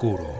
Oscuro. 0.00 0.39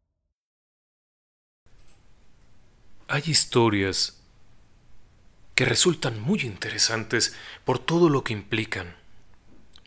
Hay 3.13 3.23
historias 3.25 4.21
que 5.53 5.65
resultan 5.65 6.21
muy 6.21 6.39
interesantes 6.43 7.35
por 7.65 7.77
todo 7.77 8.07
lo 8.07 8.23
que 8.23 8.31
implican, 8.31 8.95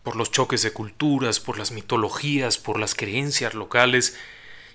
por 0.02 0.14
los 0.14 0.30
choques 0.30 0.60
de 0.60 0.74
culturas, 0.74 1.40
por 1.40 1.56
las 1.56 1.72
mitologías, 1.72 2.58
por 2.58 2.78
las 2.78 2.94
creencias 2.94 3.54
locales 3.54 4.14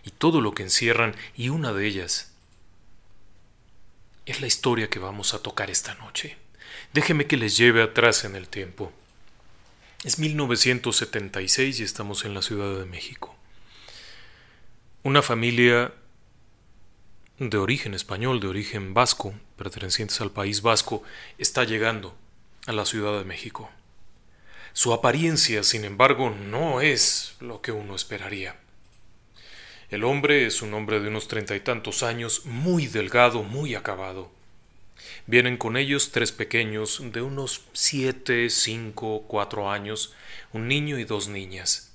y 0.03 0.09
todo 0.09 0.41
lo 0.41 0.53
que 0.53 0.63
encierran, 0.63 1.15
y 1.37 1.49
una 1.49 1.73
de 1.73 1.85
ellas 1.85 2.33
es 4.25 4.41
la 4.41 4.47
historia 4.47 4.89
que 4.89 4.97
vamos 4.97 5.35
a 5.35 5.43
tocar 5.43 5.69
esta 5.69 5.93
noche. 5.93 6.35
Déjeme 6.91 7.27
que 7.27 7.37
les 7.37 7.55
lleve 7.55 7.83
atrás 7.83 8.23
en 8.23 8.35
el 8.35 8.47
tiempo. 8.47 8.91
Es 10.03 10.17
1976 10.17 11.81
y 11.81 11.83
estamos 11.83 12.25
en 12.25 12.33
la 12.33 12.41
Ciudad 12.41 12.79
de 12.79 12.85
México. 12.85 13.35
Una 15.03 15.21
familia 15.21 15.93
de 17.39 17.57
origen 17.57 17.93
español, 17.93 18.41
de 18.41 18.47
origen 18.47 18.93
vasco, 18.93 19.33
pertenecientes 19.55 20.19
al 20.19 20.31
país 20.31 20.61
vasco, 20.61 21.03
está 21.37 21.63
llegando 21.63 22.15
a 22.67 22.73
la 22.73 22.85
Ciudad 22.85 23.17
de 23.17 23.23
México. 23.23 23.69
Su 24.73 24.91
apariencia, 24.93 25.63
sin 25.63 25.85
embargo, 25.85 26.29
no 26.29 26.81
es 26.81 27.35
lo 27.39 27.61
que 27.61 27.71
uno 27.71 27.95
esperaría. 27.95 28.59
El 29.89 30.03
hombre 30.03 30.45
es 30.45 30.61
un 30.61 30.73
hombre 30.73 30.99
de 30.99 31.07
unos 31.07 31.29
treinta 31.29 31.55
y 31.55 31.61
tantos 31.61 32.03
años, 32.03 32.45
muy 32.45 32.87
delgado, 32.87 33.41
muy 33.41 33.73
acabado. 33.73 34.31
Vienen 35.25 35.57
con 35.57 35.77
ellos 35.77 36.11
tres 36.11 36.33
pequeños 36.33 37.01
de 37.01 37.21
unos 37.21 37.61
siete, 37.71 38.49
cinco, 38.49 39.23
cuatro 39.27 39.71
años, 39.71 40.13
un 40.51 40.67
niño 40.67 40.99
y 40.99 41.05
dos 41.05 41.29
niñas. 41.29 41.93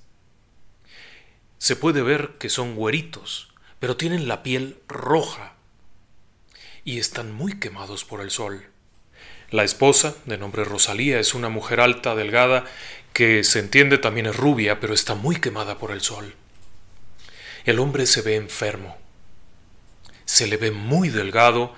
Se 1.59 1.75
puede 1.75 2.01
ver 2.01 2.31
que 2.39 2.49
son 2.49 2.75
güeritos, 2.75 3.53
pero 3.85 3.97
tienen 3.97 4.27
la 4.27 4.41
piel 4.41 4.79
roja 4.87 5.53
y 6.83 6.97
están 6.97 7.31
muy 7.31 7.59
quemados 7.59 8.03
por 8.03 8.19
el 8.19 8.31
sol. 8.31 8.65
La 9.51 9.63
esposa, 9.63 10.15
de 10.25 10.39
nombre 10.39 10.63
Rosalía, 10.63 11.19
es 11.19 11.35
una 11.35 11.49
mujer 11.49 11.79
alta, 11.79 12.15
delgada, 12.15 12.65
que 13.13 13.43
se 13.43 13.59
entiende 13.59 13.99
también 13.99 14.25
es 14.25 14.35
rubia, 14.35 14.79
pero 14.79 14.95
está 14.95 15.13
muy 15.13 15.35
quemada 15.35 15.77
por 15.77 15.91
el 15.91 16.01
sol. 16.01 16.33
El 17.63 17.77
hombre 17.77 18.07
se 18.07 18.23
ve 18.23 18.37
enfermo, 18.37 18.97
se 20.25 20.47
le 20.47 20.57
ve 20.57 20.71
muy 20.71 21.09
delgado 21.09 21.75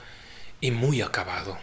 y 0.62 0.72
muy 0.72 1.02
acabado. 1.02 1.58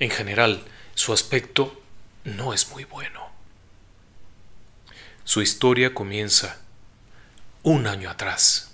En 0.00 0.10
general, 0.10 0.64
su 0.96 1.12
aspecto 1.12 1.80
no 2.24 2.52
es 2.52 2.68
muy 2.70 2.82
bueno. 2.82 3.30
Su 5.22 5.40
historia 5.40 5.94
comienza 5.94 6.58
un 7.62 7.86
año 7.86 8.10
atrás, 8.10 8.73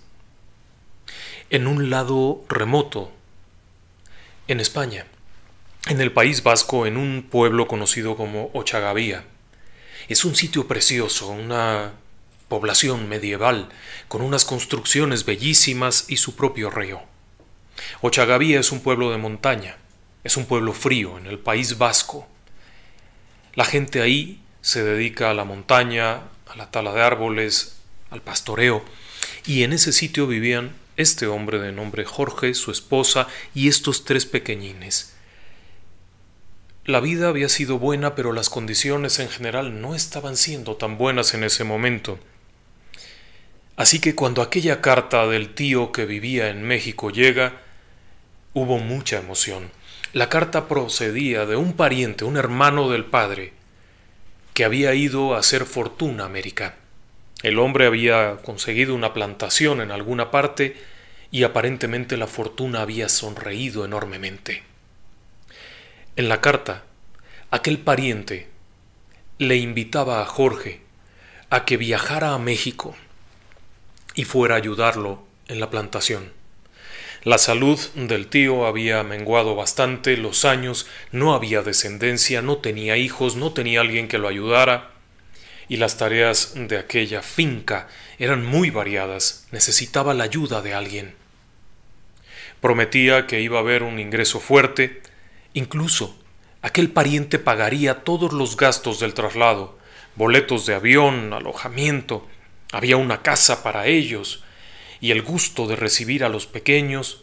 en 1.50 1.67
un 1.67 1.91
lado 1.91 2.44
remoto, 2.49 3.11
en 4.47 4.61
España, 4.61 5.06
en 5.88 6.00
el 6.00 6.12
País 6.12 6.44
Vasco, 6.44 6.87
en 6.87 6.97
un 6.97 7.26
pueblo 7.29 7.67
conocido 7.67 8.17
como 8.17 8.50
Ochagavía. 8.52 9.25
Es 10.08 10.25
un 10.25 10.37
sitio 10.37 10.69
precioso, 10.69 11.29
una 11.29 11.93
población 12.47 13.08
medieval, 13.08 13.69
con 14.06 14.23
unas 14.23 14.44
construcciones 14.44 15.25
bellísimas 15.25 16.05
y 16.08 16.19
su 16.19 16.37
propio 16.37 16.70
río. 16.70 17.00
Ochagavía 18.00 18.61
es 18.61 18.70
un 18.70 18.81
pueblo 18.81 19.11
de 19.11 19.19
montaña, 19.19 19.76
es 20.23 20.37
un 20.37 20.46
pueblo 20.46 20.73
frío 20.73 21.19
en 21.19 21.26
el 21.26 21.41
País 21.41 21.79
Vasco. 21.79 22.29
La 23.55 23.64
gente 23.64 24.03
ahí 24.03 24.41
se 24.61 24.85
dedica 24.85 25.31
a 25.31 25.35
la 25.35 25.44
montaña, 25.44 26.20
a 26.46 26.56
la 26.56 26.70
tala 26.70 26.93
de 26.93 27.03
árboles, 27.03 27.76
al 28.11 28.23
pastoreo, 28.23 28.85
y 29.46 29.64
en 29.64 29.73
ese 29.73 29.93
sitio 29.93 30.29
vivían 30.29 30.79
este 31.00 31.26
hombre 31.26 31.58
de 31.58 31.73
nombre 31.73 32.05
Jorge, 32.05 32.55
su 32.55 32.70
esposa 32.70 33.26
y 33.55 33.69
estos 33.69 34.05
tres 34.05 34.26
pequeñines. 34.26 35.14
La 36.85 37.00
vida 37.00 37.29
había 37.29 37.49
sido 37.49 37.79
buena, 37.79 38.14
pero 38.14 38.32
las 38.32 38.49
condiciones 38.49 39.19
en 39.19 39.29
general 39.29 39.81
no 39.81 39.94
estaban 39.94 40.37
siendo 40.37 40.76
tan 40.76 40.99
buenas 40.99 41.35
en 41.35 41.44
ese 41.44 41.62
momento. 41.62 42.19
Así 43.76 44.00
que 44.00 44.14
cuando 44.14 44.43
aquella 44.43 44.81
carta 44.81 45.26
del 45.26 45.55
tío 45.55 45.93
que 45.93 46.05
vivía 46.05 46.49
en 46.49 46.62
México 46.62 47.11
llega, 47.11 47.61
hubo 48.55 48.79
mucha 48.79 49.19
emoción. 49.19 49.70
La 50.12 50.29
carta 50.29 50.69
procedía 50.69 51.46
de 51.46 51.56
un 51.56 51.75
pariente, 51.75 52.25
un 52.25 52.37
hermano 52.37 52.91
del 52.91 53.05
padre, 53.05 53.53
que 54.55 54.64
había 54.64 54.94
ido 54.94 55.35
a 55.35 55.38
hacer 55.38 55.67
fortuna 55.67 56.25
a 56.25 56.26
América. 56.26 56.76
El 57.43 57.58
hombre 57.58 57.87
había 57.87 58.38
conseguido 58.43 58.94
una 58.94 59.14
plantación 59.14 59.81
en 59.81 59.91
alguna 59.91 60.31
parte 60.31 60.76
y 61.31 61.44
aparentemente 61.44 62.17
la 62.17 62.27
fortuna 62.27 62.82
había 62.82 63.09
sonreído 63.09 63.85
enormemente. 63.85 64.62
En 66.17 66.29
la 66.29 66.41
carta, 66.41 66.85
aquel 67.50 67.79
pariente 67.79 68.49
le 69.38 69.56
invitaba 69.56 70.23
a 70.23 70.27
Jorge 70.27 70.81
a 71.49 71.65
que 71.65 71.77
viajara 71.77 72.35
a 72.35 72.38
México 72.38 72.94
y 74.15 74.25
fuera 74.25 74.55
a 74.55 74.59
ayudarlo 74.59 75.23
en 75.49 75.61
la 75.61 75.71
plantación. 75.71 76.32
La 77.23 77.38
salud 77.38 77.79
del 77.94 78.29
tío 78.29 78.67
había 78.67 79.03
menguado 79.03 79.55
bastante, 79.55 80.17
los 80.17 80.44
años, 80.44 80.87
no 81.12 81.35
había 81.35 81.61
descendencia, 81.61 82.41
no 82.41 82.59
tenía 82.59 82.97
hijos, 82.97 83.37
no 83.37 83.53
tenía 83.53 83.82
alguien 83.82 84.09
que 84.09 84.19
lo 84.19 84.27
ayudara, 84.27 84.93
y 85.69 85.77
las 85.77 85.99
tareas 85.99 86.53
de 86.55 86.79
aquella 86.79 87.23
finca 87.23 87.88
eran 88.19 88.44
muy 88.44 88.71
variadas, 88.71 89.47
necesitaba 89.53 90.15
la 90.15 90.25
ayuda 90.25 90.62
de 90.62 90.75
alguien. 90.75 91.19
Prometía 92.60 93.26
que 93.26 93.40
iba 93.40 93.58
a 93.58 93.60
haber 93.60 93.82
un 93.82 93.98
ingreso 93.98 94.40
fuerte, 94.40 95.02
incluso 95.54 96.18
aquel 96.62 96.90
pariente 96.90 97.38
pagaría 97.38 98.04
todos 98.04 98.32
los 98.32 98.56
gastos 98.56 99.00
del 99.00 99.14
traslado, 99.14 99.78
boletos 100.16 100.66
de 100.66 100.74
avión, 100.74 101.32
alojamiento, 101.32 102.28
había 102.72 102.96
una 102.96 103.22
casa 103.22 103.62
para 103.62 103.86
ellos, 103.86 104.44
y 105.00 105.10
el 105.10 105.22
gusto 105.22 105.66
de 105.66 105.76
recibir 105.76 106.24
a 106.24 106.28
los 106.28 106.46
pequeños, 106.46 107.22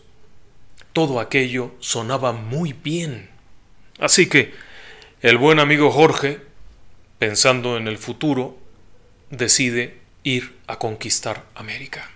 todo 0.94 1.20
aquello 1.20 1.72
sonaba 1.80 2.34
muy 2.34 2.74
bien. 2.74 3.30
Así 4.00 4.28
que 4.28 4.54
el 5.22 5.38
buen 5.38 5.60
amigo 5.60 5.92
Jorge, 5.92 6.42
pensando 7.20 7.78
en 7.78 7.88
el 7.88 7.98
futuro, 7.98 8.58
decide 9.30 10.00
ir 10.24 10.56
a 10.68 10.80
conquistar 10.80 11.46
América. 11.56 12.10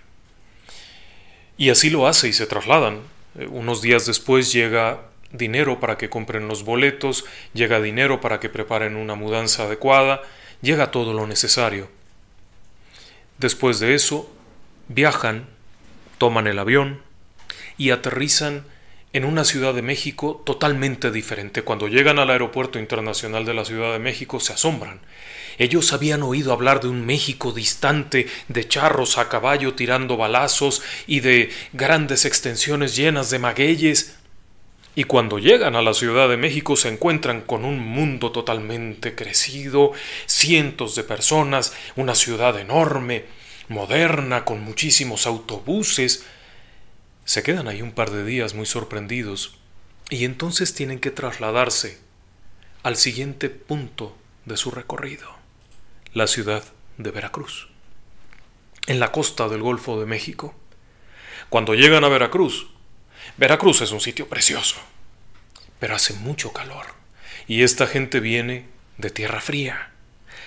Y 1.56 1.70
así 1.70 1.90
lo 1.90 2.06
hace 2.06 2.28
y 2.28 2.32
se 2.32 2.46
trasladan. 2.46 3.00
Eh, 3.38 3.46
unos 3.46 3.82
días 3.82 4.06
después 4.06 4.52
llega 4.52 5.00
dinero 5.32 5.80
para 5.80 5.96
que 5.96 6.10
compren 6.10 6.48
los 6.48 6.64
boletos, 6.64 7.24
llega 7.54 7.80
dinero 7.80 8.20
para 8.20 8.40
que 8.40 8.48
preparen 8.48 8.96
una 8.96 9.14
mudanza 9.14 9.64
adecuada, 9.64 10.22
llega 10.60 10.90
todo 10.90 11.14
lo 11.14 11.26
necesario. 11.26 11.88
Después 13.38 13.80
de 13.80 13.94
eso, 13.94 14.32
viajan, 14.88 15.46
toman 16.18 16.46
el 16.46 16.58
avión 16.58 17.02
y 17.78 17.90
aterrizan 17.90 18.64
en 19.12 19.24
una 19.24 19.44
Ciudad 19.44 19.74
de 19.74 19.82
México 19.82 20.42
totalmente 20.46 21.10
diferente. 21.10 21.62
Cuando 21.62 21.88
llegan 21.88 22.18
al 22.18 22.30
Aeropuerto 22.30 22.78
Internacional 22.78 23.44
de 23.44 23.54
la 23.54 23.64
Ciudad 23.64 23.92
de 23.92 23.98
México 23.98 24.40
se 24.40 24.52
asombran. 24.52 25.00
Ellos 25.58 25.92
habían 25.92 26.22
oído 26.22 26.52
hablar 26.52 26.80
de 26.80 26.88
un 26.88 27.04
México 27.04 27.52
distante, 27.52 28.26
de 28.48 28.68
charros 28.68 29.18
a 29.18 29.28
caballo 29.28 29.74
tirando 29.74 30.16
balazos 30.16 30.82
y 31.06 31.20
de 31.20 31.50
grandes 31.72 32.24
extensiones 32.24 32.96
llenas 32.96 33.30
de 33.30 33.38
magueyes. 33.38 34.16
Y 34.94 35.04
cuando 35.04 35.38
llegan 35.38 35.74
a 35.74 35.82
la 35.82 35.94
Ciudad 35.94 36.28
de 36.28 36.36
México 36.36 36.76
se 36.76 36.88
encuentran 36.88 37.40
con 37.42 37.64
un 37.64 37.78
mundo 37.78 38.30
totalmente 38.30 39.14
crecido, 39.14 39.92
cientos 40.26 40.94
de 40.94 41.02
personas, 41.02 41.72
una 41.96 42.14
ciudad 42.14 42.58
enorme, 42.58 43.24
moderna, 43.68 44.44
con 44.44 44.60
muchísimos 44.60 45.26
autobuses. 45.26 46.26
Se 47.24 47.42
quedan 47.42 47.68
ahí 47.68 47.80
un 47.80 47.92
par 47.92 48.10
de 48.10 48.24
días 48.24 48.54
muy 48.54 48.66
sorprendidos 48.66 49.56
y 50.10 50.24
entonces 50.26 50.74
tienen 50.74 50.98
que 50.98 51.10
trasladarse 51.10 51.98
al 52.82 52.96
siguiente 52.96 53.48
punto 53.48 54.16
de 54.44 54.56
su 54.56 54.70
recorrido, 54.70 55.30
la 56.14 56.26
ciudad 56.26 56.62
de 56.98 57.10
Veracruz, 57.10 57.68
en 58.86 59.00
la 59.00 59.12
costa 59.12 59.48
del 59.48 59.62
Golfo 59.62 59.98
de 59.98 60.04
México. 60.04 60.54
Cuando 61.48 61.74
llegan 61.74 62.04
a 62.04 62.08
Veracruz, 62.08 62.66
Veracruz 63.38 63.80
es 63.80 63.92
un 63.92 64.00
sitio 64.00 64.28
precioso, 64.28 64.76
pero 65.78 65.94
hace 65.94 66.12
mucho 66.12 66.52
calor 66.52 66.84
y 67.48 67.62
esta 67.62 67.86
gente 67.86 68.20
viene 68.20 68.66
de 68.98 69.08
tierra 69.08 69.40
fría. 69.40 69.92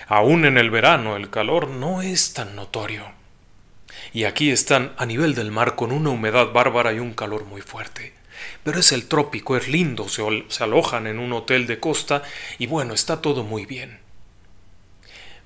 Aún 0.06 0.44
en 0.44 0.56
el 0.56 0.70
verano 0.70 1.16
el 1.16 1.30
calor 1.30 1.66
no 1.66 2.00
es 2.00 2.32
tan 2.32 2.54
notorio. 2.54 3.10
Y 4.12 4.22
aquí 4.22 4.50
están 4.50 4.94
a 4.98 5.04
nivel 5.04 5.34
del 5.34 5.50
mar 5.50 5.74
con 5.74 5.90
una 5.90 6.10
humedad 6.10 6.52
bárbara 6.52 6.92
y 6.92 7.00
un 7.00 7.12
calor 7.12 7.44
muy 7.44 7.60
fuerte. 7.60 8.14
Pero 8.62 8.78
es 8.78 8.92
el 8.92 9.08
trópico, 9.08 9.56
es 9.56 9.66
lindo, 9.66 10.08
se, 10.08 10.22
se 10.48 10.62
alojan 10.62 11.08
en 11.08 11.18
un 11.18 11.32
hotel 11.32 11.66
de 11.66 11.80
costa 11.80 12.22
y 12.58 12.66
bueno, 12.66 12.94
está 12.94 13.20
todo 13.20 13.42
muy 13.42 13.66
bien. 13.66 14.05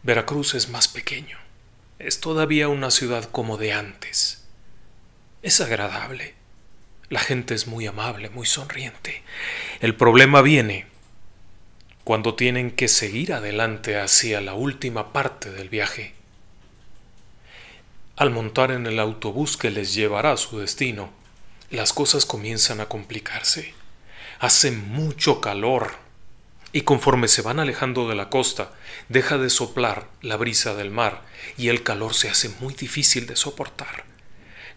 Veracruz 0.03 0.55
es 0.55 0.69
más 0.69 0.89
pequeño. 0.89 1.37
Es 1.99 2.21
todavía 2.21 2.69
una 2.69 2.91
ciudad 2.91 3.25
como 3.25 3.59
de 3.59 3.75
antes. 3.75 4.47
Es 5.43 5.61
agradable. 5.61 6.35
La 7.11 7.21
gente 7.21 7.55
es 7.55 7.67
muy 7.67 7.87
amable, 7.87 8.31
muy 8.31 8.47
sonriente. 8.47 9.23
El 9.81 9.95
problema 9.95 10.41
viene 10.41 10.87
cuando 12.05 12.35
tienen 12.35 12.71
que 12.71 12.89
seguir 12.89 13.35
adelante 13.35 13.99
hacia 13.99 14.41
la 14.41 14.55
última 14.55 15.13
parte 15.13 15.51
del 15.51 15.69
viaje. 15.69 16.15
Al 18.17 18.31
montar 18.31 18.71
en 18.71 18.87
el 18.87 18.99
autobús 18.99 19.57
que 19.57 19.71
les 19.71 19.95
llevará 19.95 20.33
a 20.33 20.37
su 20.37 20.59
destino, 20.61 21.11
las 21.71 21.93
cosas 21.93 22.27
comienzan 22.27 22.81
a 22.81 22.87
complicarse. 22.87 23.75
Hace 24.39 24.71
mucho 24.71 25.41
calor 25.41 25.93
y 26.73 26.83
conforme 26.83 27.29
se 27.29 27.43
van 27.43 27.59
alejando 27.59 28.09
de 28.09 28.15
la 28.15 28.29
costa, 28.29 28.73
deja 29.09 29.39
de 29.39 29.51
soplar 29.51 30.09
la 30.23 30.37
brisa 30.37 30.75
del 30.75 30.91
mar 30.91 31.23
y 31.57 31.69
el 31.69 31.83
calor 31.83 32.15
se 32.15 32.29
hace 32.29 32.49
muy 32.61 32.75
difícil 32.75 33.27
de 33.27 33.37
soportar. 33.37 34.05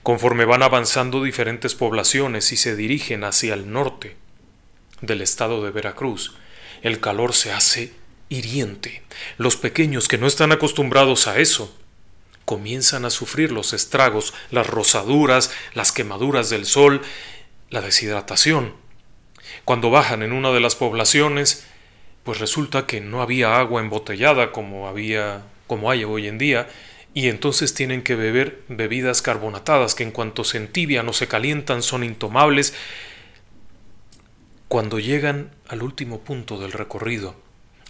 Conforme 0.01 0.45
van 0.45 0.63
avanzando 0.63 1.23
diferentes 1.23 1.75
poblaciones 1.75 2.51
y 2.51 2.57
se 2.57 2.75
dirigen 2.75 3.23
hacia 3.23 3.53
el 3.53 3.71
norte 3.71 4.17
del 5.01 5.21
estado 5.21 5.63
de 5.63 5.71
Veracruz, 5.71 6.35
el 6.81 7.00
calor 7.00 7.33
se 7.33 7.53
hace 7.53 7.93
hiriente. 8.29 9.03
Los 9.38 9.55
pequeños 9.55 10.07
que 10.07 10.17
no 10.17 10.27
están 10.27 10.51
acostumbrados 10.51 11.27
a 11.27 11.39
eso 11.39 11.73
comienzan 12.45 13.05
a 13.05 13.09
sufrir 13.09 13.51
los 13.51 13.71
estragos, 13.73 14.33
las 14.51 14.67
rosaduras, 14.67 15.51
las 15.73 15.91
quemaduras 15.91 16.50
del 16.50 16.65
sol, 16.65 17.01
la 17.69 17.81
deshidratación. 17.81 18.73
Cuando 19.63 19.89
bajan 19.89 20.23
en 20.23 20.33
una 20.33 20.51
de 20.51 20.59
las 20.59 20.75
poblaciones, 20.75 21.65
pues 22.24 22.39
resulta 22.39 22.88
que 22.88 23.01
no 23.01 23.22
había 23.22 23.58
agua 23.58 23.82
embotellada 23.82 24.51
como 24.51 24.88
había 24.88 25.44
como 25.68 25.89
hay 25.89 26.03
hoy 26.03 26.27
en 26.27 26.38
día, 26.38 26.68
y 27.13 27.30
entonces 27.30 27.74
tienen 27.74 28.03
que 28.03 28.15
beber 28.15 28.62
bebidas 28.68 29.22
carbonatadas 29.22 29.96
que 29.96 30.03
en 30.03 30.12
cuanto 30.12 30.44
se 30.44 30.58
entibian 30.58 31.08
o 31.08 31.13
se 31.13 31.27
calientan 31.27 31.84
son 31.84 32.03
intomables 32.03 32.74
cuando 34.68 34.98
llegan 34.98 35.51
al 35.68 35.84
último 35.84 36.22
punto 36.22 36.60
del 36.60 36.72
recorrido, 36.72 37.36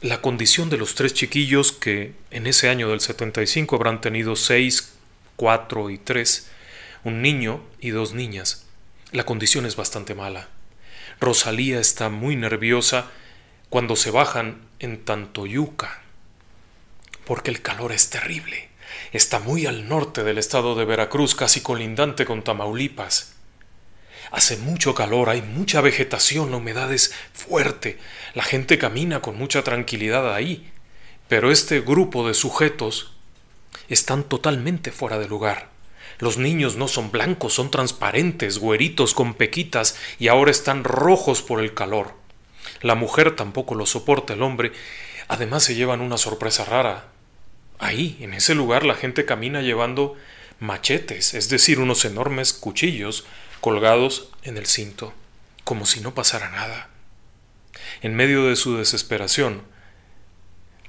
la 0.02 0.22
condición 0.22 0.70
de 0.70 0.78
los 0.78 0.96
tres 0.96 1.14
chiquillos 1.14 1.72
que 1.72 2.14
en 2.30 2.46
ese 2.46 2.68
año 2.68 2.90
del 2.90 3.00
75 3.00 3.78
habrán 3.78 4.02
tenido 4.02 4.36
seis, 4.36 4.94
cuatro 5.38 5.90
y 5.90 5.98
tres, 5.98 6.50
un 7.06 7.22
niño 7.22 7.64
y 7.80 7.92
dos 7.92 8.14
niñas, 8.14 8.66
la 9.14 9.26
condición 9.26 9.66
es 9.66 9.78
bastante 9.78 10.14
mala. 10.14 10.50
Rosalía 11.22 11.80
está 11.80 12.10
muy 12.10 12.36
nerviosa 12.36 13.10
cuando 13.74 13.96
se 13.96 14.12
bajan 14.12 14.62
en 14.78 15.04
Tantoyuca, 15.04 16.04
porque 17.26 17.50
el 17.50 17.64
calor 17.64 17.92
es 17.92 18.12
terrible. 18.12 18.70
está 19.14 19.40
muy 19.40 19.66
al 19.66 19.90
norte 19.90 20.24
del 20.24 20.38
estado 20.38 20.76
de 20.76 20.86
Veracruz, 20.86 21.34
casi 21.34 21.62
colindante 21.62 22.24
con 22.24 22.44
Tamaulipas. 22.44 23.34
Hace 24.30 24.58
mucho 24.58 24.94
calor, 24.94 25.28
hay 25.32 25.42
mucha 25.42 25.82
vegetación, 25.82 26.52
la 26.52 26.58
humedad 26.58 26.94
es 26.94 27.16
fuerte, 27.34 27.98
la 28.36 28.44
gente 28.44 28.78
camina 28.78 29.22
con 29.24 29.40
mucha 29.40 29.64
tranquilidad 29.64 30.32
ahí, 30.36 30.72
pero 31.28 31.52
este 31.52 31.82
grupo 31.82 32.28
de 32.28 32.36
sujetos 32.36 33.16
están 33.90 34.24
totalmente 34.24 34.92
fuera 34.92 35.18
de 35.18 35.28
lugar. 35.28 35.70
Los 36.20 36.38
niños 36.38 36.76
no 36.76 36.88
son 36.88 37.10
blancos, 37.10 37.56
son 37.56 37.72
transparentes, 37.72 38.60
güeritos 38.60 39.16
con 39.16 39.34
pequitas 39.34 39.96
y 40.20 40.28
ahora 40.28 40.52
están 40.52 40.84
rojos 40.84 41.42
por 41.42 41.60
el 41.60 41.74
calor. 41.74 42.22
La 42.84 42.96
mujer 42.96 43.36
tampoco 43.36 43.74
lo 43.74 43.86
soporta 43.86 44.34
el 44.34 44.44
hombre. 44.44 44.74
Además 45.30 45.64
se 45.64 45.74
llevan 45.74 46.02
una 46.02 46.18
sorpresa 46.18 46.66
rara. 46.66 47.06
Ahí, 47.80 48.18
en 48.20 48.34
ese 48.34 48.54
lugar, 48.54 48.86
la 48.86 48.94
gente 48.94 49.26
camina 49.26 49.62
llevando 49.62 50.16
machetes, 50.60 51.34
es 51.34 51.50
decir, 51.50 51.80
unos 51.80 52.06
enormes 52.06 52.54
cuchillos 52.54 53.26
colgados 53.62 54.30
en 54.44 54.58
el 54.58 54.66
cinto, 54.66 55.14
como 55.64 55.86
si 55.86 56.02
no 56.02 56.14
pasara 56.14 56.50
nada. 56.50 56.90
En 58.02 58.16
medio 58.16 58.46
de 58.46 58.56
su 58.58 58.78
desesperación, 58.78 59.64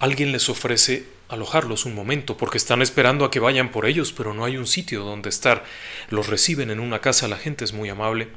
alguien 0.01 0.33
les 0.33 0.49
ofrece 0.49 1.07
alojarlos 1.29 1.85
un 1.85 1.95
momento, 1.95 2.37
porque 2.37 2.59
están 2.59 2.83
esperando 2.83 3.25
a 3.25 3.31
que 3.31 3.41
vayan 3.41 3.71
por 3.71 3.87
ellos, 3.87 4.13
pero 4.13 4.35
no 4.35 4.45
hay 4.45 4.57
un 4.57 4.67
sitio 4.67 5.05
donde 5.05 5.29
estar. 5.29 5.65
Los 6.11 6.27
reciben 6.27 6.71
en 6.71 6.81
una 6.81 7.01
casa, 7.01 7.29
la 7.29 7.39
gente 7.39 7.65
es 7.65 7.73
muy 7.73 7.89
amable, 7.89 8.29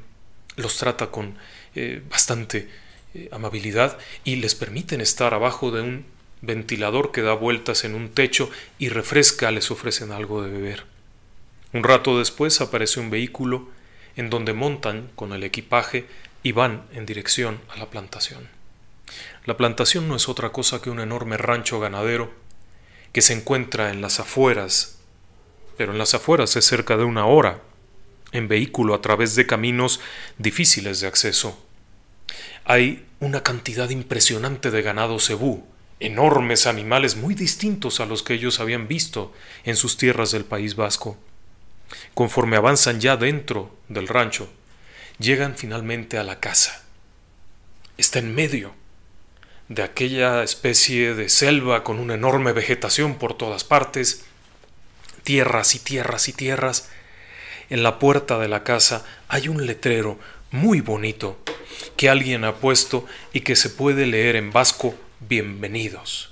los 0.55 0.77
trata 0.77 1.07
con 1.07 1.37
eh, 1.75 2.01
bastante 2.09 2.69
eh, 3.17 3.29
amabilidad 3.31 3.97
y 4.23 4.35
les 4.35 4.53
permiten 4.53 5.01
estar 5.01 5.33
abajo 5.33 5.71
de 5.71 5.81
un 5.81 6.05
ventilador 6.41 7.11
que 7.11 7.23
da 7.23 7.33
vueltas 7.33 7.83
en 7.83 7.95
un 7.95 8.09
techo 8.09 8.51
y 8.77 8.89
refresca, 8.89 9.49
les 9.49 9.71
ofrecen 9.71 10.11
algo 10.11 10.43
de 10.43 10.51
beber. 10.51 10.85
Un 11.73 11.83
rato 11.83 12.19
después 12.19 12.61
aparece 12.61 12.99
un 12.99 13.09
vehículo 13.09 13.69
en 14.17 14.29
donde 14.29 14.53
montan 14.53 15.09
con 15.15 15.33
el 15.33 15.43
equipaje 15.43 16.05
y 16.43 16.51
van 16.51 16.83
en 16.93 17.07
dirección 17.07 17.59
a 17.69 17.77
la 17.77 17.89
plantación. 17.89 18.49
La 19.45 19.57
plantación 19.57 20.07
no 20.07 20.15
es 20.15 20.29
otra 20.29 20.51
cosa 20.51 20.79
que 20.79 20.91
un 20.91 20.99
enorme 20.99 21.37
rancho 21.37 21.79
ganadero 21.79 22.31
que 23.13 23.23
se 23.23 23.33
encuentra 23.33 23.89
en 23.89 24.01
las 24.01 24.19
afueras, 24.19 24.99
pero 25.75 25.91
en 25.91 25.97
las 25.97 26.13
afueras 26.13 26.55
es 26.55 26.65
cerca 26.65 26.97
de 26.97 27.03
una 27.03 27.25
hora, 27.25 27.61
en 28.31 28.47
vehículo 28.47 28.93
a 28.93 29.01
través 29.01 29.35
de 29.35 29.47
caminos 29.47 30.01
difíciles 30.37 30.99
de 30.99 31.07
acceso. 31.07 31.59
Hay 32.63 33.06
una 33.19 33.41
cantidad 33.41 33.89
impresionante 33.89 34.71
de 34.71 34.81
ganado 34.81 35.19
cebú, 35.19 35.65
enormes 35.99 36.67
animales 36.67 37.15
muy 37.15 37.33
distintos 37.33 37.99
a 37.99 38.05
los 38.05 38.21
que 38.21 38.33
ellos 38.33 38.59
habían 38.59 38.87
visto 38.87 39.33
en 39.63 39.75
sus 39.75 39.97
tierras 39.97 40.31
del 40.31 40.45
País 40.45 40.75
Vasco. 40.75 41.17
Conforme 42.13 42.57
avanzan 42.57 42.99
ya 42.99 43.17
dentro 43.17 43.75
del 43.87 44.07
rancho, 44.07 44.49
llegan 45.19 45.55
finalmente 45.55 46.17
a 46.17 46.23
la 46.23 46.39
casa. 46.39 46.83
Está 47.97 48.19
en 48.19 48.35
medio 48.35 48.73
de 49.69 49.83
aquella 49.83 50.43
especie 50.43 51.13
de 51.15 51.29
selva 51.29 51.83
con 51.83 51.99
una 51.99 52.13
enorme 52.13 52.53
vegetación 52.53 53.15
por 53.15 53.35
todas 53.35 53.63
partes, 53.63 54.25
tierras 55.23 55.75
y 55.75 55.79
tierras 55.79 56.27
y 56.29 56.33
tierras. 56.33 56.89
En 57.69 57.83
la 57.83 57.99
puerta 57.99 58.37
de 58.37 58.47
la 58.47 58.63
casa 58.63 59.03
hay 59.27 59.47
un 59.47 59.65
letrero 59.65 60.19
muy 60.51 60.81
bonito 60.81 61.37
que 61.95 62.09
alguien 62.09 62.43
ha 62.43 62.55
puesto 62.55 63.05
y 63.33 63.41
que 63.41 63.55
se 63.55 63.69
puede 63.69 64.05
leer 64.05 64.35
en 64.35 64.51
vasco 64.51 64.95
bienvenidos. 65.19 66.29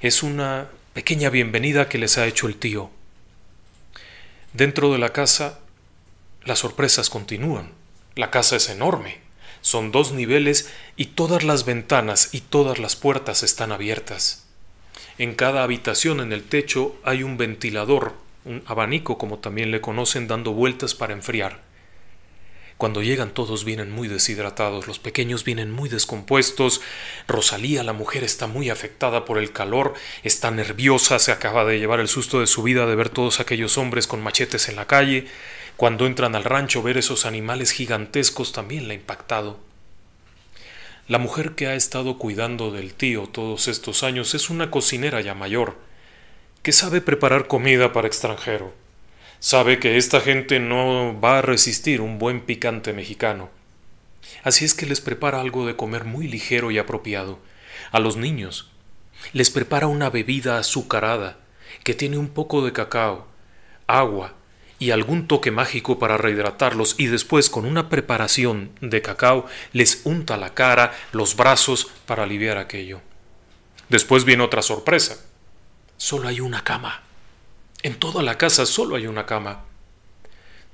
Es 0.00 0.22
una 0.22 0.68
pequeña 0.92 1.30
bienvenida 1.30 1.88
que 1.88 1.98
les 1.98 2.18
ha 2.18 2.26
hecho 2.26 2.46
el 2.46 2.56
tío. 2.56 2.90
Dentro 4.52 4.92
de 4.92 4.98
la 4.98 5.12
casa 5.12 5.60
las 6.44 6.58
sorpresas 6.58 7.08
continúan. 7.08 7.70
La 8.14 8.30
casa 8.30 8.56
es 8.56 8.68
enorme. 8.68 9.20
Son 9.60 9.92
dos 9.92 10.12
niveles 10.12 10.70
y 10.96 11.06
todas 11.06 11.44
las 11.44 11.64
ventanas 11.64 12.30
y 12.34 12.40
todas 12.40 12.78
las 12.78 12.96
puertas 12.96 13.42
están 13.42 13.72
abiertas. 13.72 14.44
En 15.18 15.34
cada 15.34 15.62
habitación 15.62 16.20
en 16.20 16.32
el 16.32 16.42
techo 16.42 16.96
hay 17.04 17.22
un 17.22 17.36
ventilador, 17.36 18.14
un 18.44 18.62
abanico 18.66 19.18
como 19.18 19.38
también 19.38 19.70
le 19.70 19.80
conocen, 19.80 20.26
dando 20.26 20.52
vueltas 20.52 20.94
para 20.94 21.12
enfriar. 21.12 21.71
Cuando 22.82 23.00
llegan 23.00 23.30
todos 23.30 23.64
vienen 23.64 23.92
muy 23.92 24.08
deshidratados, 24.08 24.88
los 24.88 24.98
pequeños 24.98 25.44
vienen 25.44 25.70
muy 25.70 25.88
descompuestos, 25.88 26.80
Rosalía, 27.28 27.84
la 27.84 27.92
mujer, 27.92 28.24
está 28.24 28.48
muy 28.48 28.70
afectada 28.70 29.24
por 29.24 29.38
el 29.38 29.52
calor, 29.52 29.94
está 30.24 30.50
nerviosa, 30.50 31.20
se 31.20 31.30
acaba 31.30 31.64
de 31.64 31.78
llevar 31.78 32.00
el 32.00 32.08
susto 32.08 32.40
de 32.40 32.48
su 32.48 32.64
vida 32.64 32.84
de 32.86 32.96
ver 32.96 33.08
todos 33.08 33.38
aquellos 33.38 33.78
hombres 33.78 34.08
con 34.08 34.20
machetes 34.20 34.68
en 34.68 34.74
la 34.74 34.88
calle, 34.88 35.28
cuando 35.76 36.06
entran 36.06 36.34
al 36.34 36.42
rancho 36.42 36.82
ver 36.82 36.98
esos 36.98 37.24
animales 37.24 37.70
gigantescos 37.70 38.50
también 38.50 38.88
le 38.88 38.94
ha 38.94 38.96
impactado. 38.96 39.60
La 41.06 41.18
mujer 41.18 41.52
que 41.52 41.68
ha 41.68 41.76
estado 41.76 42.18
cuidando 42.18 42.72
del 42.72 42.94
tío 42.94 43.28
todos 43.28 43.68
estos 43.68 44.02
años 44.02 44.34
es 44.34 44.50
una 44.50 44.72
cocinera 44.72 45.20
ya 45.20 45.34
mayor, 45.34 45.76
que 46.64 46.72
sabe 46.72 47.00
preparar 47.00 47.46
comida 47.46 47.92
para 47.92 48.08
extranjero. 48.08 48.81
Sabe 49.42 49.80
que 49.80 49.96
esta 49.96 50.20
gente 50.20 50.60
no 50.60 51.18
va 51.20 51.38
a 51.38 51.42
resistir 51.42 52.00
un 52.00 52.20
buen 52.20 52.42
picante 52.42 52.92
mexicano. 52.92 53.50
Así 54.44 54.64
es 54.64 54.72
que 54.72 54.86
les 54.86 55.00
prepara 55.00 55.40
algo 55.40 55.66
de 55.66 55.74
comer 55.74 56.04
muy 56.04 56.28
ligero 56.28 56.70
y 56.70 56.78
apropiado. 56.78 57.40
A 57.90 57.98
los 57.98 58.16
niños 58.16 58.70
les 59.32 59.50
prepara 59.50 59.88
una 59.88 60.10
bebida 60.10 60.58
azucarada 60.58 61.38
que 61.82 61.92
tiene 61.92 62.18
un 62.18 62.28
poco 62.28 62.64
de 62.64 62.72
cacao, 62.72 63.26
agua 63.88 64.34
y 64.78 64.92
algún 64.92 65.26
toque 65.26 65.50
mágico 65.50 65.98
para 65.98 66.16
rehidratarlos 66.16 66.94
y 66.96 67.06
después 67.06 67.50
con 67.50 67.64
una 67.64 67.88
preparación 67.88 68.70
de 68.80 69.02
cacao 69.02 69.46
les 69.72 70.02
unta 70.04 70.36
la 70.36 70.54
cara, 70.54 70.92
los 71.10 71.34
brazos 71.34 71.90
para 72.06 72.22
aliviar 72.22 72.58
aquello. 72.58 73.00
Después 73.88 74.24
viene 74.24 74.44
otra 74.44 74.62
sorpresa. 74.62 75.16
Solo 75.96 76.28
hay 76.28 76.38
una 76.38 76.62
cama. 76.62 77.02
En 77.82 77.96
toda 77.96 78.22
la 78.22 78.38
casa 78.38 78.64
solo 78.64 78.94
hay 78.94 79.06
una 79.06 79.26
cama. 79.26 79.64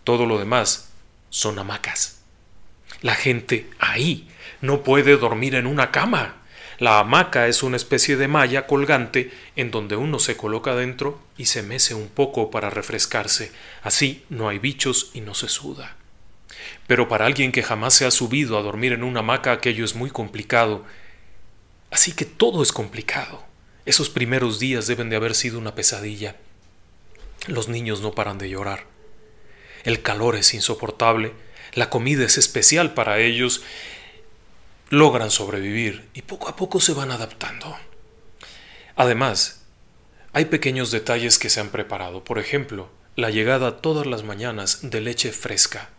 Todo 0.05 0.27
lo 0.27 0.39
demás 0.39 0.91
son 1.31 1.59
hamacas. 1.59 2.21
La 3.01 3.15
gente 3.15 3.71
ahí 3.79 4.29
no 4.61 4.83
puede 4.83 5.17
dormir 5.17 5.55
en 5.55 5.67
una 5.67 5.91
cama. 5.91 6.37
La 6.79 6.99
hamaca 6.99 7.49
es 7.49 7.63
una 7.63 7.77
especie 7.77 8.17
de 8.17 8.29
malla 8.29 8.67
colgante 8.67 9.33
en 9.57 9.71
donde 9.71 9.97
uno 9.97 10.19
se 10.19 10.37
coloca 10.37 10.75
dentro 10.75 11.21
y 11.37 11.47
se 11.47 11.63
mece 11.63 11.95
un 11.95 12.09
poco 12.09 12.51
para 12.51 12.71
refrescarse. 12.71 13.53
Así 13.83 14.25
no 14.29 14.49
hay 14.49 14.59
bichos 14.59 15.11
y 15.15 15.21
no 15.23 15.35
se 15.35 15.49
suda. 15.49 15.97
Pero 16.87 17.09
para 17.09 17.27
alguien 17.27 17.53
que 17.53 17.63
jamás 17.63 17.95
se 17.95 18.05
ha 18.05 18.11
subido 18.11 18.59
a 18.59 18.63
dormir 18.63 18.93
en 18.93 19.03
una 19.03 19.21
hamaca 19.21 19.53
aquello 19.53 19.85
es 19.85 19.95
muy 19.95 20.11
complicado. 20.11 20.85
Así 21.91 22.13
que 22.13 22.27
todo 22.27 22.63
es 22.63 22.71
complicado. 22.71 23.45
Esos 23.87 24.11
primeros 24.11 24.59
días 24.59 24.87
deben 24.87 25.09
de 25.09 25.17
haber 25.17 25.35
sido 25.35 25.59
una 25.59 25.75
pesadilla. 25.75 26.37
Los 27.47 27.69
niños 27.69 28.01
no 28.01 28.13
paran 28.13 28.39
de 28.39 28.51
llorar. 28.51 28.87
El 29.85 30.03
calor 30.03 30.37
es 30.37 30.55
insoportable, 30.55 31.33
la 31.73 31.91
comida 31.91 32.25
es 32.25 32.39
especial 32.39 32.95
para 32.95 33.19
ellos 33.19 33.63
logran 34.91 35.31
sobrevivir 35.31 36.09
y 36.15 36.23
poco 36.23 36.49
a 36.49 36.57
poco 36.57 36.81
se 36.81 36.95
van 36.95 37.11
adaptando. 37.11 37.77
Además, 38.97 39.63
hay 40.33 40.47
pequeños 40.47 40.91
detalles 40.91 41.39
que 41.39 41.51
se 41.51 41.61
han 41.61 41.71
preparado, 41.71 42.25
por 42.25 42.39
ejemplo, 42.39 42.89
la 43.17 43.31
llegada 43.31 43.81
todas 43.81 44.07
las 44.07 44.23
mañanas 44.23 44.91
de 44.91 45.01
leche 45.01 45.33
fresca, 45.33 45.91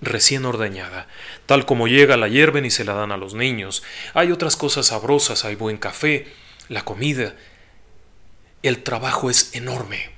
recién 0.00 0.44
ordeñada, 0.44 1.08
tal 1.46 1.66
como 1.66 1.88
llega 1.88 2.16
la 2.16 2.28
hierven 2.28 2.64
y 2.64 2.70
se 2.70 2.84
la 2.84 2.94
dan 2.94 3.12
a 3.12 3.16
los 3.16 3.34
niños. 3.34 3.82
Hay 4.14 4.32
otras 4.32 4.56
cosas 4.56 4.86
sabrosas, 4.86 5.44
hay 5.44 5.54
buen 5.54 5.78
café, 5.78 6.26
la 6.68 6.84
comida. 6.84 7.34
El 8.62 8.82
trabajo 8.82 9.30
es 9.30 9.54
enorme. 9.54 10.10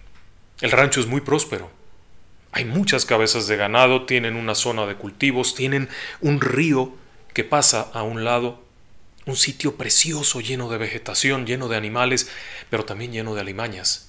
El 0.64 0.70
rancho 0.70 0.98
es 0.98 1.06
muy 1.06 1.20
próspero. 1.20 1.70
Hay 2.50 2.64
muchas 2.64 3.04
cabezas 3.04 3.46
de 3.46 3.56
ganado, 3.58 4.06
tienen 4.06 4.34
una 4.34 4.54
zona 4.54 4.86
de 4.86 4.94
cultivos, 4.94 5.54
tienen 5.54 5.90
un 6.22 6.40
río 6.40 6.94
que 7.34 7.44
pasa 7.44 7.90
a 7.92 8.02
un 8.02 8.24
lado, 8.24 8.64
un 9.26 9.36
sitio 9.36 9.76
precioso 9.76 10.40
lleno 10.40 10.70
de 10.70 10.78
vegetación, 10.78 11.44
lleno 11.44 11.68
de 11.68 11.76
animales, 11.76 12.30
pero 12.70 12.86
también 12.86 13.12
lleno 13.12 13.34
de 13.34 13.42
alimañas. 13.42 14.08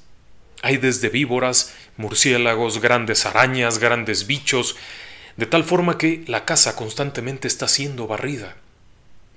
Hay 0.62 0.77
desde 0.77 1.09
víboras, 1.09 1.75
murciélagos, 1.97 2.79
grandes 2.79 3.25
arañas, 3.25 3.79
grandes 3.79 4.25
bichos, 4.25 4.77
de 5.35 5.47
tal 5.47 5.65
forma 5.65 5.97
que 5.97 6.24
la 6.25 6.45
casa 6.45 6.77
constantemente 6.77 7.50
está 7.50 7.67
siendo 7.67 8.07
barrida. 8.07 8.55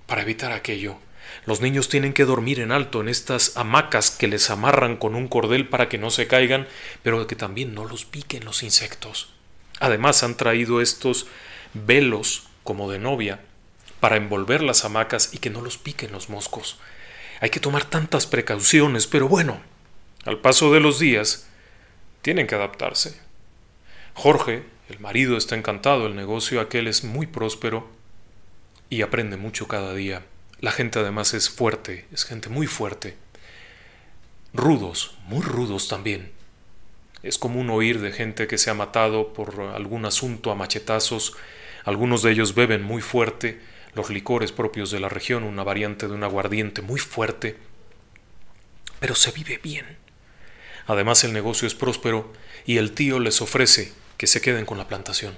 Para 0.06 0.22
evitar 0.22 0.52
aquello, 0.52 0.98
los 1.46 1.60
niños 1.60 1.88
tienen 1.88 2.12
que 2.12 2.24
dormir 2.24 2.60
en 2.60 2.72
alto 2.72 3.00
en 3.00 3.08
estas 3.08 3.56
hamacas 3.56 4.10
que 4.10 4.28
les 4.28 4.50
amarran 4.50 4.96
con 4.96 5.14
un 5.14 5.28
cordel 5.28 5.68
para 5.68 5.88
que 5.88 5.98
no 5.98 6.10
se 6.10 6.26
caigan, 6.26 6.66
pero 7.02 7.26
que 7.26 7.36
también 7.36 7.74
no 7.74 7.84
los 7.84 8.04
piquen 8.04 8.44
los 8.44 8.62
insectos. 8.62 9.30
Además 9.80 10.22
han 10.22 10.36
traído 10.36 10.80
estos 10.80 11.26
velos 11.74 12.48
como 12.64 12.90
de 12.90 12.98
novia 12.98 13.40
para 14.00 14.16
envolver 14.16 14.62
las 14.62 14.84
hamacas 14.84 15.30
y 15.32 15.38
que 15.38 15.50
no 15.50 15.60
los 15.60 15.78
piquen 15.78 16.12
los 16.12 16.28
moscos. 16.28 16.78
Hay 17.40 17.50
que 17.50 17.60
tomar 17.60 17.84
tantas 17.84 18.26
precauciones, 18.26 19.06
pero 19.06 19.28
bueno, 19.28 19.60
Al 20.24 20.40
paso 20.40 20.72
de 20.74 20.80
los 20.80 20.98
días, 20.98 21.48
tienen 22.20 22.46
que 22.46 22.54
adaptarse. 22.56 23.18
Jorge, 24.12 24.64
el 24.88 24.98
marido, 24.98 25.38
está 25.38 25.54
encantado, 25.54 26.06
el 26.06 26.16
negocio 26.16 26.60
aquel 26.60 26.86
es 26.88 27.04
muy 27.04 27.26
próspero 27.26 27.88
y 28.90 29.02
aprende 29.02 29.36
mucho 29.36 29.68
cada 29.68 29.94
día. 29.94 30.22
La 30.60 30.72
gente 30.72 30.98
además 30.98 31.34
es 31.34 31.50
fuerte, 31.50 32.06
es 32.12 32.24
gente 32.24 32.48
muy 32.48 32.66
fuerte. 32.66 33.16
Rudos, 34.52 35.16
muy 35.26 35.42
rudos 35.42 35.86
también. 35.86 36.32
Es 37.22 37.38
común 37.38 37.70
oír 37.70 38.00
de 38.00 38.10
gente 38.10 38.48
que 38.48 38.58
se 38.58 38.70
ha 38.70 38.74
matado 38.74 39.32
por 39.32 39.60
algún 39.60 40.04
asunto 40.04 40.50
a 40.50 40.56
machetazos. 40.56 41.34
Algunos 41.84 42.22
de 42.22 42.32
ellos 42.32 42.56
beben 42.56 42.82
muy 42.82 43.02
fuerte, 43.02 43.60
los 43.94 44.10
licores 44.10 44.50
propios 44.50 44.90
de 44.90 44.98
la 44.98 45.08
región, 45.08 45.44
una 45.44 45.62
variante 45.62 46.08
de 46.08 46.14
un 46.14 46.24
aguardiente 46.24 46.82
muy 46.82 46.98
fuerte. 46.98 47.56
Pero 48.98 49.14
se 49.14 49.30
vive 49.30 49.60
bien. 49.62 49.96
Además 50.88 51.22
el 51.22 51.32
negocio 51.32 51.68
es 51.68 51.74
próspero 51.74 52.32
y 52.66 52.78
el 52.78 52.92
tío 52.92 53.20
les 53.20 53.40
ofrece 53.40 53.92
que 54.16 54.26
se 54.26 54.40
queden 54.40 54.66
con 54.66 54.78
la 54.78 54.88
plantación. 54.88 55.36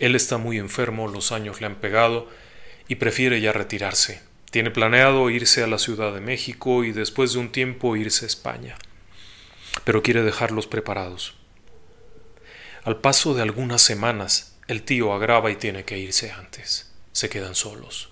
Él 0.00 0.16
está 0.16 0.38
muy 0.38 0.58
enfermo, 0.58 1.06
los 1.06 1.30
años 1.30 1.60
le 1.60 1.66
han 1.66 1.76
pegado 1.76 2.28
y 2.88 2.96
prefiere 2.96 3.40
ya 3.40 3.52
retirarse. 3.52 4.29
Tiene 4.50 4.72
planeado 4.72 5.30
irse 5.30 5.62
a 5.62 5.68
la 5.68 5.78
Ciudad 5.78 6.12
de 6.12 6.20
México 6.20 6.82
y 6.82 6.90
después 6.90 7.32
de 7.32 7.38
un 7.38 7.52
tiempo 7.52 7.94
irse 7.94 8.24
a 8.24 8.28
España. 8.28 8.76
Pero 9.84 10.02
quiere 10.02 10.24
dejarlos 10.24 10.66
preparados. 10.66 11.34
Al 12.82 12.96
paso 12.96 13.34
de 13.34 13.42
algunas 13.42 13.80
semanas, 13.80 14.58
el 14.66 14.82
tío 14.82 15.12
agrava 15.12 15.52
y 15.52 15.56
tiene 15.56 15.84
que 15.84 15.98
irse 15.98 16.32
antes. 16.32 16.92
Se 17.12 17.28
quedan 17.28 17.54
solos. 17.54 18.10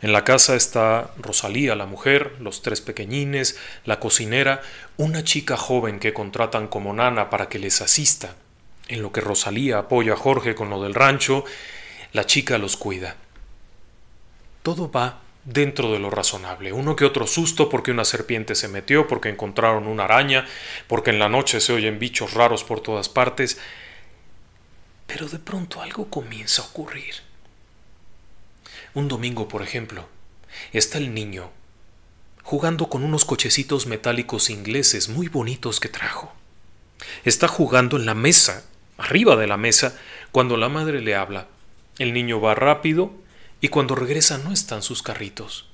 En 0.00 0.12
la 0.12 0.24
casa 0.24 0.56
está 0.56 1.10
Rosalía, 1.18 1.74
la 1.74 1.86
mujer, 1.86 2.36
los 2.40 2.62
tres 2.62 2.80
pequeñines, 2.80 3.58
la 3.84 4.00
cocinera, 4.00 4.62
una 4.96 5.22
chica 5.22 5.58
joven 5.58 6.00
que 6.00 6.14
contratan 6.14 6.66
como 6.66 6.94
nana 6.94 7.28
para 7.28 7.50
que 7.50 7.58
les 7.58 7.82
asista. 7.82 8.36
En 8.88 9.02
lo 9.02 9.12
que 9.12 9.20
Rosalía 9.20 9.78
apoya 9.78 10.14
a 10.14 10.16
Jorge 10.16 10.54
con 10.54 10.70
lo 10.70 10.82
del 10.82 10.94
rancho, 10.94 11.44
la 12.12 12.24
chica 12.24 12.56
los 12.56 12.76
cuida 12.78 13.16
todo 14.64 14.90
va 14.90 15.20
dentro 15.44 15.92
de 15.92 15.98
lo 15.98 16.08
razonable. 16.08 16.72
Uno 16.72 16.96
que 16.96 17.04
otro 17.04 17.26
susto 17.26 17.68
porque 17.68 17.90
una 17.90 18.06
serpiente 18.06 18.54
se 18.54 18.66
metió, 18.66 19.06
porque 19.06 19.28
encontraron 19.28 19.86
una 19.86 20.04
araña, 20.04 20.46
porque 20.88 21.10
en 21.10 21.18
la 21.18 21.28
noche 21.28 21.60
se 21.60 21.74
oyen 21.74 21.98
bichos 21.98 22.32
raros 22.32 22.64
por 22.64 22.80
todas 22.80 23.10
partes. 23.10 23.58
Pero 25.06 25.28
de 25.28 25.38
pronto 25.38 25.82
algo 25.82 26.08
comienza 26.08 26.62
a 26.62 26.64
ocurrir. 26.64 27.16
Un 28.94 29.06
domingo, 29.06 29.48
por 29.48 29.60
ejemplo, 29.60 30.08
está 30.72 30.96
el 30.96 31.12
niño 31.12 31.50
jugando 32.42 32.88
con 32.88 33.04
unos 33.04 33.24
cochecitos 33.24 33.86
metálicos 33.86 34.48
ingleses 34.48 35.10
muy 35.10 35.28
bonitos 35.28 35.78
que 35.78 35.88
trajo. 35.90 36.32
Está 37.24 37.48
jugando 37.48 37.98
en 37.98 38.06
la 38.06 38.14
mesa, 38.14 38.64
arriba 38.96 39.36
de 39.36 39.46
la 39.46 39.58
mesa, 39.58 39.98
cuando 40.32 40.56
la 40.56 40.70
madre 40.70 41.02
le 41.02 41.14
habla. 41.14 41.48
El 41.98 42.14
niño 42.14 42.40
va 42.40 42.54
rápido, 42.54 43.12
y 43.60 43.68
cuando 43.68 43.94
regresa 43.94 44.38
no 44.38 44.52
están 44.52 44.82
sus 44.82 45.02
carritos. 45.02 45.68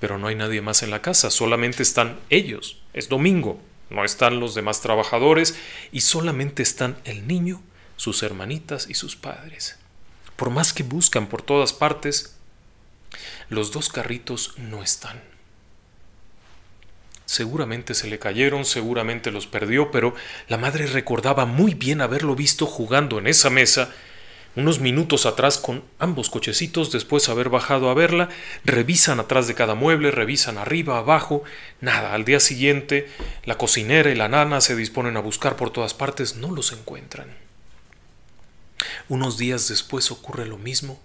Pero 0.00 0.18
no 0.18 0.28
hay 0.28 0.34
nadie 0.34 0.60
más 0.62 0.82
en 0.82 0.90
la 0.90 1.02
casa, 1.02 1.30
solamente 1.30 1.82
están 1.82 2.18
ellos. 2.30 2.80
Es 2.92 3.08
domingo, 3.08 3.60
no 3.90 4.04
están 4.04 4.40
los 4.40 4.54
demás 4.54 4.80
trabajadores 4.80 5.56
y 5.92 6.00
solamente 6.00 6.62
están 6.62 6.98
el 7.04 7.26
niño, 7.26 7.62
sus 7.96 8.22
hermanitas 8.22 8.88
y 8.88 8.94
sus 8.94 9.16
padres. 9.16 9.78
Por 10.36 10.50
más 10.50 10.72
que 10.72 10.82
buscan 10.82 11.26
por 11.26 11.42
todas 11.42 11.72
partes, 11.72 12.36
los 13.50 13.72
dos 13.72 13.88
carritos 13.88 14.54
no 14.56 14.82
están. 14.82 15.20
Seguramente 17.26 17.94
se 17.94 18.08
le 18.08 18.18
cayeron, 18.18 18.64
seguramente 18.64 19.30
los 19.30 19.46
perdió, 19.46 19.90
pero 19.90 20.14
la 20.48 20.56
madre 20.56 20.86
recordaba 20.86 21.46
muy 21.46 21.74
bien 21.74 22.00
haberlo 22.00 22.34
visto 22.34 22.66
jugando 22.66 23.18
en 23.18 23.26
esa 23.26 23.50
mesa 23.50 23.94
unos 24.56 24.80
minutos 24.80 25.26
atrás 25.26 25.58
con 25.58 25.84
ambos 25.98 26.28
cochecitos, 26.28 26.90
después 26.90 27.26
de 27.26 27.32
haber 27.32 27.48
bajado 27.48 27.88
a 27.88 27.94
verla, 27.94 28.28
revisan 28.64 29.20
atrás 29.20 29.46
de 29.46 29.54
cada 29.54 29.74
mueble, 29.74 30.10
revisan 30.10 30.58
arriba, 30.58 30.98
abajo, 30.98 31.44
nada. 31.80 32.14
Al 32.14 32.24
día 32.24 32.40
siguiente, 32.40 33.08
la 33.44 33.56
cocinera 33.56 34.10
y 34.10 34.14
la 34.14 34.28
nana 34.28 34.60
se 34.60 34.76
disponen 34.76 35.16
a 35.16 35.20
buscar 35.20 35.56
por 35.56 35.70
todas 35.70 35.94
partes, 35.94 36.36
no 36.36 36.50
los 36.50 36.72
encuentran. 36.72 37.28
Unos 39.08 39.38
días 39.38 39.68
después 39.68 40.10
ocurre 40.10 40.46
lo 40.46 40.58
mismo 40.58 41.00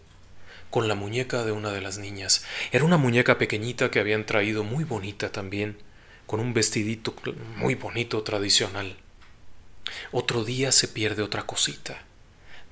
con 0.69 0.87
la 0.87 0.95
muñeca 0.95 1.43
de 1.43 1.51
una 1.51 1.71
de 1.71 1.81
las 1.81 1.97
niñas. 1.97 2.43
Era 2.71 2.83
una 2.83 2.97
muñeca 2.97 3.37
pequeñita 3.37 3.91
que 3.91 3.99
habían 3.99 4.25
traído 4.25 4.63
muy 4.63 4.83
bonita 4.83 5.31
también, 5.31 5.77
con 6.25 6.39
un 6.39 6.53
vestidito 6.53 7.15
muy 7.55 7.75
bonito 7.75 8.23
tradicional. 8.23 8.97
Otro 10.11 10.43
día 10.43 10.71
se 10.71 10.87
pierde 10.87 11.21
otra 11.21 11.45
cosita. 11.45 12.03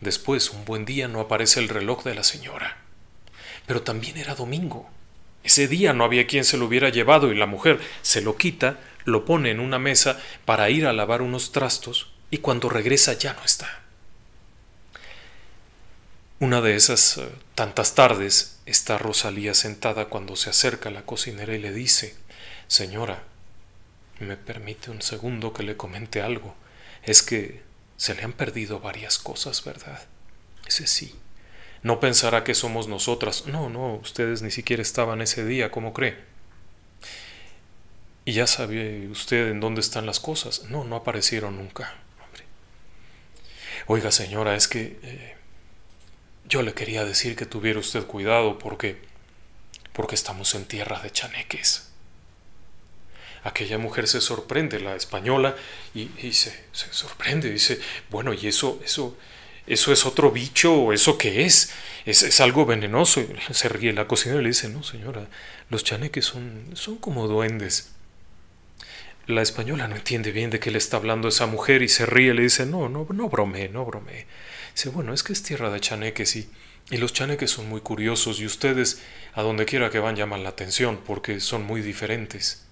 Después, 0.03 0.49
un 0.49 0.65
buen 0.65 0.83
día, 0.83 1.07
no 1.07 1.21
aparece 1.21 1.61
el 1.61 1.69
reloj 1.69 2.03
de 2.03 2.13
la 2.13 2.23
señora. 2.23 2.77
Pero 3.65 3.83
también 3.83 4.17
era 4.17 4.35
domingo. 4.35 4.89
Ese 5.43 5.69
día 5.69 5.93
no 5.93 6.03
había 6.03 6.27
quien 6.27 6.43
se 6.43 6.57
lo 6.57 6.65
hubiera 6.65 6.89
llevado 6.89 7.31
y 7.31 7.35
la 7.35 7.45
mujer 7.45 7.79
se 8.01 8.21
lo 8.21 8.35
quita, 8.35 8.79
lo 9.05 9.23
pone 9.23 9.49
en 9.49 9.61
una 9.61 9.79
mesa 9.79 10.19
para 10.43 10.69
ir 10.69 10.85
a 10.85 10.93
lavar 10.93 11.21
unos 11.21 11.53
trastos 11.53 12.11
y 12.31 12.39
cuando 12.39 12.69
regresa 12.69 13.13
ya 13.13 13.33
no 13.33 13.43
está. 13.43 13.81
Una 16.39 16.59
de 16.59 16.75
esas 16.75 17.17
eh, 17.17 17.29
tantas 17.55 17.95
tardes 17.95 18.59
está 18.65 18.97
Rosalía 18.97 19.53
sentada 19.53 20.05
cuando 20.05 20.35
se 20.35 20.49
acerca 20.49 20.89
a 20.89 20.91
la 20.91 21.05
cocinera 21.05 21.55
y 21.55 21.59
le 21.59 21.71
dice 21.71 22.15
Señora, 22.67 23.23
¿me 24.19 24.35
permite 24.35 24.91
un 24.91 25.01
segundo 25.01 25.53
que 25.53 25.63
le 25.63 25.77
comente 25.77 26.21
algo? 26.21 26.55
Es 27.03 27.21
que 27.23 27.61
se 27.97 28.15
le 28.15 28.23
han 28.23 28.33
perdido 28.33 28.79
varias 28.79 29.17
cosas, 29.17 29.63
¿verdad? 29.63 30.01
Ese 30.67 30.87
sí. 30.87 31.15
No 31.81 31.99
pensará 31.99 32.43
que 32.43 32.55
somos 32.55 32.87
nosotras. 32.87 33.45
No, 33.47 33.69
no, 33.69 33.95
ustedes 33.95 34.41
ni 34.41 34.51
siquiera 34.51 34.81
estaban 34.81 35.21
ese 35.21 35.45
día, 35.45 35.71
¿cómo 35.71 35.93
cree? 35.93 36.17
¿Y 38.25 38.33
ya 38.33 38.47
sabe 38.47 39.07
usted 39.09 39.49
en 39.49 39.59
dónde 39.59 39.81
están 39.81 40.05
las 40.05 40.19
cosas? 40.19 40.63
No, 40.69 40.85
no 40.85 40.95
aparecieron 40.95 41.57
nunca. 41.57 41.93
Hombre. 42.23 42.43
Oiga, 43.87 44.11
señora, 44.11 44.55
es 44.55 44.69
que 44.69 44.97
eh, 45.03 45.35
yo 46.47 46.61
le 46.61 46.73
quería 46.73 47.03
decir 47.03 47.35
que 47.35 47.45
tuviera 47.45 47.79
usted 47.79 48.05
cuidado 48.05 48.57
porque 48.59 49.13
porque 49.93 50.15
estamos 50.15 50.53
en 50.55 50.65
tierra 50.65 50.99
de 50.99 51.11
chaneques. 51.11 51.92
Aquella 53.43 53.77
mujer 53.77 54.07
se 54.07 54.21
sorprende, 54.21 54.79
la 54.79 54.95
española, 54.95 55.55
y, 55.93 56.07
se, 56.31 56.53
sorprende, 56.71 57.49
dice, 57.51 57.79
bueno, 58.09 58.33
¿y 58.33 58.47
eso, 58.47 58.79
eso, 58.85 59.17
eso 59.67 59.91
es 59.91 60.05
otro 60.05 60.31
bicho 60.31 60.73
o 60.73 60.93
eso 60.93 61.17
qué 61.17 61.45
es? 61.45 61.71
es? 62.05 62.39
algo 62.39 62.65
venenoso. 62.65 63.21
se 63.51 63.69
ríe 63.69 63.91
la 63.91 64.07
cocinera 64.07 64.39
y 64.39 64.43
le 64.43 64.49
dice, 64.49 64.69
no 64.69 64.81
señora, 64.83 65.27
los 65.69 65.83
chaneques 65.83 66.25
son, 66.25 66.69
son 66.73 66.97
como 66.97 67.27
duendes. 67.27 67.91
La 69.27 69.41
española 69.41 69.87
no 69.87 69.95
entiende 69.95 70.31
bien 70.31 70.49
de 70.49 70.59
qué 70.59 70.71
le 70.71 70.77
está 70.77 70.97
hablando 70.97 71.27
esa 71.27 71.45
mujer 71.45 71.81
y 71.81 71.89
se 71.89 72.05
ríe 72.05 72.31
y 72.31 72.35
le 72.35 72.43
dice, 72.43 72.65
no, 72.65 72.87
no, 72.87 73.07
no 73.09 73.29
bromé, 73.29 73.67
no 73.69 73.85
bromé. 73.85 74.25
Dice, 74.73 74.89
bueno, 74.89 75.13
es 75.13 75.23
que 75.23 75.33
es 75.33 75.43
tierra 75.43 75.69
de 75.69 75.79
chaneques 75.79 76.35
y, 76.35 76.49
y 76.91 76.97
los 76.97 77.13
chaneques 77.13 77.51
son 77.51 77.67
muy 77.67 77.81
curiosos 77.81 78.39
y 78.39 78.45
ustedes 78.45 79.01
a 79.33 79.41
donde 79.41 79.65
quiera 79.65 79.89
que 79.89 79.99
van 79.99 80.15
llaman 80.15 80.43
la 80.43 80.49
atención 80.49 80.99
porque 81.05 81.39
son 81.39 81.63
muy 81.63 81.81
diferentes. 81.81 82.65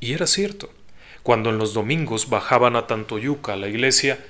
Y 0.00 0.12
era 0.12 0.26
cierto. 0.26 0.70
Cuando 1.22 1.50
en 1.50 1.58
los 1.58 1.74
domingos 1.74 2.28
bajaban 2.28 2.76
a 2.76 2.86
Tantoyuca 2.86 3.54
a 3.54 3.56
la 3.56 3.68
iglesia, 3.68 4.24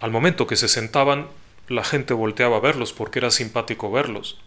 al 0.00 0.10
momento 0.10 0.46
que 0.46 0.56
se 0.56 0.68
sentaban, 0.68 1.28
la 1.68 1.84
gente 1.84 2.14
volteaba 2.14 2.56
a 2.56 2.60
verlos 2.60 2.92
porque 2.92 3.20
era 3.20 3.30
simpático 3.30 3.90
verlos. 3.90 4.40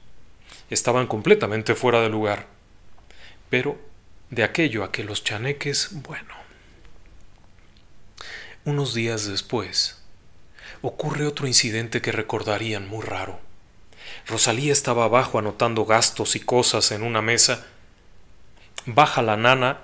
Estaban 0.69 1.07
completamente 1.07 1.75
fuera 1.75 2.01
de 2.01 2.09
lugar. 2.09 2.47
Pero 3.49 3.79
de 4.29 4.43
aquello 4.43 4.83
a 4.83 4.91
que 4.91 5.03
los 5.03 5.23
chaneques, 5.23 5.89
bueno. 5.91 6.33
Unos 8.65 8.93
días 8.93 9.25
después, 9.27 10.01
ocurre 10.81 11.25
otro 11.25 11.47
incidente 11.47 12.01
que 12.01 12.11
recordarían 12.11 12.87
muy 12.87 13.03
raro. 13.03 13.39
Rosalía 14.27 14.73
estaba 14.73 15.05
abajo 15.05 15.39
anotando 15.39 15.85
gastos 15.85 16.35
y 16.35 16.39
cosas 16.39 16.91
en 16.91 17.03
una 17.03 17.21
mesa 17.21 17.65
Baja 18.85 19.21
la 19.21 19.37
nana 19.37 19.79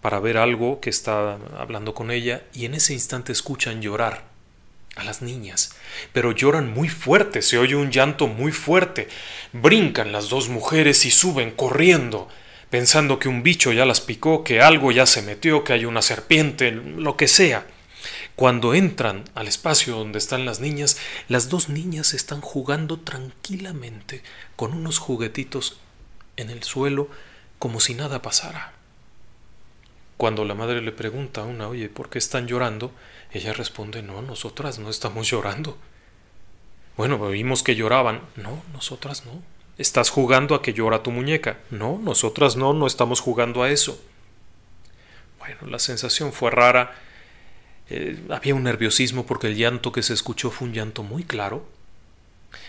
para 0.00 0.20
ver 0.20 0.38
algo 0.38 0.80
que 0.80 0.90
está 0.90 1.38
hablando 1.58 1.94
con 1.94 2.10
ella 2.10 2.44
y 2.54 2.64
en 2.64 2.74
ese 2.74 2.92
instante 2.92 3.32
escuchan 3.32 3.82
llorar 3.82 4.24
a 4.96 5.04
las 5.04 5.22
niñas, 5.22 5.76
pero 6.12 6.32
lloran 6.32 6.72
muy 6.72 6.88
fuerte, 6.88 7.42
se 7.42 7.58
oye 7.58 7.76
un 7.76 7.90
llanto 7.90 8.26
muy 8.26 8.52
fuerte. 8.52 9.08
Brincan 9.52 10.12
las 10.12 10.28
dos 10.28 10.48
mujeres 10.48 11.04
y 11.04 11.10
suben 11.10 11.52
corriendo, 11.52 12.28
pensando 12.68 13.18
que 13.18 13.28
un 13.28 13.42
bicho 13.42 13.72
ya 13.72 13.86
las 13.86 14.00
picó, 14.00 14.42
que 14.42 14.60
algo 14.60 14.90
ya 14.92 15.06
se 15.06 15.22
metió, 15.22 15.62
que 15.62 15.72
hay 15.72 15.84
una 15.84 16.02
serpiente, 16.02 16.72
lo 16.72 17.16
que 17.16 17.28
sea. 17.28 17.66
Cuando 18.34 18.74
entran 18.74 19.24
al 19.34 19.48
espacio 19.48 19.96
donde 19.96 20.18
están 20.18 20.44
las 20.44 20.60
niñas, 20.60 20.96
las 21.28 21.48
dos 21.48 21.68
niñas 21.68 22.14
están 22.14 22.40
jugando 22.40 22.98
tranquilamente 22.98 24.22
con 24.56 24.72
unos 24.72 24.98
juguetitos 24.98 25.78
en 26.36 26.50
el 26.50 26.62
suelo 26.62 27.08
como 27.58 27.80
si 27.80 27.94
nada 27.94 28.22
pasara. 28.22 28.72
Cuando 30.16 30.44
la 30.44 30.54
madre 30.54 30.82
le 30.82 30.92
pregunta 30.92 31.42
a 31.42 31.44
una, 31.44 31.68
oye, 31.68 31.88
¿por 31.88 32.10
qué 32.10 32.18
están 32.18 32.46
llorando? 32.46 32.92
Ella 33.32 33.52
responde, 33.52 34.02
no, 34.02 34.20
nosotras 34.22 34.78
no 34.78 34.90
estamos 34.90 35.28
llorando. 35.30 35.78
Bueno, 36.96 37.16
oímos 37.20 37.62
que 37.62 37.76
lloraban. 37.76 38.22
No, 38.34 38.62
nosotras 38.72 39.24
no. 39.24 39.40
¿Estás 39.78 40.10
jugando 40.10 40.56
a 40.56 40.62
que 40.62 40.72
llora 40.72 41.04
tu 41.04 41.12
muñeca? 41.12 41.58
No, 41.70 42.00
nosotras 42.02 42.56
no, 42.56 42.72
no 42.72 42.88
estamos 42.88 43.20
jugando 43.20 43.62
a 43.62 43.70
eso. 43.70 44.02
Bueno, 45.38 45.58
la 45.68 45.78
sensación 45.78 46.32
fue 46.32 46.50
rara. 46.50 46.96
Eh, 47.88 48.20
había 48.30 48.56
un 48.56 48.64
nerviosismo 48.64 49.24
porque 49.24 49.46
el 49.46 49.56
llanto 49.56 49.92
que 49.92 50.02
se 50.02 50.14
escuchó 50.14 50.50
fue 50.50 50.66
un 50.66 50.74
llanto 50.74 51.04
muy 51.04 51.22
claro 51.22 51.64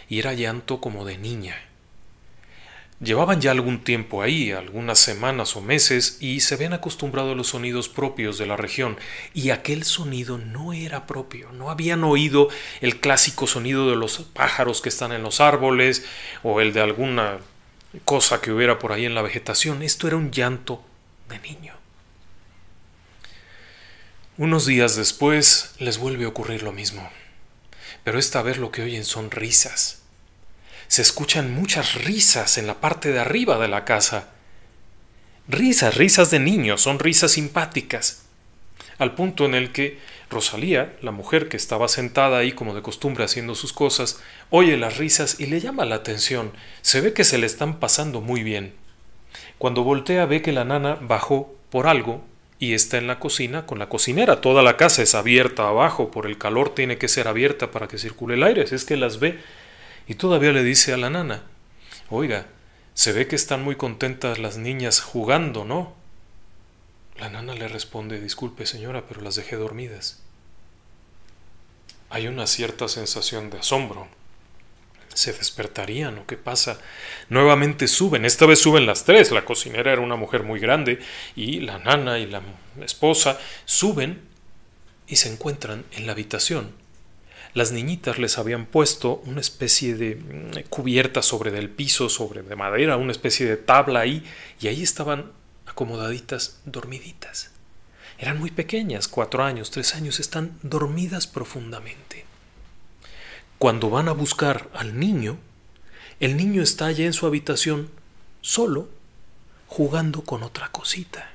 y 0.08 0.19
era 0.19 0.34
llanto 0.34 0.80
como 0.80 1.06
de 1.06 1.17
niña. 1.17 1.68
Llevaban 3.01 3.39
ya 3.39 3.51
algún 3.51 3.81
tiempo 3.81 4.21
ahí, 4.21 4.51
algunas 4.51 4.99
semanas 4.99 5.55
o 5.55 5.62
meses, 5.62 6.17
y 6.19 6.41
se 6.41 6.55
habían 6.55 6.73
acostumbrado 6.73 7.31
a 7.31 7.35
los 7.35 7.47
sonidos 7.47 7.88
propios 7.88 8.38
de 8.38 8.45
la 8.45 8.57
región, 8.57 8.97
y 9.33 9.51
aquel 9.51 9.85
sonido 9.85 10.38
no 10.38 10.73
era 10.73 11.07
propio, 11.07 11.49
no 11.53 11.69
habían 11.69 12.03
oído 12.03 12.49
el 12.81 12.99
clásico 12.99 13.47
sonido 13.47 13.89
de 13.89 13.95
los 13.95 14.17
pájaros 14.33 14.81
que 14.81 14.89
están 14.89 15.13
en 15.13 15.23
los 15.23 15.39
árboles, 15.39 16.03
o 16.43 16.59
el 16.59 16.73
de 16.73 16.81
alguna 16.81 17.39
cosa 18.03 18.41
que 18.41 18.51
hubiera 18.51 18.79
por 18.79 18.91
ahí 18.91 19.05
en 19.05 19.15
la 19.15 19.21
vegetación, 19.21 19.81
esto 19.81 20.07
era 20.07 20.17
un 20.17 20.31
llanto 20.31 20.83
de 21.29 21.39
niño. 21.39 21.75
Unos 24.38 24.65
días 24.65 24.97
después 24.97 25.73
les 25.79 25.99
vuelve 25.99 26.25
a 26.25 26.29
ocurrir 26.29 26.63
lo 26.63 26.73
mismo, 26.73 27.09
pero 28.03 28.19
esta 28.19 28.41
vez 28.41 28.57
lo 28.57 28.71
que 28.71 28.81
oyen 28.83 29.05
son 29.05 29.31
risas 29.31 29.98
se 30.89 31.04
escuchan 31.04 31.54
muchas 31.54 32.04
risas 32.04 32.58
en 32.58 32.65
la 32.65 32.82
parte 32.82 33.12
de 33.12 33.19
arriba 33.19 33.60
de 33.60 33.67
la 33.67 33.86
casa. 33.86 34.30
Risas, 35.47 35.95
risas 35.95 36.32
de 36.32 36.39
niños, 36.39 36.82
son 36.82 36.97
risas 36.97 37.34
simpáticas. 37.34 38.25
Al 38.97 39.13
punto 39.13 39.45
en 39.45 39.54
el 39.54 39.71
que 39.71 39.99
Rosalía, 40.32 40.97
la 41.04 41.12
mujer 41.12 41.47
que 41.47 41.58
estaba 41.58 41.88
sentada 41.88 42.39
ahí 42.39 42.54
como 42.54 42.73
de 42.73 42.82
costumbre 42.82 43.23
haciendo 43.23 43.54
sus 43.54 43.71
cosas, 43.71 44.19
oye 44.49 44.78
las 44.78 44.97
risas 44.97 45.39
y 45.39 45.45
le 45.45 45.60
llama 45.60 45.86
la 45.86 45.95
atención. 45.95 46.54
Se 46.82 47.02
ve 47.02 47.13
que 47.13 47.23
se 47.23 47.38
le 47.38 47.45
están 47.45 47.80
pasando 47.80 48.19
muy 48.19 48.41
bien. 48.41 48.73
Cuando 49.60 49.84
voltea 49.84 50.25
ve 50.25 50.41
que 50.41 50.52
la 50.52 50.65
nana 50.65 50.97
bajó 50.99 51.56
por 51.69 51.86
algo 51.86 52.23
y 52.58 52.73
está 52.73 52.97
en 52.97 53.06
la 53.06 53.19
cocina 53.19 53.67
con 53.67 53.78
la 53.78 53.89
cocinera. 53.89 54.41
Toda 54.41 54.63
la 54.63 54.75
casa 54.75 55.04
es 55.04 55.13
abierta 55.13 55.67
abajo, 55.67 56.10
por 56.10 56.25
el 56.25 56.39
calor 56.39 56.73
tiene 56.73 56.97
que 56.97 57.08
ser 57.08 57.28
abierta 57.28 57.69
para 57.69 57.88
que 57.88 57.99
circule 57.99 58.34
el 58.34 58.43
aire. 58.43 58.65
Es 58.69 58.86
que 58.86 58.97
las 58.97 59.19
ve 59.19 59.39
y 60.10 60.15
todavía 60.15 60.52
le 60.52 60.63
dice 60.63 60.91
a 60.91 60.98
la 60.98 61.12
nana, 61.12 61.43
oiga, 62.10 62.48
se 62.95 63.13
ve 63.13 63.28
que 63.28 63.36
están 63.36 63.63
muy 63.63 63.76
contentas 63.76 64.39
las 64.39 64.58
niñas 64.58 65.02
jugando, 65.02 65.65
¿no? 65.65 65.93
La 67.19 67.30
nana 67.30 67.54
le 67.54 67.67
responde, 67.67 68.19
disculpe 68.19 68.65
señora, 68.65 69.06
pero 69.08 69.22
las 69.22 69.36
dejé 69.36 69.56
dormidas. 69.56 70.19
Hay 72.10 72.28
una 72.28 72.48
cierta 72.48 72.88
sensación 72.88 73.52
de 73.52 73.60
asombro. 73.60 74.08
¿Se 75.13 75.32
despertarían 75.32 76.17
o 76.17 76.26
qué 76.26 76.38
pasa? 76.38 76.80
Nuevamente 77.30 77.88
suben, 77.88 78.26
esta 78.26 78.48
vez 78.48 78.60
suben 78.60 78.88
las 78.88 79.04
tres, 79.04 79.30
la 79.30 79.45
cocinera 79.45 79.93
era 79.93 80.02
una 80.02 80.15
mujer 80.15 80.41
muy 80.41 80.60
grande 80.60 81.00
y 81.36 81.60
la 81.60 81.78
nana 81.78 82.17
y 82.17 82.26
la 82.26 82.41
esposa 82.82 83.39
suben 83.65 84.24
y 85.08 85.17
se 85.17 85.32
encuentran 85.32 85.86
en 85.91 86.08
la 86.08 86.13
habitación 86.13 86.78
las 87.60 87.74
niñitas 87.74 88.17
les 88.17 88.38
habían 88.38 88.65
puesto 88.65 89.22
una 89.26 89.41
especie 89.41 89.93
de 89.95 90.15
mm, 90.15 90.69
cubierta 90.69 91.22
sobre 91.22 91.52
del 91.52 91.69
piso, 91.69 92.08
sobre 92.08 92.41
de 92.41 92.56
madera, 92.56 92.95
una 92.95 93.12
especie 93.12 93.45
de 93.45 93.58
tabla 93.58 94.00
ahí, 94.00 94.24
y 94.62 94.67
ahí 94.67 94.82
estaban 94.82 95.34
acomodaditas, 95.65 96.62
dormiditas. 96.63 97.52
Eran 98.17 98.39
muy 98.39 98.52
pequeñas, 98.52 99.10
cuatro 99.10 99.43
años, 99.43 99.72
tres 99.72 99.93
años, 99.93 100.22
están 100.22 100.58
dormidas 100.63 101.28
profundamente. 101.28 102.26
Cuando 103.58 103.89
van 103.89 104.08
a 104.08 104.13
buscar 104.13 104.69
al 104.74 104.98
niño, 104.98 105.38
el 106.22 106.38
niño 106.38 106.62
está 106.62 106.86
allá 106.86 107.06
en 107.06 107.13
su 107.13 107.28
habitación, 107.28 107.89
solo, 108.39 108.88
jugando 109.67 110.24
con 110.24 110.43
otra 110.43 110.69
cosita. 110.69 111.30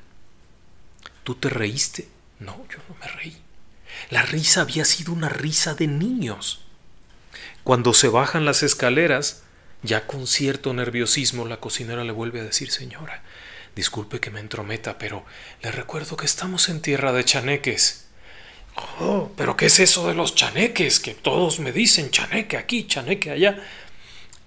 ¿Tú 1.23 1.35
te 1.35 1.51
reíste? 1.51 2.09
No, 2.41 2.65
yo 2.71 2.79
no 2.89 2.97
me 2.99 3.09
reí. 3.09 3.44
La 4.11 4.23
risa 4.23 4.63
había 4.63 4.85
sido 4.85 5.13
una 5.13 5.29
risa 5.29 5.75
de 5.75 5.87
niños. 5.87 6.61
Cuando 7.63 7.95
se 7.95 8.09
bajan 8.09 8.45
las 8.45 8.63
escaleras, 8.63 9.43
ya 9.83 10.07
con 10.07 10.27
cierto 10.27 10.73
nerviosismo, 10.75 11.47
la 11.47 11.61
cocinera 11.61 12.05
le 12.05 12.13
vuelve 12.13 12.41
a 12.41 12.45
decir 12.45 12.71
Señora, 12.71 13.23
disculpe 13.75 14.21
que 14.21 14.31
me 14.31 14.41
entrometa, 14.41 14.99
pero 14.99 15.25
le 15.63 15.73
recuerdo 15.73 16.17
que 16.17 16.27
estamos 16.27 16.69
en 16.69 16.83
tierra 16.83 17.13
de 17.13 17.25
chaneques. 17.25 18.07
Oh, 19.01 19.31
pero 19.37 19.57
¿qué 19.57 19.67
es 19.67 19.81
eso 19.81 20.09
de 20.09 20.15
los 20.15 20.35
chaneques? 20.35 21.01
Que 21.01 21.15
todos 21.15 21.61
me 21.61 21.73
dicen 21.73 22.11
chaneque 22.11 22.57
aquí, 22.57 22.87
chaneque 22.87 23.31
allá. 23.31 23.63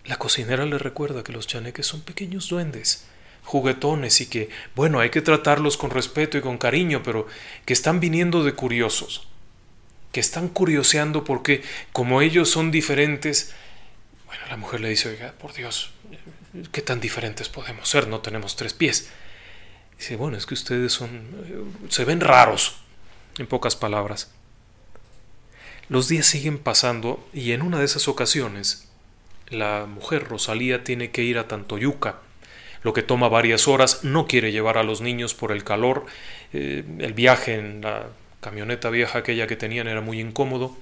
La 0.06 0.18
cocinera 0.18 0.66
le 0.66 0.78
recuerda 0.78 1.24
que 1.24 1.34
los 1.34 1.48
chaneques 1.48 1.86
son 1.86 2.02
pequeños 2.02 2.50
duendes, 2.50 3.06
juguetones 3.44 4.22
y 4.22 4.28
que, 4.28 4.50
bueno, 4.76 5.00
hay 5.00 5.10
que 5.10 5.22
tratarlos 5.22 5.78
con 5.78 5.90
respeto 5.90 6.38
y 6.38 6.42
con 6.42 6.58
cariño, 6.58 7.02
pero 7.04 7.28
que 7.66 7.74
están 7.74 8.00
viniendo 8.00 8.44
de 8.44 8.54
curiosos 8.54 9.28
que 10.18 10.22
están 10.22 10.48
curioseando 10.48 11.24
porque 11.24 11.62
como 11.94 12.24
ellos 12.24 12.50
son 12.50 12.72
diferentes, 12.72 13.54
bueno, 14.26 14.42
la 14.50 14.58
mujer 14.58 14.82
le 14.82 14.90
dice, 14.90 15.10
oiga, 15.10 15.32
por 15.34 15.54
Dios, 15.54 15.92
¿qué 16.72 16.82
tan 16.82 17.00
diferentes 17.00 17.50
podemos 17.50 17.88
ser? 17.88 18.08
No 18.08 18.20
tenemos 18.22 18.56
tres 18.56 18.74
pies. 18.74 19.12
Dice, 19.96 20.16
bueno, 20.16 20.36
es 20.36 20.48
que 20.48 20.56
ustedes 20.56 20.92
son, 20.92 21.70
se 21.90 22.04
ven 22.04 22.20
raros, 22.20 22.78
en 23.38 23.46
pocas 23.46 23.76
palabras. 23.76 24.32
Los 25.88 26.08
días 26.08 26.26
siguen 26.26 26.58
pasando 26.58 27.24
y 27.32 27.52
en 27.52 27.62
una 27.62 27.78
de 27.78 27.86
esas 27.86 28.08
ocasiones 28.08 28.88
la 29.50 29.86
mujer 29.86 30.24
Rosalía 30.24 30.84
tiene 30.84 31.12
que 31.12 31.22
ir 31.22 31.38
a 31.38 31.48
Tantoyuca, 31.48 32.22
lo 32.82 32.94
que 32.94 33.04
toma 33.04 33.30
varias 33.30 33.68
horas, 33.68 34.04
no 34.04 34.26
quiere 34.26 34.52
llevar 34.52 34.80
a 34.80 34.84
los 34.84 35.00
niños 35.00 35.36
por 35.36 35.52
el 35.52 35.64
calor, 35.64 36.08
eh, 36.54 36.84
el 36.98 37.14
viaje 37.14 37.54
en 37.54 37.82
la 37.82 38.08
camioneta 38.42 38.90
vieja 38.90 39.20
aquella 39.20 39.48
que 39.48 39.56
tenían 39.56 39.88
era 39.88 40.02
muy 40.02 40.20
incómodo, 40.20 40.78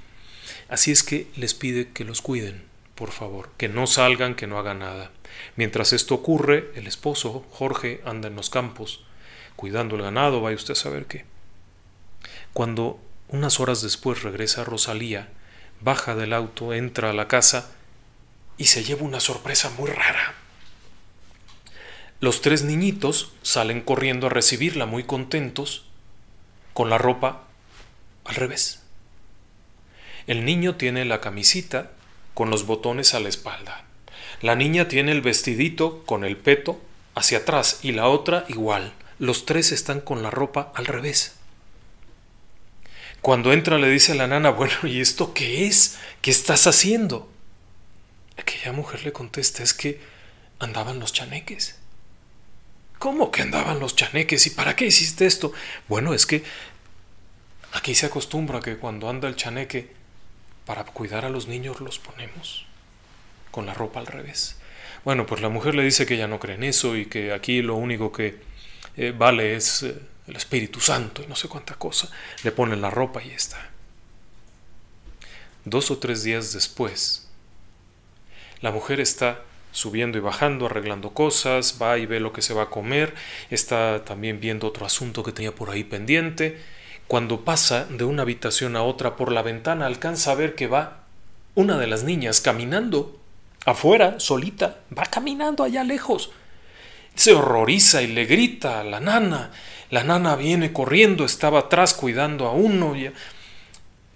así 0.70 0.92
es 0.92 1.04
que 1.04 1.28
les 1.36 1.54
pide 1.54 1.90
que 1.90 2.04
los 2.04 2.22
cuiden, 2.22 2.64
por 2.96 3.12
favor, 3.12 3.50
que 3.58 3.70
no 3.70 3.88
salgan, 3.88 4.36
que 4.36 4.48
no 4.48 4.58
hagan 4.58 4.80
nada. 4.80 5.12
Mientras 5.56 5.94
esto 5.94 6.16
ocurre, 6.16 6.72
el 6.76 6.88
esposo, 6.88 7.46
Jorge, 7.52 8.02
anda 8.06 8.28
en 8.28 8.36
los 8.36 8.50
campos, 8.50 9.06
cuidando 9.56 9.96
el 9.96 10.02
ganado, 10.02 10.42
vaya 10.42 10.56
usted 10.56 10.74
a 10.74 10.76
saber 10.76 11.06
qué. 11.06 11.26
Cuando 12.54 13.00
unas 13.30 13.60
horas 13.60 13.82
después 13.82 14.24
regresa 14.24 14.64
Rosalía, 14.64 15.30
baja 15.82 16.16
del 16.16 16.34
auto, 16.34 16.74
entra 16.74 17.10
a 17.10 17.14
la 17.14 17.28
casa 17.28 17.72
y 18.58 18.66
se 18.66 18.84
lleva 18.84 19.04
una 19.04 19.20
sorpresa 19.20 19.70
muy 19.78 19.90
rara. 19.90 20.36
Los 22.22 22.42
tres 22.42 22.64
niñitos 22.64 23.34
salen 23.42 23.82
corriendo 23.82 24.28
a 24.28 24.30
recibirla 24.30 24.86
muy 24.86 25.04
contentos, 25.04 25.86
con 26.74 26.90
la 26.90 26.98
ropa 26.98 27.45
al 28.26 28.36
revés. 28.36 28.82
El 30.28 30.44
niño 30.44 30.76
tiene 30.76 31.06
la 31.06 31.22
camisita 31.22 31.92
con 32.34 32.50
los 32.50 32.66
botones 32.66 33.14
a 33.14 33.20
la 33.20 33.30
espalda. 33.30 33.86
La 34.42 34.56
niña 34.56 34.88
tiene 34.88 35.12
el 35.12 35.22
vestidito 35.22 36.04
con 36.06 36.26
el 36.26 36.36
peto 36.36 36.82
hacia 37.14 37.40
atrás 37.40 37.80
y 37.84 37.94
la 37.94 38.08
otra 38.08 38.46
igual. 38.50 38.94
Los 39.20 39.46
tres 39.46 39.72
están 39.72 40.02
con 40.02 40.22
la 40.24 40.32
ropa 40.32 40.72
al 40.76 40.86
revés. 40.86 41.36
Cuando 43.22 43.54
entra 43.54 43.78
le 43.78 43.90
dice 43.90 44.12
a 44.12 44.16
la 44.16 44.28
nana, 44.28 44.50
bueno, 44.52 44.76
¿y 44.84 45.00
esto 45.00 45.34
qué 45.34 45.66
es? 45.66 45.98
¿Qué 46.22 46.32
estás 46.32 46.68
haciendo? 46.68 47.30
Aquella 48.38 48.72
mujer 48.74 49.04
le 49.04 49.14
contesta, 49.14 49.64
es 49.64 49.74
que 49.74 50.00
andaban 50.60 51.00
los 51.00 51.14
chaneques. 51.14 51.78
¿Cómo 53.00 53.32
que 53.32 53.42
andaban 53.42 53.80
los 53.80 53.96
chaneques? 53.96 54.46
¿Y 54.48 54.50
para 54.52 54.76
qué 54.76 54.86
hiciste 54.86 55.26
esto? 55.26 55.54
Bueno, 55.88 56.14
es 56.14 56.26
que 56.26 56.44
Aquí 57.76 57.94
se 57.94 58.06
acostumbra 58.06 58.62
que 58.62 58.78
cuando 58.78 59.10
anda 59.10 59.28
el 59.28 59.36
chaneque, 59.36 59.92
para 60.66 60.86
cuidar 60.86 61.26
a 61.26 61.30
los 61.30 61.50
niños 61.50 61.82
los 61.82 62.00
ponemos 62.00 62.66
con 63.52 63.66
la 63.66 63.74
ropa 63.74 64.00
al 64.00 64.08
revés. 64.08 64.58
Bueno, 65.04 65.26
pues 65.26 65.42
la 65.42 65.50
mujer 65.50 65.76
le 65.76 65.84
dice 65.84 66.06
que 66.06 66.16
ella 66.16 66.30
no 66.30 66.40
cree 66.40 66.56
en 66.56 66.64
eso 66.64 66.96
y 66.96 67.06
que 67.08 67.34
aquí 67.34 67.62
lo 67.62 67.76
único 67.76 68.14
que 68.14 68.40
eh, 68.96 69.14
vale 69.16 69.58
es 69.58 69.84
eh, 69.84 69.94
el 70.26 70.38
Espíritu 70.38 70.80
Santo 70.80 71.22
y 71.22 71.28
no 71.28 71.36
sé 71.36 71.50
cuánta 71.50 71.76
cosa. 71.76 72.10
Le 72.44 72.54
ponen 72.54 72.82
la 72.82 72.90
ropa 72.90 73.22
y 73.22 73.32
está. 73.32 73.70
Dos 75.66 75.92
o 75.92 75.98
tres 75.98 76.24
días 76.24 76.54
después, 76.54 77.28
la 78.62 78.72
mujer 78.72 79.02
está 79.02 79.42
subiendo 79.74 80.18
y 80.18 80.22
bajando, 80.22 80.68
arreglando 80.68 81.10
cosas, 81.10 81.78
va 81.82 81.98
y 81.98 82.06
ve 82.06 82.22
lo 82.22 82.32
que 82.32 82.42
se 82.42 82.54
va 82.54 82.64
a 82.64 82.70
comer, 82.70 83.14
está 83.50 84.06
también 84.06 84.40
viendo 84.40 84.66
otro 84.66 84.86
asunto 84.86 85.24
que 85.24 85.34
tenía 85.34 85.54
por 85.54 85.72
ahí 85.72 85.84
pendiente, 85.84 86.58
cuando 87.08 87.46
pasa 87.46 87.86
de 87.86 88.04
una 88.04 88.24
habitación 88.24 88.76
a 88.76 88.84
otra 88.84 89.16
por 89.16 89.32
la 89.32 89.42
ventana, 89.42 89.86
alcanza 89.86 90.32
a 90.32 90.36
ver 90.36 90.56
que 90.56 90.68
va 90.68 91.04
una 91.54 91.78
de 91.78 91.88
las 91.88 92.04
niñas 92.04 92.42
caminando 92.42 93.20
afuera, 93.66 94.20
solita, 94.20 94.80
va 94.98 95.06
caminando 95.06 95.64
allá 95.64 95.84
lejos. 95.84 96.32
Se 97.16 97.34
horroriza 97.34 98.02
y 98.02 98.08
le 98.08 98.26
grita 98.26 98.82
a 98.82 98.84
la 98.84 99.00
nana. 99.00 99.52
La 99.90 100.04
nana 100.04 100.36
viene 100.36 100.74
corriendo, 100.74 101.26
estaba 101.26 101.60
atrás 101.60 101.94
cuidando 101.94 102.48
a 102.48 102.52
uno. 102.52 102.94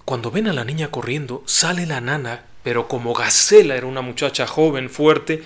Cuando 0.04 0.32
ven 0.32 0.47
a 0.47 0.54
la 0.54 0.65
niña 0.65 0.89
corriendo, 0.89 1.43
sale 1.45 1.86
la 1.86 2.02
nana, 2.02 2.43
pero 2.63 2.88
como 2.88 3.13
gacela 3.13 3.75
era 3.75 3.86
una 3.86 4.02
muchacha 4.02 4.47
joven, 4.47 4.89
fuerte, 4.89 5.43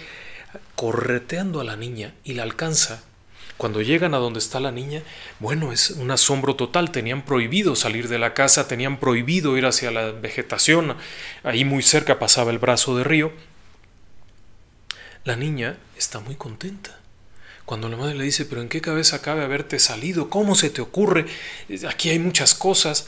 correteando 0.75 1.59
a 1.59 1.63
la 1.63 1.75
niña 1.75 2.13
y 2.23 2.33
la 2.33 2.43
alcanza. 2.43 3.03
Cuando 3.63 3.81
llegan 3.81 4.13
a 4.13 4.17
donde 4.17 4.39
está 4.39 4.59
la 4.59 4.73
niña, 4.73 5.03
bueno, 5.39 5.71
es 5.71 5.91
un 5.91 6.11
asombro 6.11 6.57
total. 6.57 6.91
Tenían 6.91 7.23
prohibido 7.23 7.77
salir 7.77 8.09
de 8.09 8.19
la 8.19 8.33
casa, 8.33 8.67
tenían 8.67 8.99
prohibido 8.99 9.57
ir 9.57 9.65
hacia 9.65 9.89
la 9.89 10.11
vegetación. 10.11 10.97
Ahí 11.43 11.63
muy 11.63 11.81
cerca 11.81 12.19
pasaba 12.19 12.51
el 12.51 12.59
brazo 12.59 12.97
de 12.97 13.05
río. 13.05 13.31
La 15.23 15.37
niña 15.37 15.77
está 15.97 16.19
muy 16.19 16.35
contenta. 16.35 16.99
Cuando 17.63 17.87
la 17.87 17.95
madre 17.95 18.15
le 18.15 18.25
dice, 18.25 18.43
pero 18.43 18.61
¿en 18.61 18.67
qué 18.67 18.81
cabeza 18.81 19.21
cabe 19.21 19.45
haberte 19.45 19.79
salido? 19.79 20.29
¿Cómo 20.29 20.55
se 20.55 20.69
te 20.69 20.81
ocurre? 20.81 21.25
Aquí 21.87 22.09
hay 22.09 22.19
muchas 22.19 22.55
cosas. 22.55 23.07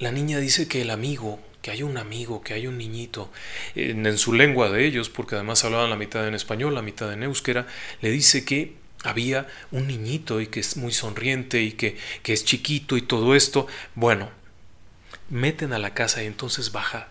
La 0.00 0.10
niña 0.10 0.40
dice 0.40 0.66
que 0.66 0.82
el 0.82 0.90
amigo, 0.90 1.38
que 1.62 1.70
hay 1.70 1.84
un 1.84 1.98
amigo, 1.98 2.42
que 2.42 2.54
hay 2.54 2.66
un 2.66 2.78
niñito, 2.78 3.30
en, 3.76 4.18
su 4.18 4.32
lengua 4.32 4.70
de 4.70 4.86
ellos, 4.86 5.08
porque 5.08 5.36
además 5.36 5.62
hablaban 5.62 5.88
la 5.88 5.94
mitad 5.94 6.26
en 6.26 6.34
español, 6.34 6.74
la 6.74 6.82
mitad 6.82 7.12
en 7.12 7.22
euskera, 7.22 7.68
le 8.00 8.10
dice 8.10 8.44
que 8.44 8.82
había 9.04 9.46
un 9.70 9.86
niñito 9.86 10.40
y 10.40 10.48
que 10.48 10.60
es 10.60 10.76
muy 10.76 10.92
sonriente 10.92 11.62
y 11.62 11.72
que, 11.72 11.96
que 12.22 12.32
es 12.32 12.44
chiquito 12.44 12.96
y 12.96 13.02
todo 13.02 13.36
esto. 13.36 13.68
Bueno, 13.94 14.30
meten 15.30 15.72
a 15.72 15.78
la 15.78 15.94
casa 15.94 16.22
y 16.22 16.26
entonces 16.26 16.72
baja, 16.72 17.08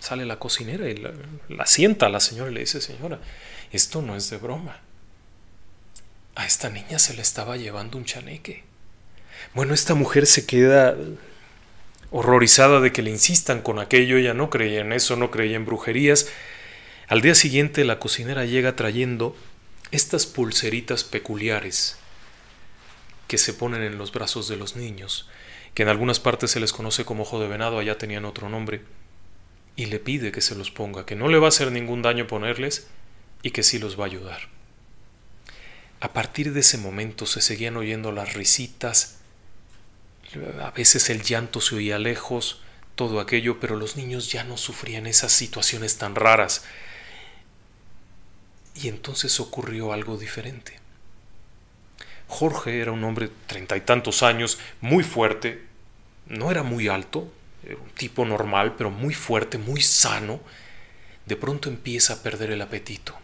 sale 0.00 0.26
la 0.26 0.40
cocinera 0.40 0.88
y 0.88 0.96
la, 0.96 1.12
la 1.48 1.66
sienta 1.66 2.06
a 2.06 2.10
la 2.10 2.20
señora 2.20 2.50
y 2.50 2.54
le 2.54 2.60
dice, 2.60 2.80
señora, 2.80 3.20
esto 3.70 4.02
no 4.02 4.16
es 4.16 4.28
de 4.30 4.38
broma 4.38 4.80
a 6.34 6.46
esta 6.46 6.70
niña 6.70 6.98
se 6.98 7.14
le 7.14 7.22
estaba 7.22 7.56
llevando 7.56 7.98
un 7.98 8.04
chaneque. 8.04 8.62
Bueno, 9.54 9.74
esta 9.74 9.94
mujer 9.94 10.26
se 10.26 10.46
queda 10.46 10.96
horrorizada 12.10 12.80
de 12.80 12.92
que 12.92 13.02
le 13.02 13.10
insistan 13.10 13.62
con 13.62 13.78
aquello, 13.78 14.16
ella 14.16 14.34
no 14.34 14.50
creía 14.50 14.80
en 14.80 14.92
eso, 14.92 15.16
no 15.16 15.30
creía 15.30 15.56
en 15.56 15.66
brujerías. 15.66 16.28
Al 17.08 17.20
día 17.20 17.34
siguiente 17.34 17.84
la 17.84 17.98
cocinera 17.98 18.44
llega 18.44 18.76
trayendo 18.76 19.36
estas 19.90 20.26
pulseritas 20.26 21.04
peculiares 21.04 21.96
que 23.28 23.38
se 23.38 23.54
ponen 23.54 23.82
en 23.82 23.98
los 23.98 24.12
brazos 24.12 24.48
de 24.48 24.56
los 24.56 24.76
niños, 24.76 25.28
que 25.74 25.82
en 25.82 25.88
algunas 25.88 26.20
partes 26.20 26.50
se 26.50 26.60
les 26.60 26.72
conoce 26.72 27.04
como 27.04 27.22
ojo 27.22 27.40
de 27.40 27.48
venado, 27.48 27.78
allá 27.78 27.96
tenían 27.98 28.24
otro 28.24 28.48
nombre, 28.48 28.82
y 29.76 29.86
le 29.86 29.98
pide 29.98 30.32
que 30.32 30.40
se 30.40 30.54
los 30.54 30.70
ponga, 30.70 31.06
que 31.06 31.16
no 31.16 31.28
le 31.28 31.38
va 31.38 31.46
a 31.46 31.48
hacer 31.48 31.70
ningún 31.72 32.02
daño 32.02 32.26
ponerles 32.26 32.88
y 33.42 33.52
que 33.52 33.62
sí 33.62 33.78
los 33.78 33.98
va 33.98 34.04
a 34.04 34.06
ayudar. 34.06 34.48
A 36.00 36.12
partir 36.12 36.52
de 36.52 36.60
ese 36.60 36.78
momento 36.78 37.26
se 37.26 37.40
seguían 37.40 37.76
oyendo 37.76 38.10
las 38.10 38.34
risitas, 38.34 39.20
a 40.60 40.70
veces 40.70 41.10
el 41.10 41.22
llanto 41.22 41.60
se 41.60 41.74
oía 41.74 41.98
lejos, 41.98 42.62
todo 42.94 43.20
aquello, 43.20 43.60
pero 43.60 43.76
los 43.76 43.96
niños 43.96 44.30
ya 44.30 44.44
no 44.44 44.56
sufrían 44.56 45.06
esas 45.06 45.32
situaciones 45.32 45.98
tan 45.98 46.14
raras. 46.14 46.64
Y 48.74 48.88
entonces 48.88 49.40
ocurrió 49.40 49.92
algo 49.92 50.16
diferente. 50.16 50.78
Jorge 52.28 52.80
era 52.80 52.92
un 52.92 53.02
hombre 53.04 53.30
treinta 53.46 53.76
y 53.76 53.80
tantos 53.80 54.22
años, 54.22 54.58
muy 54.80 55.02
fuerte, 55.02 55.64
no 56.26 56.50
era 56.50 56.62
muy 56.62 56.88
alto, 56.88 57.32
era 57.64 57.76
un 57.76 57.90
tipo 57.90 58.24
normal, 58.24 58.76
pero 58.76 58.90
muy 58.90 59.14
fuerte, 59.14 59.58
muy 59.58 59.82
sano. 59.82 60.40
De 61.26 61.36
pronto 61.36 61.68
empieza 61.68 62.14
a 62.14 62.22
perder 62.22 62.52
el 62.52 62.62
apetito 62.62 63.20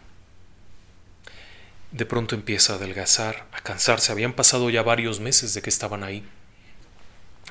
de 1.91 2.05
pronto 2.05 2.35
empieza 2.35 2.73
a 2.73 2.75
adelgazar, 2.75 3.47
a 3.51 3.61
cansarse. 3.61 4.11
Habían 4.11 4.33
pasado 4.33 4.69
ya 4.69 4.83
varios 4.83 5.19
meses 5.19 5.53
de 5.53 5.61
que 5.61 5.69
estaban 5.69 6.03
ahí. 6.03 6.27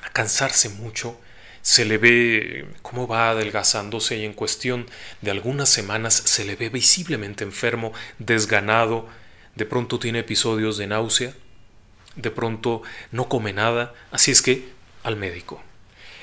A 0.02 0.10
cansarse 0.10 0.68
mucho. 0.68 1.18
Se 1.66 1.84
le 1.84 1.98
ve 1.98 2.64
cómo 2.80 3.08
va 3.08 3.30
adelgazándose 3.30 4.16
y 4.18 4.24
en 4.24 4.34
cuestión 4.34 4.86
de 5.20 5.32
algunas 5.32 5.68
semanas 5.68 6.14
se 6.14 6.44
le 6.44 6.54
ve 6.54 6.68
visiblemente 6.68 7.42
enfermo, 7.42 7.92
desganado. 8.20 9.08
De 9.56 9.66
pronto 9.66 9.98
tiene 9.98 10.20
episodios 10.20 10.78
de 10.78 10.86
náusea. 10.86 11.32
De 12.14 12.30
pronto 12.30 12.82
no 13.10 13.28
come 13.28 13.52
nada. 13.52 13.94
Así 14.12 14.30
es 14.30 14.42
que 14.42 14.68
al 15.02 15.16
médico. 15.16 15.60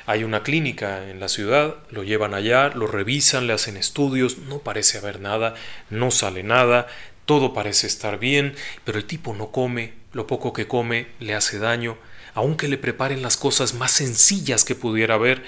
Hay 0.06 0.24
una 0.24 0.44
clínica 0.44 1.10
en 1.10 1.20
la 1.20 1.28
ciudad, 1.28 1.76
lo 1.92 2.04
llevan 2.04 2.34
allá, 2.34 2.70
lo 2.70 2.88
revisan, 2.88 3.46
le 3.46 3.52
hacen 3.52 3.76
estudios, 3.76 4.38
no 4.38 4.60
parece 4.60 5.00
haber 5.00 5.20
nada, 5.20 5.56
no 5.90 6.10
sale 6.10 6.44
nada, 6.44 6.88
todo 7.26 7.54
parece 7.54 7.88
estar 7.88 8.18
bien, 8.18 8.56
pero 8.86 8.98
el 8.98 9.04
tipo 9.04 9.36
no 9.36 9.52
come, 9.52 9.92
lo 10.14 10.26
poco 10.26 10.54
que 10.54 10.70
come 10.70 11.08
le 11.20 11.36
hace 11.36 11.60
daño, 11.60 11.98
aunque 12.34 12.68
le 12.68 12.78
preparen 12.78 13.22
las 13.22 13.38
cosas 13.38 13.74
más 13.74 13.92
sencillas 13.92 14.64
que 14.64 14.76
pudiera 14.76 15.16
haber, 15.16 15.44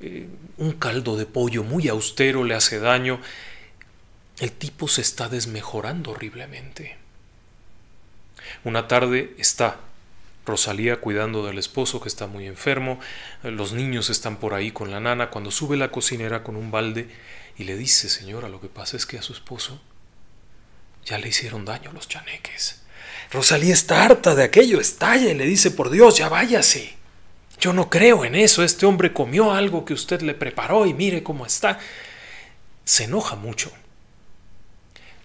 eh, 0.00 0.28
un 0.56 0.72
caldo 0.72 1.16
de 1.16 1.26
pollo 1.26 1.62
muy 1.62 1.88
austero 1.88 2.44
le 2.44 2.54
hace 2.54 2.78
daño, 2.78 3.20
el 4.38 4.52
tipo 4.52 4.88
se 4.88 5.02
está 5.02 5.28
desmejorando 5.28 6.12
horriblemente. 6.12 6.96
Una 8.64 8.88
tarde 8.88 9.34
está 9.38 9.78
Rosalía 10.46 11.00
cuidando 11.00 11.46
del 11.46 11.58
esposo 11.58 12.00
que 12.00 12.08
está 12.08 12.26
muy 12.26 12.46
enfermo, 12.46 12.98
los 13.42 13.72
niños 13.72 14.10
están 14.10 14.38
por 14.38 14.54
ahí 14.54 14.72
con 14.72 14.90
la 14.90 14.98
nana, 14.98 15.30
cuando 15.30 15.50
sube 15.50 15.76
la 15.76 15.90
cocinera 15.90 16.42
con 16.42 16.56
un 16.56 16.70
balde 16.70 17.08
y 17.58 17.64
le 17.64 17.76
dice, 17.76 18.08
señora, 18.08 18.48
lo 18.48 18.60
que 18.60 18.68
pasa 18.68 18.96
es 18.96 19.06
que 19.06 19.18
a 19.18 19.22
su 19.22 19.32
esposo 19.32 19.80
ya 21.04 21.18
le 21.18 21.28
hicieron 21.28 21.64
daño 21.64 21.92
los 21.92 22.08
chaneques. 22.08 22.79
Rosalía 23.30 23.74
está 23.74 24.04
harta 24.04 24.34
de 24.34 24.42
aquello, 24.42 24.80
estalla 24.80 25.30
y 25.30 25.34
le 25.34 25.46
dice, 25.46 25.70
por 25.70 25.90
Dios, 25.90 26.18
ya 26.18 26.28
váyase. 26.28 26.94
Yo 27.60 27.72
no 27.72 27.90
creo 27.90 28.24
en 28.24 28.34
eso, 28.34 28.64
este 28.64 28.86
hombre 28.86 29.12
comió 29.12 29.52
algo 29.52 29.84
que 29.84 29.94
usted 29.94 30.22
le 30.22 30.34
preparó 30.34 30.86
y 30.86 30.94
mire 30.94 31.22
cómo 31.22 31.46
está. 31.46 31.78
Se 32.84 33.04
enoja 33.04 33.36
mucho. 33.36 33.70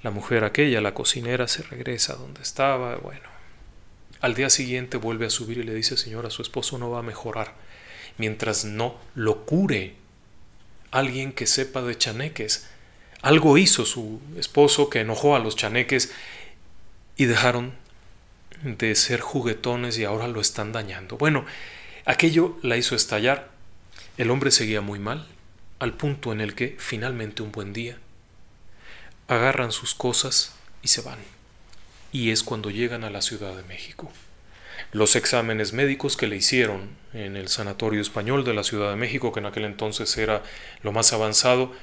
La 0.04 0.12
mujer 0.12 0.44
aquella, 0.44 0.82
la 0.82 0.94
cocinera, 0.94 1.48
se 1.48 1.64
regresa 1.64 2.16
donde 2.16 2.42
estaba. 2.42 2.98
Bueno, 2.98 3.28
al 4.22 4.36
día 4.36 4.50
siguiente 4.50 4.98
vuelve 4.98 5.26
a 5.26 5.32
subir 5.32 5.58
y 5.58 5.64
le 5.64 5.74
dice, 5.74 5.98
señora, 5.98 6.30
su 6.30 6.42
esposo 6.42 6.78
no 6.78 6.92
va 6.92 7.00
a 7.00 7.04
mejorar 7.04 7.56
mientras 8.18 8.66
no 8.66 8.98
lo 9.14 9.46
cure 9.46 9.96
alguien 10.92 11.34
que 11.34 11.48
sepa 11.48 11.82
de 11.82 11.98
chaneques. 11.98 12.68
Algo 13.22 13.58
hizo 13.58 13.86
su 13.86 14.22
esposo 14.38 14.90
que 14.90 15.00
enojó 15.00 15.36
a 15.36 15.40
los 15.40 15.56
chaneques 15.56 16.12
y 17.18 17.26
dejaron 17.26 17.74
de 18.64 18.96
ser 18.96 19.22
juguetones 19.22 19.98
y 19.98 20.04
ahora 20.04 20.28
lo 20.28 20.42
están 20.42 20.72
dañando. 20.72 21.18
Bueno, 21.18 21.46
aquello 22.06 22.58
la 22.62 22.78
hizo 22.78 22.96
estallar. 22.96 23.50
El 24.18 24.32
hombre 24.32 24.52
seguía 24.52 24.82
muy 24.82 25.00
mal, 25.00 25.28
al 25.80 25.94
punto 25.94 26.32
en 26.32 26.42
el 26.42 26.56
que 26.56 26.76
finalmente 26.80 27.44
un 27.44 27.52
buen 27.52 27.74
día 27.74 27.98
agarran 29.28 29.72
sus 29.72 29.96
cosas 29.96 30.56
y 30.82 30.88
se 30.88 31.02
van. 31.02 31.20
Y 32.12 32.32
es 32.32 32.44
cuando 32.44 32.70
llegan 32.70 33.04
a 33.04 33.10
la 33.10 33.22
Ciudad 33.22 33.56
de 33.56 33.64
México. 33.64 34.12
Los 34.92 35.16
exámenes 35.16 35.74
médicos 35.74 36.16
que 36.16 36.28
le 36.28 36.38
hicieron 36.38 36.90
en 37.14 37.36
el 37.36 37.50
Sanatorio 37.50 38.02
Español 38.02 38.46
de 38.46 38.54
la 38.54 38.64
Ciudad 38.64 38.90
de 38.90 38.96
México, 38.96 39.34
que 39.34 39.40
en 39.40 39.48
aquel 39.48 39.66
entonces 39.66 40.16
era 40.18 40.44
lo 40.82 40.92
más 40.92 41.12
avanzado, 41.12 41.74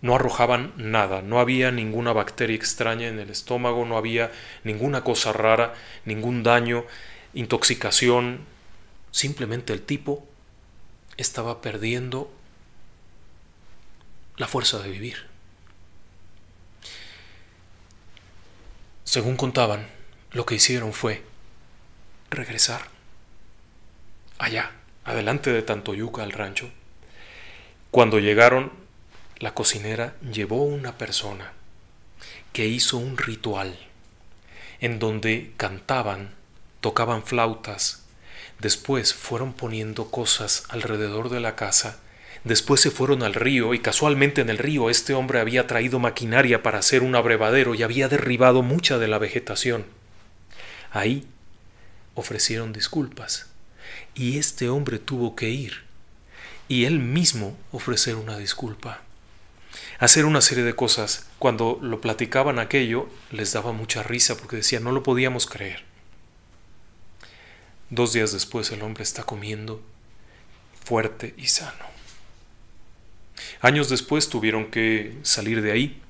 no 0.00 0.14
arrojaban 0.14 0.72
nada, 0.76 1.22
no 1.22 1.40
había 1.40 1.70
ninguna 1.70 2.12
bacteria 2.12 2.54
extraña 2.54 3.08
en 3.08 3.18
el 3.18 3.30
estómago, 3.30 3.84
no 3.84 3.96
había 3.96 4.30
ninguna 4.64 5.02
cosa 5.02 5.32
rara, 5.32 5.74
ningún 6.04 6.42
daño, 6.42 6.84
intoxicación, 7.34 8.40
simplemente 9.10 9.72
el 9.72 9.82
tipo 9.82 10.26
estaba 11.16 11.60
perdiendo 11.60 12.30
la 14.36 14.46
fuerza 14.46 14.78
de 14.78 14.88
vivir. 14.88 15.26
Según 19.02 19.36
contaban, 19.36 19.88
lo 20.30 20.46
que 20.46 20.54
hicieron 20.54 20.92
fue 20.92 21.22
regresar 22.30 22.82
allá, 24.38 24.70
adelante 25.04 25.52
de 25.52 25.62
Tantoyuca 25.62 26.22
al 26.22 26.32
rancho. 26.32 26.70
Cuando 27.90 28.20
llegaron 28.20 28.70
la 29.38 29.54
cocinera 29.54 30.16
llevó 30.32 30.64
una 30.64 30.98
persona 30.98 31.52
que 32.52 32.66
hizo 32.66 32.98
un 32.98 33.16
ritual 33.16 33.78
en 34.80 34.98
donde 34.98 35.52
cantaban, 35.56 36.30
tocaban 36.80 37.22
flautas, 37.22 38.04
después 38.58 39.14
fueron 39.14 39.52
poniendo 39.52 40.10
cosas 40.10 40.64
alrededor 40.68 41.28
de 41.28 41.40
la 41.40 41.54
casa, 41.54 42.00
después 42.42 42.80
se 42.80 42.90
fueron 42.90 43.22
al 43.22 43.34
río 43.34 43.74
y 43.74 43.78
casualmente 43.78 44.40
en 44.40 44.50
el 44.50 44.58
río 44.58 44.90
este 44.90 45.14
hombre 45.14 45.40
había 45.40 45.66
traído 45.66 45.98
maquinaria 46.00 46.62
para 46.62 46.78
hacer 46.78 47.02
un 47.02 47.14
abrevadero 47.14 47.74
y 47.74 47.82
había 47.82 48.08
derribado 48.08 48.62
mucha 48.62 48.98
de 48.98 49.08
la 49.08 49.18
vegetación. 49.18 49.86
Ahí 50.90 51.26
ofrecieron 52.14 52.72
disculpas 52.72 53.46
y 54.14 54.38
este 54.38 54.68
hombre 54.68 54.98
tuvo 54.98 55.36
que 55.36 55.50
ir 55.50 55.84
y 56.66 56.84
él 56.84 56.98
mismo 56.98 57.56
ofrecer 57.70 58.16
una 58.16 58.36
disculpa. 58.36 59.02
Hacer 59.98 60.24
una 60.24 60.40
serie 60.40 60.64
de 60.64 60.74
cosas. 60.74 61.28
Cuando 61.38 61.78
lo 61.82 62.00
platicaban 62.00 62.58
aquello, 62.58 63.08
les 63.30 63.52
daba 63.52 63.72
mucha 63.72 64.02
risa 64.02 64.36
porque 64.36 64.56
decían, 64.56 64.84
no 64.84 64.92
lo 64.92 65.02
podíamos 65.02 65.46
creer. 65.46 65.84
Dos 67.90 68.12
días 68.12 68.32
después 68.32 68.70
el 68.70 68.82
hombre 68.82 69.02
está 69.02 69.24
comiendo 69.24 69.82
fuerte 70.84 71.34
y 71.36 71.48
sano. 71.48 71.86
Años 73.60 73.88
después 73.88 74.28
tuvieron 74.28 74.70
que 74.70 75.16
salir 75.22 75.62
de 75.62 75.72
ahí. 75.72 76.00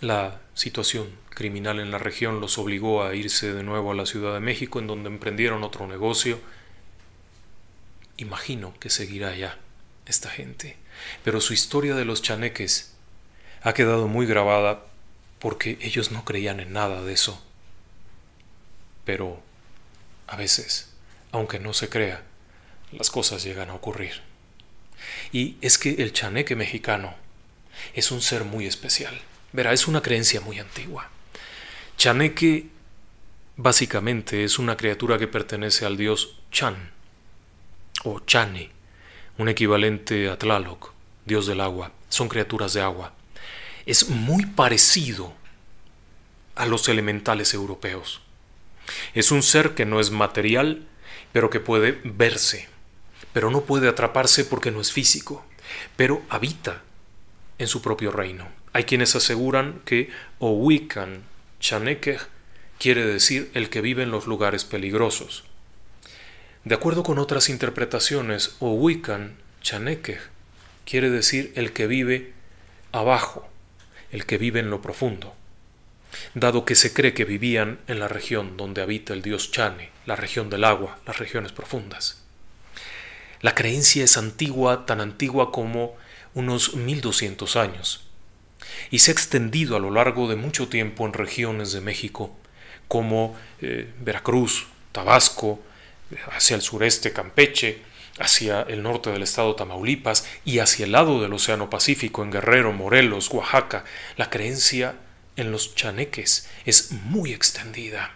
La 0.00 0.40
situación 0.54 1.10
criminal 1.30 1.80
en 1.80 1.90
la 1.90 1.98
región 1.98 2.40
los 2.40 2.58
obligó 2.58 3.04
a 3.04 3.14
irse 3.14 3.52
de 3.52 3.62
nuevo 3.62 3.92
a 3.92 3.94
la 3.94 4.06
Ciudad 4.06 4.34
de 4.34 4.40
México, 4.40 4.78
en 4.80 4.86
donde 4.86 5.08
emprendieron 5.08 5.62
otro 5.64 5.86
negocio. 5.86 6.40
Imagino 8.16 8.74
que 8.80 8.90
seguirá 8.90 9.28
allá 9.28 9.58
esta 10.06 10.28
gente, 10.28 10.76
pero 11.24 11.40
su 11.40 11.52
historia 11.52 11.94
de 11.94 12.04
los 12.04 12.22
chaneques 12.22 12.92
ha 13.62 13.74
quedado 13.74 14.08
muy 14.08 14.26
grabada 14.26 14.84
porque 15.38 15.78
ellos 15.80 16.10
no 16.10 16.24
creían 16.24 16.60
en 16.60 16.72
nada 16.72 17.02
de 17.02 17.12
eso. 17.12 17.42
Pero 19.04 19.42
a 20.26 20.36
veces, 20.36 20.92
aunque 21.32 21.58
no 21.58 21.72
se 21.72 21.88
crea, 21.88 22.22
las 22.92 23.10
cosas 23.10 23.42
llegan 23.42 23.70
a 23.70 23.74
ocurrir. 23.74 24.20
Y 25.32 25.56
es 25.60 25.78
que 25.78 25.94
el 26.02 26.12
chaneque 26.12 26.56
mexicano 26.56 27.14
es 27.94 28.10
un 28.10 28.20
ser 28.20 28.44
muy 28.44 28.66
especial. 28.66 29.20
Verá, 29.52 29.72
es 29.72 29.88
una 29.88 30.02
creencia 30.02 30.40
muy 30.40 30.58
antigua. 30.58 31.10
Chaneque 31.96 32.68
básicamente 33.56 34.44
es 34.44 34.58
una 34.58 34.76
criatura 34.76 35.18
que 35.18 35.28
pertenece 35.28 35.84
al 35.84 35.96
dios 35.96 36.38
Chan 36.50 36.90
o 38.04 38.20
Chane, 38.20 38.70
un 39.38 39.48
equivalente 39.48 40.28
a 40.30 40.38
Tlaloc, 40.38 40.91
dios 41.24 41.46
del 41.46 41.60
agua. 41.60 41.92
Son 42.08 42.28
criaturas 42.28 42.72
de 42.72 42.80
agua. 42.80 43.12
Es 43.86 44.08
muy 44.08 44.46
parecido 44.46 45.32
a 46.54 46.66
los 46.66 46.88
elementales 46.88 47.54
europeos. 47.54 48.20
Es 49.14 49.30
un 49.30 49.42
ser 49.42 49.74
que 49.74 49.86
no 49.86 50.00
es 50.00 50.10
material, 50.10 50.86
pero 51.32 51.50
que 51.50 51.60
puede 51.60 52.00
verse, 52.04 52.68
pero 53.32 53.50
no 53.50 53.62
puede 53.62 53.88
atraparse 53.88 54.44
porque 54.44 54.70
no 54.70 54.80
es 54.80 54.92
físico, 54.92 55.44
pero 55.96 56.22
habita 56.28 56.82
en 57.58 57.68
su 57.68 57.80
propio 57.80 58.10
reino. 58.10 58.48
Hay 58.72 58.84
quienes 58.84 59.14
aseguran 59.14 59.80
que 59.84 60.10
Owikan 60.38 61.22
Chanekeh 61.60 62.18
quiere 62.78 63.06
decir 63.06 63.50
el 63.54 63.70
que 63.70 63.80
vive 63.80 64.02
en 64.02 64.10
los 64.10 64.26
lugares 64.26 64.64
peligrosos. 64.64 65.44
De 66.64 66.74
acuerdo 66.74 67.02
con 67.02 67.18
otras 67.18 67.48
interpretaciones, 67.48 68.56
Owikan 68.60 69.36
Chanekeh 69.62 70.20
quiere 70.84 71.10
decir 71.10 71.52
el 71.56 71.72
que 71.72 71.86
vive 71.86 72.32
abajo, 72.92 73.48
el 74.10 74.26
que 74.26 74.38
vive 74.38 74.60
en 74.60 74.70
lo 74.70 74.82
profundo, 74.82 75.34
dado 76.34 76.64
que 76.64 76.74
se 76.74 76.92
cree 76.92 77.14
que 77.14 77.24
vivían 77.24 77.78
en 77.88 77.98
la 77.98 78.08
región 78.08 78.56
donde 78.56 78.82
habita 78.82 79.12
el 79.12 79.22
dios 79.22 79.50
Chane, 79.50 79.90
la 80.06 80.16
región 80.16 80.50
del 80.50 80.64
agua, 80.64 80.98
las 81.06 81.18
regiones 81.18 81.52
profundas. 81.52 82.22
La 83.40 83.54
creencia 83.54 84.04
es 84.04 84.16
antigua, 84.16 84.86
tan 84.86 85.00
antigua 85.00 85.50
como 85.50 85.96
unos 86.34 86.74
1200 86.74 87.56
años, 87.56 88.06
y 88.90 89.00
se 89.00 89.10
ha 89.10 89.14
extendido 89.14 89.76
a 89.76 89.80
lo 89.80 89.90
largo 89.90 90.28
de 90.28 90.36
mucho 90.36 90.68
tiempo 90.68 91.06
en 91.06 91.12
regiones 91.12 91.72
de 91.72 91.80
México 91.80 92.36
como 92.88 93.36
eh, 93.60 93.90
Veracruz, 94.00 94.66
Tabasco, 94.92 95.62
hacia 96.30 96.56
el 96.56 96.62
sureste 96.62 97.12
Campeche, 97.12 97.80
hacia 98.18 98.62
el 98.62 98.82
norte 98.82 99.10
del 99.10 99.22
estado 99.22 99.54
Tamaulipas 99.54 100.26
y 100.44 100.58
hacia 100.58 100.84
el 100.84 100.92
lado 100.92 101.20
del 101.22 101.32
Océano 101.32 101.70
Pacífico 101.70 102.22
en 102.22 102.30
Guerrero, 102.30 102.72
Morelos, 102.72 103.30
Oaxaca. 103.30 103.84
La 104.16 104.30
creencia 104.30 104.96
en 105.36 105.52
los 105.52 105.74
chaneques 105.74 106.48
es 106.64 106.92
muy 106.92 107.32
extendida. 107.32 108.14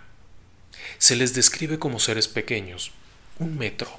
Se 0.98 1.16
les 1.16 1.34
describe 1.34 1.78
como 1.78 2.00
seres 2.00 2.28
pequeños, 2.28 2.92
un 3.38 3.58
metro, 3.58 3.90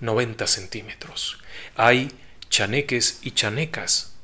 90 0.00 0.46
centímetros. 0.46 1.38
Hay 1.76 2.10
chaneques 2.48 3.18
y 3.22 3.32
chanecas, 3.32 4.14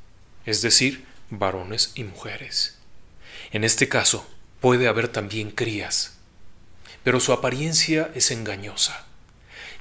es 0.45 0.61
decir, 0.61 1.05
varones 1.29 1.91
y 1.95 2.03
mujeres. 2.03 2.77
En 3.51 3.63
este 3.63 3.87
caso, 3.87 4.27
puede 4.59 4.87
haber 4.87 5.07
también 5.07 5.51
crías, 5.51 6.17
pero 7.03 7.19
su 7.19 7.33
apariencia 7.33 8.11
es 8.13 8.31
engañosa, 8.31 9.07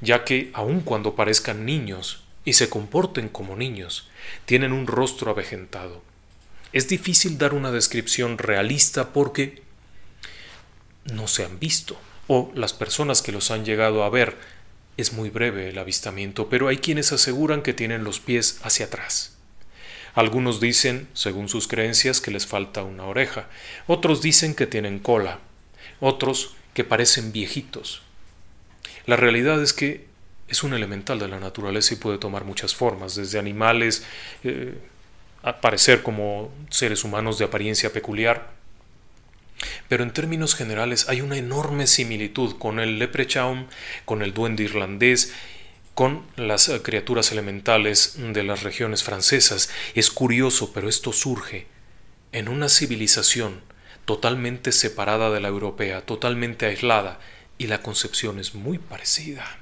ya 0.01 0.25
que 0.25 0.51
aun 0.55 0.81
cuando 0.81 1.15
parezcan 1.15 1.65
niños 1.65 2.23
y 2.45 2.55
se 2.55 2.69
comporten 2.69 3.29
como 3.29 3.57
niños, 3.57 4.09
tienen 4.45 4.73
un 4.73 4.87
rostro 4.87 5.31
avejentado. 5.31 6.03
Es 6.73 6.89
difícil 6.89 7.39
dar 7.39 7.55
una 7.55 7.71
descripción 7.71 8.39
realista 8.39 9.13
porque 9.13 9.63
no 11.05 11.29
se 11.29 11.45
han 11.45 11.59
visto, 11.59 11.99
o 12.27 12.51
las 12.55 12.73
personas 12.73 13.23
que 13.23 13.33
los 13.33 13.51
han 13.51 13.65
llegado 13.65 14.05
a 14.05 14.11
ver 14.11 14.37
es 14.97 15.13
muy 15.13 15.31
breve 15.31 15.71
el 15.71 15.79
avistamiento, 15.79 16.49
pero 16.49 16.69
hay 16.69 16.79
quienes 16.79 17.13
aseguran 17.13 17.63
que 17.63 17.73
tienen 17.73 18.05
los 18.05 18.21
pies 18.21 18.59
hacia 18.63 18.87
atrás. 18.87 19.37
Algunos 20.15 20.61
dicen, 20.61 21.09
según 21.15 21.49
sus 21.49 21.69
creencias, 21.69 22.21
que 22.21 22.33
les 22.33 22.47
falta 22.47 22.83
una 22.83 23.05
oreja, 23.05 23.49
otros 23.87 24.21
dicen 24.21 24.55
que 24.55 24.67
tienen 24.67 24.99
cola, 24.99 25.39
otros 26.01 26.55
que 26.75 26.83
parecen 26.83 27.31
viejitos. 27.33 28.03
La 29.09 29.17
realidad 29.17 29.63
es 29.63 29.73
que 29.73 30.05
es 30.49 30.63
un 30.63 30.75
elemental 30.75 31.19
de 31.19 31.29
la 31.29 31.41
naturaleza 31.41 31.95
y 31.95 31.97
puede 31.97 32.19
tomar 32.19 32.45
muchas 32.45 32.75
formas, 32.75 33.15
desde 33.15 33.39
animales, 33.39 34.05
eh, 34.45 34.77
aparecer 35.43 36.03
como 36.03 36.53
seres 36.69 37.05
humanos 37.05 37.39
de 37.39 37.47
apariencia 37.47 37.91
peculiar, 37.91 38.51
pero 39.89 40.05
en 40.05 40.13
términos 40.13 40.55
generales 40.55 41.09
hay 41.09 41.23
una 41.23 41.39
enorme 41.39 41.87
similitud 41.87 42.59
con 42.59 42.81
el 42.81 42.99
leprechaun, 42.99 43.69
con 44.05 44.21
el 44.21 44.35
duende 44.35 44.65
irlandés, 44.65 45.33
con 45.95 46.27
las 46.37 46.69
eh, 46.69 46.83
criaturas 46.83 47.33
elementales 47.33 48.17
de 48.19 48.43
las 48.43 48.63
regiones 48.63 49.05
francesas. 49.05 49.71
Es 49.95 50.11
curioso, 50.11 50.71
pero 50.75 50.87
esto 50.87 51.15
surge 51.15 51.67
en 52.33 52.51
una 52.51 52.69
civilización 52.69 53.63
totalmente 54.05 54.71
separada 54.71 55.31
de 55.31 55.41
la 55.41 55.49
europea, 55.49 56.03
totalmente 56.03 56.67
aislada, 56.67 57.21
y 57.59 57.67
la 57.67 57.83
concepción 57.83 58.39
es 58.39 58.55
muy 58.55 58.79
parecida. 58.79 59.59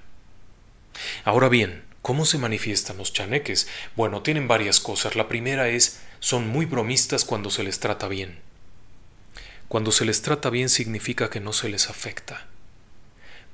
Ahora 1.24 1.48
bien, 1.48 1.84
¿cómo 2.02 2.24
se 2.24 2.38
manifiestan 2.38 2.98
los 2.98 3.12
chaneques? 3.12 3.68
Bueno, 3.96 4.22
tienen 4.22 4.48
varias 4.48 4.80
cosas. 4.80 5.16
La 5.16 5.28
primera 5.28 5.68
es, 5.68 6.00
son 6.20 6.46
muy 6.48 6.66
bromistas 6.66 7.24
cuando 7.24 7.50
se 7.50 7.64
les 7.64 7.80
trata 7.80 8.08
bien. 8.08 8.38
Cuando 9.68 9.90
se 9.90 10.04
les 10.04 10.22
trata 10.22 10.50
bien 10.50 10.68
significa 10.68 11.30
que 11.30 11.40
no 11.40 11.52
se 11.52 11.68
les 11.68 11.90
afecta. 11.90 12.46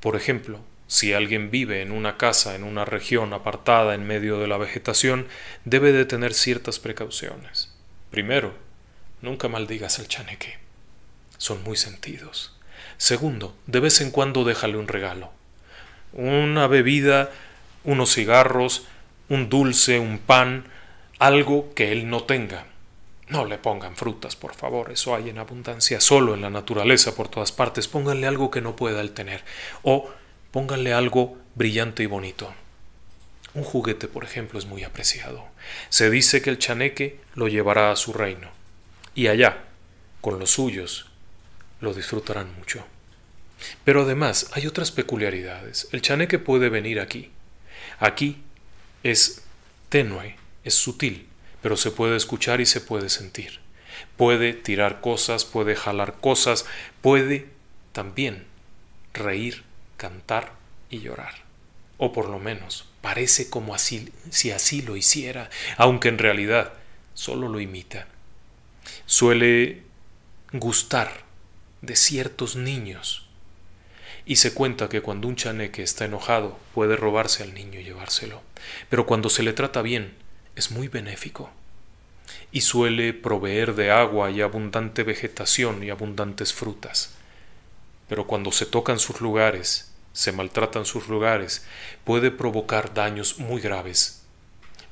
Por 0.01 0.17
ejemplo, 0.17 0.61
si 0.87 1.15
alguien 1.15 1.51
vive 1.51 1.81
en 1.81 1.91
una 1.91 2.19
casa 2.19 2.55
en 2.55 2.65
una 2.65 2.85
región 2.85 3.33
apartada 3.33 3.95
en 3.95 4.07
medio 4.07 4.39
de 4.39 4.47
la 4.47 4.59
vegetación, 4.59 5.27
debe 5.65 5.93
de 5.93 6.05
tener 6.05 6.35
ciertas 6.35 6.79
precauciones. 6.79 7.73
Primero, 8.11 8.53
nunca 9.23 9.49
maldigas 9.49 9.99
al 9.99 10.09
chaneque. 10.09 10.59
Son 11.39 11.63
muy 11.63 11.79
sentidos. 11.79 12.52
Segundo, 13.03 13.53
de 13.67 13.81
vez 13.81 14.01
en 14.01 14.13
cuando 14.13 14.45
déjale 14.45 14.77
un 14.77 14.87
regalo. 14.87 15.33
Una 16.13 16.69
bebida, 16.69 17.33
unos 17.83 18.15
cigarros, 18.15 18.87
un 19.29 19.49
dulce, 19.49 19.99
un 19.99 20.21
pan, 20.21 20.67
algo 21.19 21.75
que 21.75 21.91
él 21.91 22.09
no 22.09 22.23
tenga. 22.23 22.67
No 23.27 23.45
le 23.45 23.59
pongan 23.59 23.97
frutas, 23.97 24.37
por 24.37 24.55
favor, 24.55 24.93
eso 24.93 25.17
hay 25.17 25.31
en 25.31 25.39
abundancia 25.39 26.01
solo 26.01 26.35
en 26.35 26.43
la 26.43 26.51
naturaleza 26.51 27.17
por 27.17 27.27
todas 27.27 27.51
partes. 27.51 27.89
Pónganle 27.89 28.29
algo 28.29 28.53
que 28.53 28.61
no 28.61 28.77
pueda 28.77 29.01
él 29.01 29.11
tener. 29.11 29.43
O 29.83 30.09
pónganle 30.53 30.93
algo 30.93 31.37
brillante 31.57 32.05
y 32.05 32.07
bonito. 32.07 32.55
Un 33.55 33.65
juguete, 33.65 34.07
por 34.07 34.23
ejemplo, 34.23 34.61
es 34.61 34.67
muy 34.67 34.85
apreciado. 34.85 35.45
Se 35.89 36.09
dice 36.09 36.41
que 36.41 36.51
el 36.51 36.61
chaneque 36.61 37.19
lo 37.35 37.49
llevará 37.49 37.91
a 37.91 37.97
su 37.97 38.13
reino. 38.13 38.51
Y 39.17 39.27
allá, 39.27 39.65
con 40.21 40.39
los 40.39 40.53
suyos, 40.53 41.07
lo 41.81 41.93
disfrutarán 41.95 42.47
mucho. 42.57 42.85
Pero 43.85 44.03
además 44.03 44.51
hay 44.53 44.67
otras 44.67 44.91
peculiaridades. 44.91 45.89
El 45.93 46.03
chaneque 46.03 46.39
puede 46.39 46.69
venir 46.69 47.01
aquí. 47.01 47.31
Aquí 47.99 48.43
es 49.03 49.43
tenue, 49.89 50.37
es 50.65 50.75
sutil 50.75 51.29
pero 51.63 51.77
se 51.77 51.93
puede 51.93 52.17
escuchar 52.17 52.61
y 52.61 52.67
se 52.67 52.81
puede 52.81 53.09
sentir. 53.09 53.61
Puede 54.17 54.53
tirar 54.53 55.01
cosas, 55.01 55.45
puede 55.45 55.77
jalar 55.77 56.17
cosas, 56.21 56.67
puede 57.01 57.49
también 57.93 58.45
reír, 59.15 59.63
cantar 59.97 60.53
y 60.91 61.01
llorar. 61.01 61.35
O 61.99 62.13
por 62.13 62.29
lo 62.29 62.41
menos 62.41 62.87
parece 63.01 63.49
como 63.49 63.75
así, 63.75 64.13
si 64.31 64.51
así 64.51 64.83
lo 64.83 64.97
hiciera, 64.97 65.51
aunque 65.77 66.09
en 66.09 66.19
realidad 66.19 66.73
solo 67.15 67.49
lo 67.49 67.61
imita. 67.61 68.09
Suele 69.07 69.83
gustar 70.53 71.23
de 71.81 71.95
ciertos 71.95 72.57
niños. 72.57 73.29
Y 74.25 74.37
se 74.37 74.55
cuenta 74.55 74.89
que 74.89 75.01
cuando 75.03 75.29
un 75.29 75.37
chaneque 75.37 75.83
está 75.83 76.05
enojado 76.05 76.59
puede 76.75 76.97
robarse 76.97 77.43
al 77.43 77.55
niño 77.55 77.81
y 77.81 77.85
llevárselo. 77.85 78.43
Pero 78.89 79.07
cuando 79.07 79.29
se 79.31 79.43
le 79.43 79.53
trata 79.53 79.83
bien, 79.83 80.15
es 80.57 80.71
muy 80.71 80.89
benéfico. 80.89 81.51
y 82.51 82.61
suele 82.61 83.15
proveer 83.15 83.75
de 83.75 83.91
agua 83.91 84.31
y 84.31 84.43
abundante 84.43 85.03
vegetación 85.03 85.83
y 85.83 85.91
abundantes 85.91 86.53
frutas. 86.53 87.15
Pero 88.09 88.27
cuando 88.27 88.53
se 88.53 88.67
tocan 88.67 88.99
sus 88.99 89.21
lugares, 89.21 89.91
se 90.13 90.33
maltratan 90.33 90.85
sus 90.85 91.09
lugares, 91.09 91.65
puede 92.05 92.31
provocar 92.31 92.93
daños 92.93 93.39
muy 93.39 93.61
graves. 93.61 94.23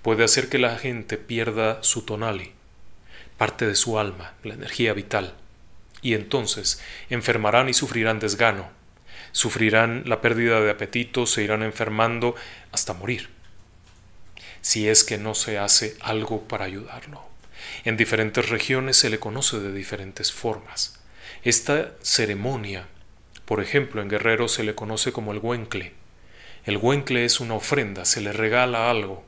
Puede 0.02 0.24
hacer 0.24 0.48
que 0.48 0.58
la 0.58 0.78
gente 0.78 1.18
pierda 1.18 1.82
su 1.82 2.02
tonali, 2.02 2.52
parte 3.36 3.66
de 3.66 3.74
su 3.74 3.98
alma, 3.98 4.32
la 4.42 4.54
energía 4.54 4.94
vital, 4.94 5.34
y 6.00 6.14
entonces 6.14 6.80
enfermarán 7.10 7.68
y 7.68 7.74
sufrirán 7.74 8.18
desgano, 8.18 8.70
sufrirán 9.32 10.04
la 10.06 10.20
pérdida 10.20 10.60
de 10.60 10.70
apetito, 10.70 11.26
se 11.26 11.42
irán 11.42 11.62
enfermando 11.62 12.34
hasta 12.72 12.94
morir, 12.94 13.28
si 14.60 14.88
es 14.88 15.04
que 15.04 15.18
no 15.18 15.34
se 15.34 15.58
hace 15.58 15.96
algo 16.00 16.42
para 16.48 16.64
ayudarlo. 16.64 17.22
En 17.84 17.96
diferentes 17.96 18.48
regiones 18.48 18.96
se 18.96 19.10
le 19.10 19.18
conoce 19.18 19.60
de 19.60 19.72
diferentes 19.72 20.32
formas. 20.32 21.00
Esta 21.42 21.92
ceremonia, 22.02 22.86
por 23.44 23.62
ejemplo, 23.62 24.02
en 24.02 24.08
Guerrero 24.08 24.48
se 24.48 24.64
le 24.64 24.74
conoce 24.74 25.12
como 25.12 25.32
el 25.32 25.38
huencle. 25.38 25.94
El 26.64 26.76
huencle 26.76 27.24
es 27.24 27.40
una 27.40 27.54
ofrenda, 27.54 28.04
se 28.04 28.20
le 28.20 28.32
regala 28.32 28.90
algo 28.90 29.24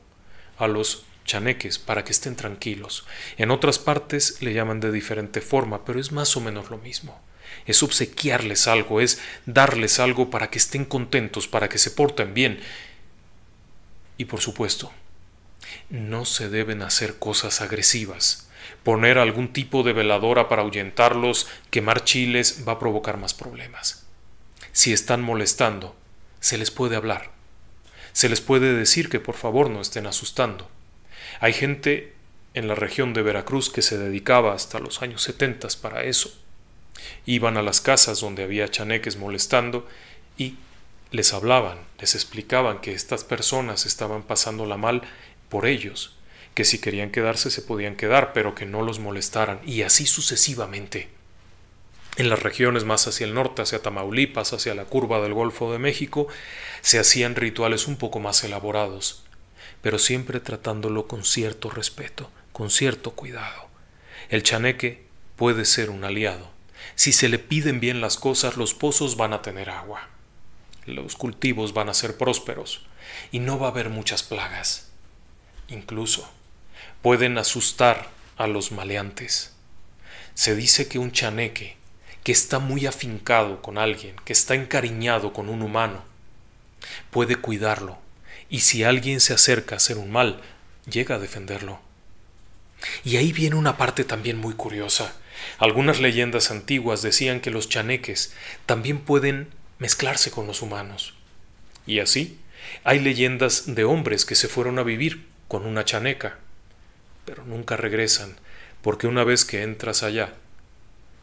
a 0.57 0.67
los 0.67 1.05
chaneques 1.25 1.79
para 1.79 2.03
que 2.03 2.11
estén 2.11 2.35
tranquilos. 2.35 3.05
En 3.37 3.51
otras 3.51 3.79
partes 3.79 4.41
le 4.41 4.53
llaman 4.53 4.79
de 4.79 4.91
diferente 4.91 5.41
forma, 5.41 5.85
pero 5.85 5.99
es 5.99 6.11
más 6.11 6.35
o 6.37 6.41
menos 6.41 6.69
lo 6.69 6.77
mismo. 6.77 7.19
Es 7.65 7.83
obsequiarles 7.83 8.67
algo, 8.67 9.01
es 9.01 9.21
darles 9.45 9.99
algo 9.99 10.29
para 10.29 10.49
que 10.49 10.57
estén 10.57 10.85
contentos, 10.85 11.47
para 11.47 11.69
que 11.69 11.77
se 11.77 11.91
porten 11.91 12.33
bien. 12.33 12.59
Y 14.17 14.25
por 14.25 14.41
supuesto, 14.41 14.91
no 15.89 16.25
se 16.25 16.49
deben 16.49 16.81
hacer 16.81 17.17
cosas 17.19 17.61
agresivas. 17.61 18.49
Poner 18.83 19.17
algún 19.17 19.53
tipo 19.53 19.83
de 19.83 19.93
veladora 19.93 20.49
para 20.49 20.61
ahuyentarlos, 20.61 21.47
quemar 21.69 22.03
chiles, 22.03 22.63
va 22.67 22.73
a 22.73 22.79
provocar 22.79 23.17
más 23.17 23.33
problemas. 23.33 24.05
Si 24.71 24.91
están 24.91 25.21
molestando, 25.21 25.95
se 26.39 26.57
les 26.57 26.71
puede 26.71 26.95
hablar. 26.95 27.31
Se 28.11 28.29
les 28.29 28.41
puede 28.41 28.73
decir 28.73 29.09
que 29.09 29.19
por 29.19 29.35
favor 29.35 29.69
no 29.69 29.81
estén 29.81 30.05
asustando. 30.05 30.69
Hay 31.39 31.53
gente 31.53 32.13
en 32.53 32.67
la 32.67 32.75
región 32.75 33.13
de 33.13 33.21
Veracruz 33.23 33.69
que 33.69 33.81
se 33.81 33.97
dedicaba 33.97 34.53
hasta 34.53 34.79
los 34.79 35.01
años 35.01 35.23
setentas 35.23 35.75
para 35.75 36.03
eso. 36.03 36.39
Iban 37.25 37.57
a 37.57 37.61
las 37.61 37.81
casas 37.81 38.19
donde 38.19 38.43
había 38.43 38.69
chaneques 38.69 39.17
molestando 39.17 39.87
y 40.37 40.55
les 41.11 41.33
hablaban, 41.33 41.77
les 41.99 42.15
explicaban 42.15 42.81
que 42.81 42.93
estas 42.93 43.23
personas 43.23 43.85
estaban 43.85 44.23
pasándola 44.23 44.77
mal 44.77 45.03
por 45.49 45.67
ellos, 45.67 46.15
que 46.55 46.65
si 46.65 46.79
querían 46.79 47.11
quedarse 47.11 47.51
se 47.51 47.61
podían 47.61 47.95
quedar, 47.95 48.33
pero 48.33 48.55
que 48.55 48.65
no 48.65 48.81
los 48.81 48.99
molestaran, 48.99 49.59
y 49.65 49.83
así 49.83 50.05
sucesivamente. 50.05 51.09
En 52.15 52.29
las 52.29 52.41
regiones 52.43 52.83
más 52.83 53.07
hacia 53.07 53.25
el 53.25 53.33
norte, 53.33 53.63
hacia 53.63 53.81
Tamaulipas, 53.81 54.53
hacia 54.53 54.75
la 54.75 54.85
curva 54.85 55.19
del 55.19 55.33
Golfo 55.33 55.71
de 55.71 55.79
México, 55.79 56.27
se 56.81 56.99
hacían 56.99 57.35
rituales 57.35 57.87
un 57.87 57.97
poco 57.97 58.19
más 58.19 58.43
elaborados, 58.43 59.23
pero 59.81 59.97
siempre 59.97 60.39
tratándolo 60.39 61.07
con 61.07 61.25
cierto 61.25 61.71
respeto, 61.71 62.29
con 62.51 62.69
cierto 62.69 63.11
cuidado. 63.11 63.67
El 64.29 64.43
chaneque 64.43 65.03
puede 65.35 65.65
ser 65.65 65.89
un 65.89 66.03
aliado. 66.03 66.52
Si 66.95 67.11
se 67.11 67.29
le 67.29 67.39
piden 67.39 67.79
bien 67.79 68.01
las 68.01 68.17
cosas, 68.17 68.57
los 68.57 68.73
pozos 68.73 69.17
van 69.17 69.33
a 69.33 69.41
tener 69.41 69.69
agua. 69.69 70.07
Los 70.85 71.15
cultivos 71.15 71.73
van 71.73 71.89
a 71.89 71.93
ser 71.93 72.17
prósperos 72.17 72.85
y 73.31 73.39
no 73.39 73.57
va 73.57 73.67
a 73.67 73.71
haber 73.71 73.89
muchas 73.89 74.23
plagas 74.23 74.93
incluso 75.73 76.29
pueden 77.01 77.37
asustar 77.37 78.09
a 78.37 78.47
los 78.47 78.71
maleantes. 78.71 79.53
Se 80.33 80.55
dice 80.55 80.87
que 80.87 80.99
un 80.99 81.11
chaneque 81.11 81.77
que 82.23 82.31
está 82.31 82.59
muy 82.59 82.85
afincado 82.85 83.61
con 83.61 83.77
alguien, 83.77 84.15
que 84.23 84.33
está 84.33 84.55
encariñado 84.55 85.33
con 85.33 85.49
un 85.49 85.61
humano, 85.61 86.03
puede 87.11 87.35
cuidarlo, 87.35 87.97
y 88.49 88.61
si 88.61 88.83
alguien 88.83 89.19
se 89.19 89.33
acerca 89.33 89.75
a 89.75 89.77
hacer 89.77 89.97
un 89.97 90.11
mal, 90.11 90.41
llega 90.89 91.15
a 91.15 91.19
defenderlo. 91.19 91.79
Y 93.03 93.17
ahí 93.17 93.33
viene 93.33 93.55
una 93.55 93.77
parte 93.77 94.03
también 94.03 94.37
muy 94.37 94.53
curiosa. 94.53 95.13
Algunas 95.57 95.99
leyendas 95.99 96.51
antiguas 96.51 97.01
decían 97.01 97.39
que 97.39 97.51
los 97.51 97.69
chaneques 97.69 98.33
también 98.65 98.99
pueden 98.99 99.49
mezclarse 99.79 100.31
con 100.31 100.47
los 100.47 100.61
humanos. 100.61 101.13
Y 101.85 101.99
así, 101.99 102.39
hay 102.83 102.99
leyendas 102.99 103.75
de 103.75 103.83
hombres 103.83 104.25
que 104.25 104.35
se 104.35 104.47
fueron 104.47 104.79
a 104.79 104.83
vivir 104.83 105.25
con 105.47 105.65
una 105.65 105.85
chaneca, 105.85 106.39
pero 107.25 107.45
nunca 107.45 107.77
regresan, 107.77 108.35
porque 108.81 109.07
una 109.07 109.23
vez 109.23 109.45
que 109.45 109.61
entras 109.63 110.03
allá, 110.03 110.33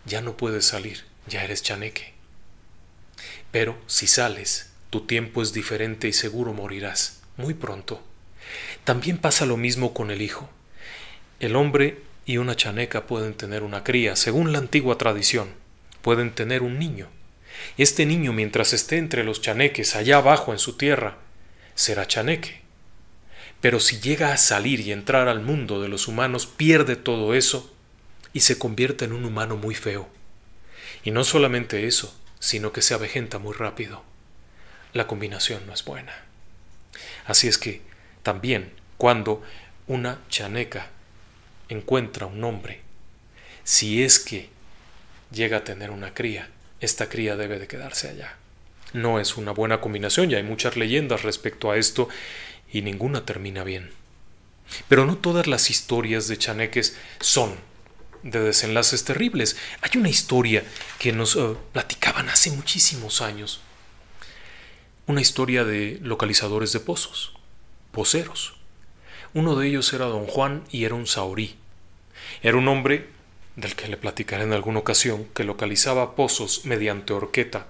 ya 0.04 0.20
no 0.20 0.36
puedes 0.36 0.64
salir, 0.64 1.04
ya 1.26 1.44
eres 1.44 1.62
chaneque. 1.62 2.14
Pero 3.50 3.78
si 3.86 4.06
sales, 4.06 4.70
tu 4.90 5.06
tiempo 5.06 5.42
es 5.42 5.52
diferente 5.52 6.08
y 6.08 6.12
seguro 6.12 6.52
morirás, 6.52 7.20
muy 7.36 7.54
pronto. 7.54 8.02
También 8.84 9.18
pasa 9.18 9.46
lo 9.46 9.56
mismo 9.56 9.92
con 9.94 10.10
el 10.10 10.22
hijo. 10.22 10.48
El 11.38 11.56
hombre 11.56 12.02
y 12.30 12.38
una 12.38 12.54
chaneca 12.54 13.08
pueden 13.08 13.34
tener 13.34 13.64
una 13.64 13.82
cría, 13.82 14.14
según 14.14 14.52
la 14.52 14.58
antigua 14.58 14.96
tradición, 14.96 15.48
pueden 16.00 16.30
tener 16.30 16.62
un 16.62 16.78
niño. 16.78 17.08
Este 17.76 18.06
niño, 18.06 18.32
mientras 18.32 18.72
esté 18.72 18.98
entre 18.98 19.24
los 19.24 19.42
chaneques 19.42 19.96
allá 19.96 20.18
abajo 20.18 20.52
en 20.52 20.60
su 20.60 20.76
tierra, 20.76 21.18
será 21.74 22.06
chaneque. 22.06 22.60
Pero 23.60 23.80
si 23.80 23.98
llega 23.98 24.32
a 24.32 24.36
salir 24.36 24.78
y 24.78 24.92
entrar 24.92 25.26
al 25.26 25.40
mundo 25.40 25.82
de 25.82 25.88
los 25.88 26.06
humanos, 26.06 26.46
pierde 26.46 26.94
todo 26.94 27.34
eso 27.34 27.74
y 28.32 28.40
se 28.40 28.60
convierte 28.60 29.06
en 29.06 29.12
un 29.12 29.24
humano 29.24 29.56
muy 29.56 29.74
feo. 29.74 30.08
Y 31.02 31.10
no 31.10 31.24
solamente 31.24 31.88
eso, 31.88 32.16
sino 32.38 32.72
que 32.72 32.80
se 32.80 32.94
avejenta 32.94 33.40
muy 33.40 33.54
rápido. 33.54 34.04
La 34.92 35.08
combinación 35.08 35.66
no 35.66 35.74
es 35.74 35.84
buena. 35.84 36.14
Así 37.26 37.48
es 37.48 37.58
que 37.58 37.82
también 38.22 38.72
cuando 38.98 39.42
una 39.88 40.20
chaneca 40.28 40.90
encuentra 41.70 42.26
un 42.26 42.44
hombre, 42.44 42.80
si 43.64 44.02
es 44.02 44.18
que 44.18 44.48
llega 45.30 45.58
a 45.58 45.64
tener 45.64 45.90
una 45.90 46.12
cría, 46.12 46.50
esta 46.80 47.08
cría 47.08 47.36
debe 47.36 47.58
de 47.58 47.68
quedarse 47.68 48.08
allá. 48.08 48.36
No 48.92 49.20
es 49.20 49.36
una 49.36 49.52
buena 49.52 49.80
combinación 49.80 50.30
y 50.30 50.34
hay 50.34 50.42
muchas 50.42 50.76
leyendas 50.76 51.22
respecto 51.22 51.70
a 51.70 51.76
esto 51.76 52.08
y 52.72 52.82
ninguna 52.82 53.24
termina 53.24 53.62
bien. 53.64 53.90
Pero 54.88 55.06
no 55.06 55.16
todas 55.16 55.46
las 55.46 55.70
historias 55.70 56.28
de 56.28 56.38
chaneques 56.38 56.96
son 57.20 57.54
de 58.22 58.40
desenlaces 58.40 59.04
terribles. 59.04 59.56
Hay 59.82 59.98
una 59.98 60.08
historia 60.08 60.64
que 60.98 61.12
nos 61.12 61.36
eh, 61.36 61.54
platicaban 61.72 62.28
hace 62.28 62.50
muchísimos 62.50 63.22
años. 63.22 63.60
Una 65.06 65.20
historia 65.20 65.64
de 65.64 65.98
localizadores 66.02 66.72
de 66.72 66.80
pozos, 66.80 67.32
poceros. 67.92 68.54
Uno 69.34 69.56
de 69.56 69.68
ellos 69.68 69.92
era 69.92 70.06
don 70.06 70.26
Juan 70.26 70.64
y 70.70 70.84
era 70.84 70.94
un 70.94 71.06
saurí. 71.06 71.56
Era 72.43 72.57
un 72.57 72.68
hombre, 72.68 73.09
del 73.57 73.76
que 73.76 73.88
le 73.88 73.99
platicaré 73.99 74.45
en 74.45 74.55
alguna 74.55 74.78
ocasión, 74.78 75.26
que 75.34 75.45
localizaba 75.45 76.16
pozos 76.16 76.64
mediante 76.64 77.12
horqueta, 77.12 77.66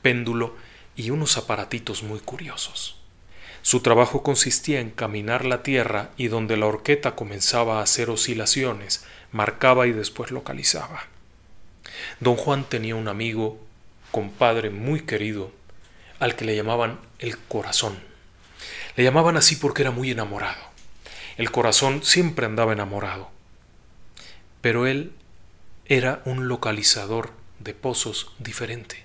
péndulo 0.00 0.56
y 0.96 1.10
unos 1.10 1.36
aparatitos 1.36 2.02
muy 2.02 2.18
curiosos. 2.18 2.96
Su 3.60 3.80
trabajo 3.80 4.22
consistía 4.22 4.80
en 4.80 4.90
caminar 4.90 5.44
la 5.44 5.62
tierra 5.62 6.10
y 6.16 6.28
donde 6.28 6.56
la 6.56 6.66
horqueta 6.66 7.14
comenzaba 7.14 7.78
a 7.78 7.82
hacer 7.82 8.08
oscilaciones, 8.08 9.04
marcaba 9.30 9.86
y 9.86 9.92
después 9.92 10.30
localizaba. 10.30 11.04
Don 12.20 12.36
Juan 12.36 12.64
tenía 12.64 12.96
un 12.96 13.08
amigo, 13.08 13.58
compadre 14.10 14.70
muy 14.70 15.00
querido, 15.00 15.52
al 16.18 16.34
que 16.34 16.46
le 16.46 16.56
llamaban 16.56 16.98
el 17.18 17.36
corazón. 17.36 17.98
Le 18.96 19.04
llamaban 19.04 19.36
así 19.36 19.56
porque 19.56 19.82
era 19.82 19.90
muy 19.90 20.10
enamorado. 20.10 20.62
El 21.36 21.50
corazón 21.50 22.02
siempre 22.02 22.46
andaba 22.46 22.72
enamorado. 22.72 23.30
Pero 24.60 24.86
él 24.86 25.12
era 25.86 26.22
un 26.24 26.48
localizador 26.48 27.30
de 27.60 27.74
pozos 27.74 28.32
diferente. 28.38 29.04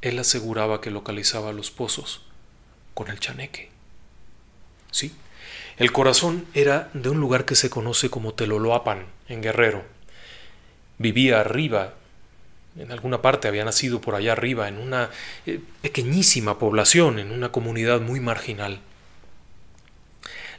Él 0.00 0.18
aseguraba 0.18 0.80
que 0.80 0.90
localizaba 0.90 1.52
los 1.52 1.70
pozos 1.70 2.26
con 2.94 3.08
el 3.08 3.20
chaneque. 3.20 3.70
Sí, 4.90 5.14
el 5.78 5.92
corazón 5.92 6.46
era 6.54 6.90
de 6.92 7.08
un 7.08 7.20
lugar 7.20 7.44
que 7.44 7.54
se 7.54 7.70
conoce 7.70 8.10
como 8.10 8.34
Teloloapan, 8.34 9.06
en 9.28 9.42
Guerrero. 9.42 9.84
Vivía 10.98 11.40
arriba, 11.40 11.94
en 12.76 12.92
alguna 12.92 13.22
parte 13.22 13.48
había 13.48 13.64
nacido 13.64 14.00
por 14.00 14.14
allá 14.14 14.32
arriba, 14.32 14.68
en 14.68 14.78
una 14.78 15.10
eh, 15.46 15.60
pequeñísima 15.80 16.58
población, 16.58 17.18
en 17.18 17.32
una 17.32 17.50
comunidad 17.50 18.00
muy 18.00 18.20
marginal. 18.20 18.80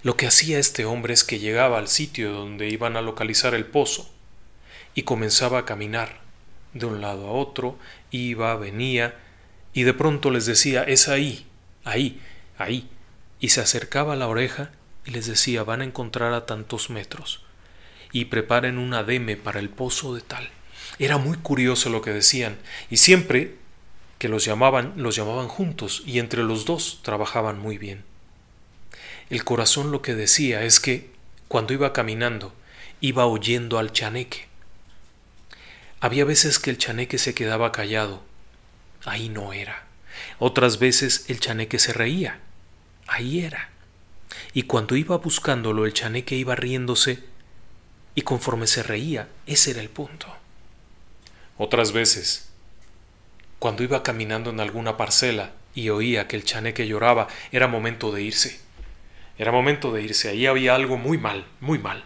Lo 0.04 0.18
que 0.18 0.28
hacía 0.28 0.60
este 0.60 0.84
hombre 0.84 1.14
es 1.14 1.24
que 1.24 1.40
llegaba 1.40 1.78
al 1.78 1.88
sitio 1.88 2.34
donde 2.34 2.68
iban 2.68 2.98
a 2.98 3.02
localizar 3.02 3.56
el 3.56 3.66
pozo 3.66 4.14
y 4.96 5.04
comenzaba 5.04 5.60
a 5.60 5.66
caminar 5.66 6.20
de 6.74 6.86
un 6.86 7.00
lado 7.00 7.28
a 7.28 7.32
otro, 7.32 7.78
iba, 8.12 8.54
venía, 8.58 9.16
y 9.74 9.84
de 9.84 9.94
pronto 9.94 10.30
les 10.30 10.46
decía, 10.46 10.84
es 10.84 11.08
ahí, 11.08 11.46
ahí, 11.86 12.20
ahí, 12.58 12.90
y 13.40 13.50
se 13.50 13.62
acercaba 13.62 14.14
a 14.14 14.18
la 14.18 14.28
oreja 14.28 14.72
y 15.06 15.12
les 15.12 15.26
decía 15.26 15.64
van 15.64 15.80
a 15.80 15.86
encontrar 15.86 16.34
a 16.34 16.46
tantos 16.46 16.90
metros 16.90 17.42
y 18.12 18.26
preparen 18.26 18.80
un 18.80 18.94
ademe 18.94 19.38
para 19.38 19.60
el 19.60 19.70
pozo 19.70 20.14
de 20.14 20.22
tal. 20.22 20.50
Era 21.00 21.18
muy 21.18 21.38
curioso 21.38 21.90
lo 21.90 22.02
que 22.02 22.12
decían 22.12 22.58
y 22.90 22.98
siempre 22.98 23.56
que 24.18 24.28
los 24.28 24.44
llamaban 24.44 24.94
los 24.98 25.16
llamaban 25.16 25.48
juntos 25.48 26.04
y 26.06 26.20
entre 26.20 26.44
los 26.44 26.66
dos 26.66 27.00
trabajaban 27.04 27.58
muy 27.58 27.78
bien. 27.78 28.04
El 29.34 29.44
corazón 29.44 29.92
lo 29.92 30.04
que 30.04 30.14
decía 30.14 30.62
es 30.62 30.80
que 30.80 31.10
cuando 31.48 31.74
iba 31.74 31.92
caminando 31.92 32.54
iba 33.02 33.26
oyendo 33.26 33.80
al 33.80 33.92
chaneque. 33.92 34.46
Había 36.00 36.24
veces 36.24 36.60
que 36.60 36.70
el 36.70 36.78
chaneque 36.78 37.18
se 37.18 37.34
quedaba 37.34 37.72
callado. 37.72 38.22
Ahí 39.06 39.30
no 39.30 39.52
era. 39.52 39.88
Otras 40.38 40.78
veces 40.78 41.26
el 41.30 41.40
chaneque 41.40 41.80
se 41.80 41.94
reía. 41.94 42.42
Ahí 43.08 43.40
era. 43.40 43.72
Y 44.54 44.64
cuando 44.64 44.96
iba 44.96 45.18
buscándolo 45.18 45.88
el 45.88 45.94
chaneque 45.94 46.36
iba 46.36 46.54
riéndose 46.54 47.24
y 48.14 48.22
conforme 48.22 48.68
se 48.68 48.84
reía, 48.84 49.30
ese 49.48 49.72
era 49.72 49.82
el 49.82 49.90
punto. 49.90 50.28
Otras 51.58 51.92
veces, 51.92 52.50
cuando 53.58 53.82
iba 53.82 54.04
caminando 54.04 54.52
en 54.52 54.60
alguna 54.60 54.96
parcela 54.96 55.54
y 55.74 55.90
oía 55.90 56.28
que 56.28 56.36
el 56.36 56.44
chaneque 56.44 56.88
lloraba, 56.88 57.30
era 57.52 57.68
momento 57.68 58.12
de 58.12 58.22
irse. 58.22 58.63
Era 59.38 59.52
momento 59.52 59.92
de 59.92 60.02
irse. 60.02 60.30
Ahí 60.30 60.46
había 60.46 60.76
algo 60.76 60.98
muy 60.98 61.18
mal, 61.18 61.46
muy 61.60 61.80
mal. 61.80 62.04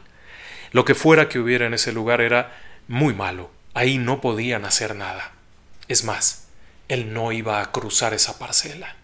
Lo 0.71 0.86
que 0.86 0.95
fuera 0.95 1.30
que 1.30 1.39
hubiera 1.39 1.65
en 1.65 1.73
ese 1.73 1.91
lugar 1.91 2.21
era 2.21 2.57
muy 2.88 3.13
malo. 3.13 3.51
Ahí 3.73 3.97
no 3.97 4.21
podían 4.21 4.65
hacer 4.65 4.95
nada. 4.95 5.34
Es 5.88 6.03
más, 6.03 6.47
él 6.88 7.13
no 7.13 7.32
iba 7.32 7.61
a 7.61 7.71
cruzar 7.71 8.13
esa 8.13 8.39
parcela. 8.39 8.95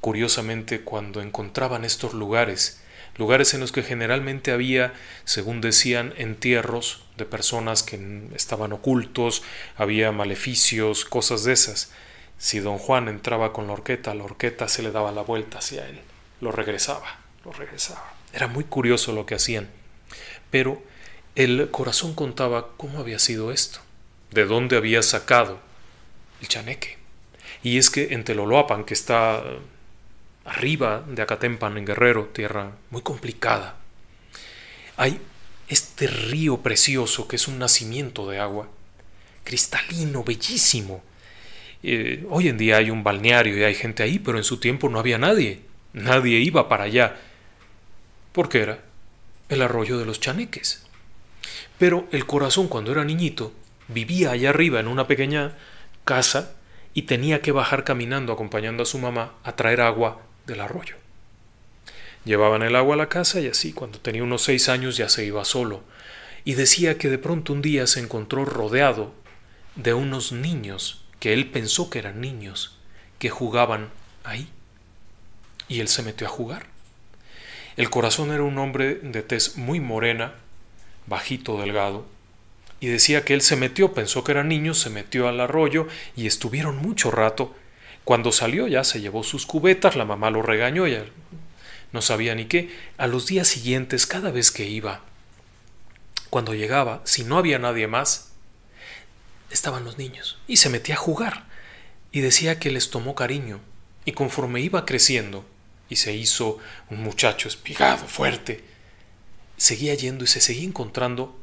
Curiosamente, 0.00 0.80
cuando 0.80 1.20
encontraban 1.20 1.84
estos 1.84 2.14
lugares, 2.14 2.80
lugares 3.16 3.52
en 3.52 3.60
los 3.60 3.72
que 3.72 3.82
generalmente 3.82 4.52
había, 4.52 4.94
según 5.24 5.60
decían, 5.60 6.14
entierros 6.16 7.04
de 7.16 7.26
personas 7.26 7.82
que 7.82 7.98
estaban 8.34 8.72
ocultos, 8.72 9.42
había 9.76 10.12
maleficios, 10.12 11.04
cosas 11.04 11.44
de 11.44 11.52
esas. 11.52 11.92
Si 12.38 12.60
don 12.60 12.78
Juan 12.78 13.08
entraba 13.08 13.52
con 13.52 13.66
la 13.66 13.74
horqueta, 13.74 14.14
la 14.14 14.24
horqueta 14.24 14.68
se 14.68 14.82
le 14.82 14.90
daba 14.90 15.12
la 15.12 15.20
vuelta 15.20 15.58
hacia 15.58 15.86
él, 15.86 16.00
lo 16.40 16.50
regresaba, 16.50 17.19
lo 17.44 17.52
regresaba. 17.52 18.14
Era 18.32 18.46
muy 18.46 18.64
curioso 18.64 19.12
lo 19.12 19.26
que 19.26 19.34
hacían. 19.34 19.68
Pero 20.50 20.82
el 21.34 21.70
corazón 21.70 22.14
contaba 22.14 22.68
cómo 22.76 22.98
había 22.98 23.18
sido 23.18 23.52
esto, 23.52 23.80
de 24.30 24.44
dónde 24.44 24.76
había 24.76 25.02
sacado 25.02 25.60
el 26.40 26.48
chaneque. 26.48 26.98
Y 27.62 27.78
es 27.78 27.90
que 27.90 28.14
en 28.14 28.24
Teloloapan, 28.24 28.84
que 28.84 28.94
está 28.94 29.42
arriba 30.44 31.04
de 31.06 31.22
Acatempan, 31.22 31.78
en 31.78 31.86
Guerrero, 31.86 32.26
tierra 32.26 32.72
muy 32.90 33.02
complicada, 33.02 33.76
hay 34.96 35.20
este 35.68 36.06
río 36.08 36.58
precioso 36.58 37.28
que 37.28 37.36
es 37.36 37.46
un 37.48 37.58
nacimiento 37.58 38.28
de 38.28 38.38
agua, 38.38 38.68
cristalino, 39.44 40.24
bellísimo. 40.24 41.02
Eh, 41.82 42.26
hoy 42.28 42.48
en 42.48 42.58
día 42.58 42.78
hay 42.78 42.90
un 42.90 43.04
balneario 43.04 43.56
y 43.56 43.62
hay 43.62 43.74
gente 43.74 44.02
ahí, 44.02 44.18
pero 44.18 44.36
en 44.36 44.44
su 44.44 44.58
tiempo 44.58 44.88
no 44.88 44.98
había 44.98 45.18
nadie. 45.18 45.60
Nadie 45.92 46.38
iba 46.38 46.68
para 46.68 46.84
allá. 46.84 47.16
Porque 48.32 48.62
era 48.62 48.80
el 49.48 49.62
arroyo 49.62 49.98
de 49.98 50.06
los 50.06 50.20
chaneques. 50.20 50.86
Pero 51.78 52.08
el 52.12 52.26
corazón 52.26 52.68
cuando 52.68 52.92
era 52.92 53.04
niñito 53.04 53.52
vivía 53.88 54.30
allá 54.30 54.50
arriba 54.50 54.80
en 54.80 54.88
una 54.88 55.06
pequeña 55.06 55.56
casa 56.04 56.52
y 56.94 57.02
tenía 57.02 57.40
que 57.40 57.52
bajar 57.52 57.84
caminando 57.84 58.32
acompañando 58.32 58.82
a 58.82 58.86
su 58.86 58.98
mamá 58.98 59.34
a 59.44 59.56
traer 59.56 59.80
agua 59.80 60.20
del 60.46 60.60
arroyo. 60.60 60.96
Llevaban 62.24 62.62
el 62.62 62.76
agua 62.76 62.94
a 62.94 62.98
la 62.98 63.08
casa 63.08 63.40
y 63.40 63.46
así, 63.46 63.72
cuando 63.72 63.98
tenía 63.98 64.22
unos 64.22 64.42
seis 64.42 64.68
años 64.68 64.96
ya 64.96 65.08
se 65.08 65.24
iba 65.24 65.44
solo, 65.44 65.82
y 66.44 66.54
decía 66.54 66.98
que 66.98 67.08
de 67.08 67.18
pronto 67.18 67.52
un 67.52 67.62
día 67.62 67.86
se 67.86 68.00
encontró 68.00 68.44
rodeado 68.44 69.12
de 69.76 69.94
unos 69.94 70.32
niños, 70.32 71.04
que 71.18 71.32
él 71.32 71.50
pensó 71.50 71.90
que 71.90 71.98
eran 71.98 72.20
niños, 72.20 72.76
que 73.18 73.30
jugaban 73.30 73.90
ahí. 74.24 74.48
Y 75.68 75.80
él 75.80 75.88
se 75.88 76.02
metió 76.02 76.26
a 76.26 76.30
jugar. 76.30 76.66
El 77.76 77.90
corazón 77.90 78.32
era 78.32 78.42
un 78.42 78.58
hombre 78.58 78.96
de 78.96 79.22
tez 79.22 79.56
muy 79.56 79.80
morena, 79.80 80.34
bajito, 81.06 81.60
delgado, 81.60 82.06
y 82.80 82.86
decía 82.86 83.24
que 83.24 83.34
él 83.34 83.42
se 83.42 83.56
metió, 83.56 83.92
pensó 83.92 84.24
que 84.24 84.32
eran 84.32 84.48
niños, 84.48 84.78
se 84.78 84.90
metió 84.90 85.28
al 85.28 85.40
arroyo 85.40 85.86
y 86.16 86.26
estuvieron 86.26 86.76
mucho 86.76 87.10
rato. 87.10 87.54
Cuando 88.04 88.32
salió 88.32 88.66
ya 88.66 88.84
se 88.84 89.00
llevó 89.00 89.22
sus 89.22 89.46
cubetas, 89.46 89.96
la 89.96 90.04
mamá 90.04 90.30
lo 90.30 90.42
regañó, 90.42 90.86
ya 90.86 91.04
no 91.92 92.02
sabía 92.02 92.34
ni 92.34 92.46
qué. 92.46 92.70
A 92.96 93.06
los 93.06 93.26
días 93.26 93.48
siguientes, 93.48 94.06
cada 94.06 94.30
vez 94.30 94.50
que 94.50 94.66
iba, 94.66 95.02
cuando 96.30 96.54
llegaba, 96.54 97.02
si 97.04 97.24
no 97.24 97.36
había 97.38 97.58
nadie 97.58 97.86
más, 97.86 98.30
estaban 99.50 99.84
los 99.84 99.98
niños 99.98 100.38
y 100.46 100.56
se 100.56 100.68
metía 100.68 100.94
a 100.94 100.98
jugar 100.98 101.44
y 102.12 102.20
decía 102.20 102.58
que 102.58 102.70
les 102.70 102.90
tomó 102.90 103.14
cariño 103.14 103.60
y 104.04 104.12
conforme 104.12 104.60
iba 104.60 104.86
creciendo 104.86 105.44
y 105.90 105.96
se 105.96 106.14
hizo 106.14 106.58
un 106.88 107.02
muchacho 107.02 107.48
espigado, 107.48 108.06
fuerte, 108.06 108.64
seguía 109.56 109.94
yendo 109.94 110.24
y 110.24 110.28
se 110.28 110.40
seguía 110.40 110.64
encontrando 110.64 111.38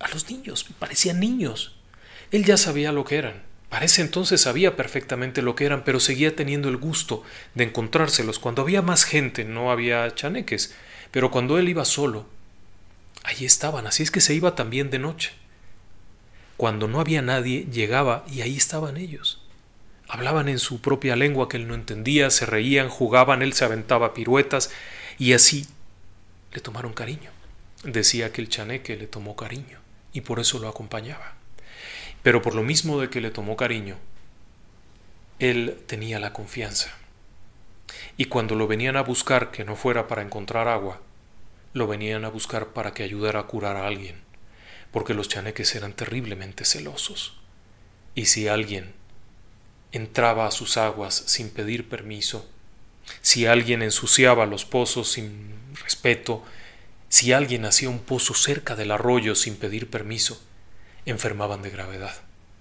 a 0.00 0.08
los 0.08 0.28
niños, 0.28 0.66
parecían 0.78 1.20
niños. 1.20 1.76
Él 2.32 2.44
ya 2.44 2.56
sabía 2.56 2.92
lo 2.92 3.04
que 3.04 3.16
eran. 3.16 3.42
Parece 3.68 4.02
entonces 4.02 4.42
sabía 4.42 4.76
perfectamente 4.76 5.40
lo 5.40 5.54
que 5.54 5.64
eran, 5.64 5.84
pero 5.84 6.00
seguía 6.00 6.36
teniendo 6.36 6.68
el 6.68 6.76
gusto 6.76 7.22
de 7.54 7.64
encontrárselos. 7.64 8.38
Cuando 8.38 8.60
había 8.60 8.82
más 8.82 9.04
gente 9.04 9.44
no 9.44 9.70
había 9.70 10.14
chaneques, 10.14 10.74
pero 11.10 11.30
cuando 11.30 11.56
él 11.56 11.68
iba 11.68 11.84
solo, 11.84 12.26
allí 13.22 13.46
estaban, 13.46 13.86
así 13.86 14.02
es 14.02 14.10
que 14.10 14.20
se 14.20 14.34
iba 14.34 14.54
también 14.54 14.90
de 14.90 14.98
noche. 14.98 15.32
Cuando 16.56 16.88
no 16.88 17.00
había 17.00 17.22
nadie, 17.22 17.66
llegaba 17.72 18.24
y 18.30 18.42
ahí 18.42 18.56
estaban 18.56 18.96
ellos. 18.96 19.41
Hablaban 20.12 20.50
en 20.50 20.58
su 20.58 20.82
propia 20.82 21.16
lengua 21.16 21.48
que 21.48 21.56
él 21.56 21.66
no 21.66 21.74
entendía, 21.74 22.28
se 22.28 22.44
reían, 22.44 22.90
jugaban, 22.90 23.40
él 23.40 23.54
se 23.54 23.64
aventaba 23.64 24.12
piruetas 24.12 24.70
y 25.18 25.32
así 25.32 25.66
le 26.52 26.60
tomaron 26.60 26.92
cariño. 26.92 27.30
Decía 27.82 28.30
que 28.30 28.42
el 28.42 28.50
chaneque 28.50 28.94
le 28.98 29.06
tomó 29.06 29.36
cariño 29.36 29.78
y 30.12 30.20
por 30.20 30.38
eso 30.38 30.58
lo 30.58 30.68
acompañaba. 30.68 31.32
Pero 32.22 32.42
por 32.42 32.54
lo 32.54 32.62
mismo 32.62 33.00
de 33.00 33.08
que 33.08 33.22
le 33.22 33.30
tomó 33.30 33.56
cariño, 33.56 33.96
él 35.38 35.78
tenía 35.86 36.18
la 36.18 36.34
confianza. 36.34 36.90
Y 38.18 38.26
cuando 38.26 38.54
lo 38.54 38.66
venían 38.66 38.98
a 38.98 39.02
buscar, 39.02 39.50
que 39.50 39.64
no 39.64 39.76
fuera 39.76 40.08
para 40.08 40.20
encontrar 40.20 40.68
agua, 40.68 41.00
lo 41.72 41.86
venían 41.86 42.26
a 42.26 42.28
buscar 42.28 42.74
para 42.74 42.92
que 42.92 43.02
ayudara 43.02 43.40
a 43.40 43.46
curar 43.46 43.76
a 43.76 43.86
alguien, 43.86 44.16
porque 44.90 45.14
los 45.14 45.30
chaneques 45.30 45.74
eran 45.74 45.94
terriblemente 45.94 46.66
celosos. 46.66 47.40
Y 48.14 48.26
si 48.26 48.46
alguien 48.46 48.92
entraba 49.92 50.46
a 50.46 50.50
sus 50.50 50.76
aguas 50.76 51.22
sin 51.26 51.50
pedir 51.50 51.88
permiso, 51.88 52.48
si 53.20 53.46
alguien 53.46 53.82
ensuciaba 53.82 54.46
los 54.46 54.64
pozos 54.64 55.12
sin 55.12 55.54
respeto, 55.82 56.42
si 57.08 57.32
alguien 57.32 57.64
hacía 57.64 57.88
un 57.88 57.98
pozo 57.98 58.34
cerca 58.34 58.74
del 58.74 58.90
arroyo 58.90 59.34
sin 59.34 59.56
pedir 59.56 59.90
permiso, 59.90 60.42
enfermaban 61.04 61.62
de 61.62 61.70
gravedad. 61.70 62.14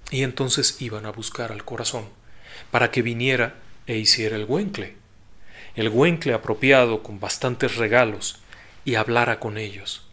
Y 0.10 0.24
entonces 0.24 0.82
iban 0.82 1.06
a 1.06 1.12
buscar 1.12 1.52
al 1.52 1.64
corazón 1.64 2.06
para 2.70 2.92
que 2.92 3.02
viniera 3.02 3.56
e 3.88 3.98
hiciera 3.98 4.36
el 4.36 4.46
güencle, 4.46 4.96
el 5.76 5.90
güencle 5.90 6.34
apropiado 6.34 7.02
con 7.02 7.20
bastantes 7.20 7.78
regalos, 7.78 8.42
y 8.84 8.96
hablara 8.96 9.40
con 9.40 9.58
ellos. 9.58 10.04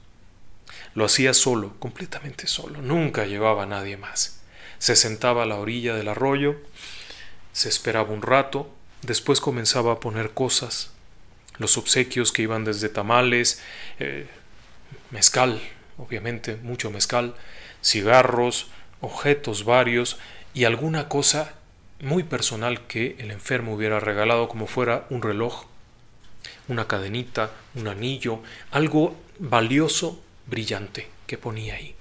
Lo 0.94 1.04
hacía 1.04 1.34
solo, 1.34 1.74
completamente 1.78 2.46
solo, 2.46 2.82
nunca 2.82 3.26
llevaba 3.26 3.62
a 3.64 3.66
nadie 3.66 3.96
más. 3.96 4.40
Se 4.78 4.96
sentaba 4.96 5.42
a 5.42 5.46
la 5.46 5.56
orilla 5.56 5.94
del 5.94 6.08
arroyo, 6.08 6.56
se 7.58 7.68
esperaba 7.68 8.12
un 8.12 8.22
rato, 8.22 8.70
después 9.02 9.40
comenzaba 9.40 9.94
a 9.94 9.98
poner 9.98 10.30
cosas, 10.30 10.92
los 11.56 11.76
obsequios 11.76 12.30
que 12.30 12.42
iban 12.42 12.64
desde 12.64 12.88
tamales, 12.88 13.60
eh, 13.98 14.28
mezcal, 15.10 15.60
obviamente, 15.96 16.54
mucho 16.54 16.92
mezcal, 16.92 17.34
cigarros, 17.82 18.68
objetos 19.00 19.64
varios 19.64 20.18
y 20.54 20.66
alguna 20.66 21.08
cosa 21.08 21.56
muy 21.98 22.22
personal 22.22 22.86
que 22.86 23.16
el 23.18 23.32
enfermo 23.32 23.74
hubiera 23.74 23.98
regalado 23.98 24.48
como 24.48 24.68
fuera 24.68 25.08
un 25.10 25.20
reloj, 25.20 25.64
una 26.68 26.86
cadenita, 26.86 27.50
un 27.74 27.88
anillo, 27.88 28.38
algo 28.70 29.16
valioso, 29.40 30.22
brillante 30.46 31.08
que 31.26 31.38
ponía 31.38 31.74
ahí. 31.74 31.97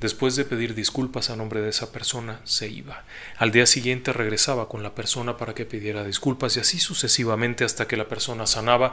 Después 0.00 0.36
de 0.36 0.44
pedir 0.44 0.74
disculpas 0.74 1.30
a 1.30 1.36
nombre 1.36 1.60
de 1.60 1.70
esa 1.70 1.92
persona, 1.92 2.40
se 2.44 2.68
iba. 2.68 3.04
Al 3.36 3.52
día 3.52 3.66
siguiente 3.66 4.12
regresaba 4.12 4.68
con 4.68 4.82
la 4.82 4.94
persona 4.94 5.36
para 5.36 5.54
que 5.54 5.64
pidiera 5.64 6.04
disculpas 6.04 6.56
y 6.56 6.60
así 6.60 6.78
sucesivamente 6.78 7.64
hasta 7.64 7.86
que 7.86 7.96
la 7.96 8.08
persona 8.08 8.46
sanaba 8.46 8.92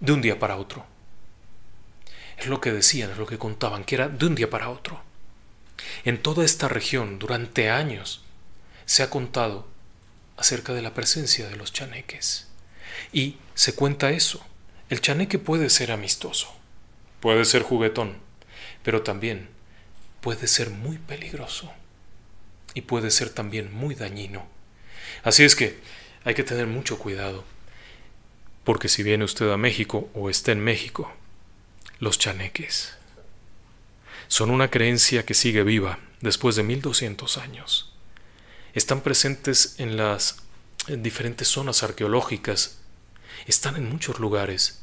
de 0.00 0.12
un 0.12 0.22
día 0.22 0.38
para 0.38 0.56
otro. 0.56 0.86
Es 2.38 2.46
lo 2.46 2.60
que 2.60 2.72
decían, 2.72 3.10
es 3.10 3.18
lo 3.18 3.26
que 3.26 3.38
contaban, 3.38 3.84
que 3.84 3.94
era 3.94 4.08
de 4.08 4.26
un 4.26 4.34
día 4.34 4.50
para 4.50 4.68
otro. 4.68 5.02
En 6.04 6.22
toda 6.22 6.44
esta 6.44 6.68
región, 6.68 7.18
durante 7.18 7.70
años, 7.70 8.22
se 8.84 9.02
ha 9.02 9.10
contado 9.10 9.66
acerca 10.36 10.74
de 10.74 10.82
la 10.82 10.94
presencia 10.94 11.48
de 11.48 11.56
los 11.56 11.72
chaneques. 11.72 12.48
Y 13.12 13.38
se 13.54 13.74
cuenta 13.74 14.10
eso. 14.10 14.44
El 14.88 15.00
chaneque 15.00 15.38
puede 15.38 15.70
ser 15.70 15.90
amistoso, 15.90 16.54
puede 17.20 17.44
ser 17.44 17.62
juguetón, 17.62 18.18
pero 18.84 19.02
también 19.02 19.48
puede 20.26 20.48
ser 20.48 20.70
muy 20.70 20.98
peligroso 20.98 21.72
y 22.74 22.80
puede 22.80 23.12
ser 23.12 23.30
también 23.30 23.72
muy 23.72 23.94
dañino. 23.94 24.44
Así 25.22 25.44
es 25.44 25.54
que 25.54 25.78
hay 26.24 26.34
que 26.34 26.42
tener 26.42 26.66
mucho 26.66 26.98
cuidado, 26.98 27.44
porque 28.64 28.88
si 28.88 29.04
viene 29.04 29.22
usted 29.22 29.48
a 29.52 29.56
México 29.56 30.10
o 30.14 30.28
está 30.28 30.50
en 30.50 30.58
México, 30.58 31.12
los 32.00 32.18
chaneques 32.18 32.96
son 34.26 34.50
una 34.50 34.68
creencia 34.68 35.24
que 35.24 35.32
sigue 35.32 35.62
viva 35.62 36.00
después 36.22 36.56
de 36.56 36.64
1200 36.64 37.38
años. 37.38 37.94
Están 38.74 39.02
presentes 39.02 39.76
en 39.78 39.96
las 39.96 40.38
diferentes 40.88 41.46
zonas 41.46 41.84
arqueológicas, 41.84 42.78
están 43.46 43.76
en 43.76 43.88
muchos 43.88 44.18
lugares. 44.18 44.80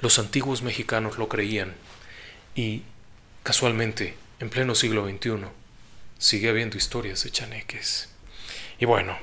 Los 0.00 0.18
antiguos 0.18 0.62
mexicanos 0.62 1.18
lo 1.18 1.28
creían 1.28 1.76
y, 2.56 2.82
casualmente, 3.44 4.16
en 4.40 4.50
pleno 4.50 4.74
siglo 4.74 5.08
XXI, 5.08 5.46
sigue 6.18 6.48
habiendo 6.48 6.76
historias 6.76 7.22
de 7.22 7.30
chaneques. 7.30 8.08
Y 8.78 8.86
bueno, 8.86 9.16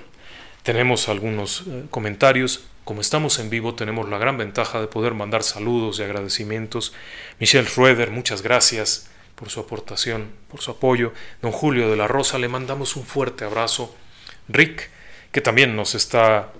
tenemos 0.63 1.09
algunos 1.09 1.63
eh, 1.67 1.85
comentarios. 1.89 2.65
Como 2.83 3.01
estamos 3.01 3.39
en 3.39 3.49
vivo, 3.49 3.75
tenemos 3.75 4.07
la 4.07 4.19
gran 4.19 4.37
ventaja 4.37 4.79
de 4.79 4.87
poder 4.87 5.13
mandar 5.13 5.43
saludos 5.43 5.99
y 5.99 6.03
agradecimientos. 6.03 6.93
Michelle 7.39 7.67
Schroeder, 7.67 8.11
muchas 8.11 8.41
gracias 8.43 9.09
por 9.35 9.49
su 9.49 9.59
aportación, 9.59 10.31
por 10.49 10.61
su 10.61 10.71
apoyo. 10.71 11.13
Don 11.41 11.51
Julio 11.51 11.89
de 11.89 11.97
la 11.97 12.07
Rosa, 12.07 12.37
le 12.37 12.47
mandamos 12.47 12.95
un 12.95 13.05
fuerte 13.05 13.43
abrazo. 13.43 13.95
Rick, 14.47 14.89
que 15.31 15.41
también 15.41 15.75
nos 15.75 15.95
está 15.95 16.53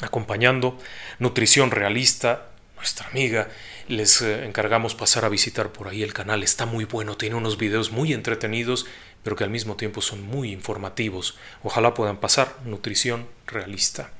acompañando. 0.00 0.78
Nutrición 1.18 1.70
Realista, 1.70 2.48
nuestra 2.78 3.08
amiga. 3.08 3.48
Les 3.88 4.22
eh, 4.22 4.46
encargamos 4.46 4.94
pasar 4.94 5.24
a 5.24 5.28
visitar 5.28 5.70
por 5.72 5.88
ahí 5.88 6.02
el 6.02 6.14
canal. 6.14 6.42
Está 6.42 6.64
muy 6.64 6.84
bueno, 6.84 7.16
tiene 7.16 7.36
unos 7.36 7.58
videos 7.58 7.92
muy 7.92 8.12
entretenidos, 8.12 8.86
pero 9.22 9.36
que 9.36 9.44
al 9.44 9.50
mismo 9.50 9.76
tiempo 9.76 10.00
son 10.00 10.22
muy 10.22 10.52
informativos. 10.52 11.36
Ojalá 11.62 11.92
puedan 11.94 12.18
pasar. 12.18 12.56
Nutrición 12.64 13.26
Realista. 13.46 14.10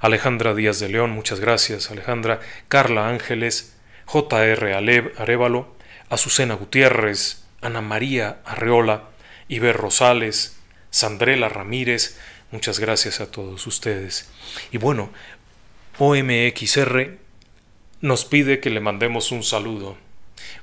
Alejandra 0.00 0.54
Díaz 0.54 0.78
de 0.78 0.88
León, 0.88 1.10
muchas 1.10 1.40
gracias 1.40 1.90
Alejandra. 1.90 2.40
Carla 2.68 3.08
Ángeles, 3.08 3.74
JR 4.06 4.74
Arevalo, 5.18 5.74
Azucena 6.08 6.54
Gutiérrez, 6.54 7.44
Ana 7.60 7.80
María 7.80 8.38
Arreola, 8.44 9.10
Iber 9.48 9.76
Rosales, 9.76 10.56
Sandrela 10.90 11.48
Ramírez, 11.48 12.16
muchas 12.50 12.78
gracias 12.78 13.20
a 13.20 13.30
todos 13.30 13.66
ustedes. 13.66 14.30
Y 14.70 14.78
bueno, 14.78 15.10
OMXR 15.98 17.27
nos 18.00 18.24
pide 18.24 18.60
que 18.60 18.70
le 18.70 18.80
mandemos 18.80 19.32
un 19.32 19.42
saludo. 19.42 19.96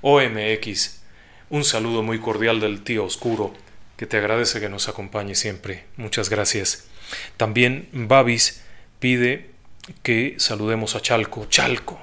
OMX, 0.01 1.01
un 1.49 1.63
saludo 1.63 2.01
muy 2.01 2.19
cordial 2.19 2.59
del 2.59 2.81
tío 2.83 3.05
Oscuro, 3.05 3.53
que 3.97 4.05
te 4.05 4.17
agradece 4.17 4.59
que 4.59 4.69
nos 4.69 4.87
acompañe 4.87 5.35
siempre. 5.35 5.85
Muchas 5.97 6.29
gracias. 6.29 6.87
También 7.37 7.89
Babis 7.91 8.63
pide 8.99 9.51
que 10.03 10.35
saludemos 10.37 10.95
a 10.95 11.01
Chalco. 11.01 11.45
Chalco, 11.45 11.99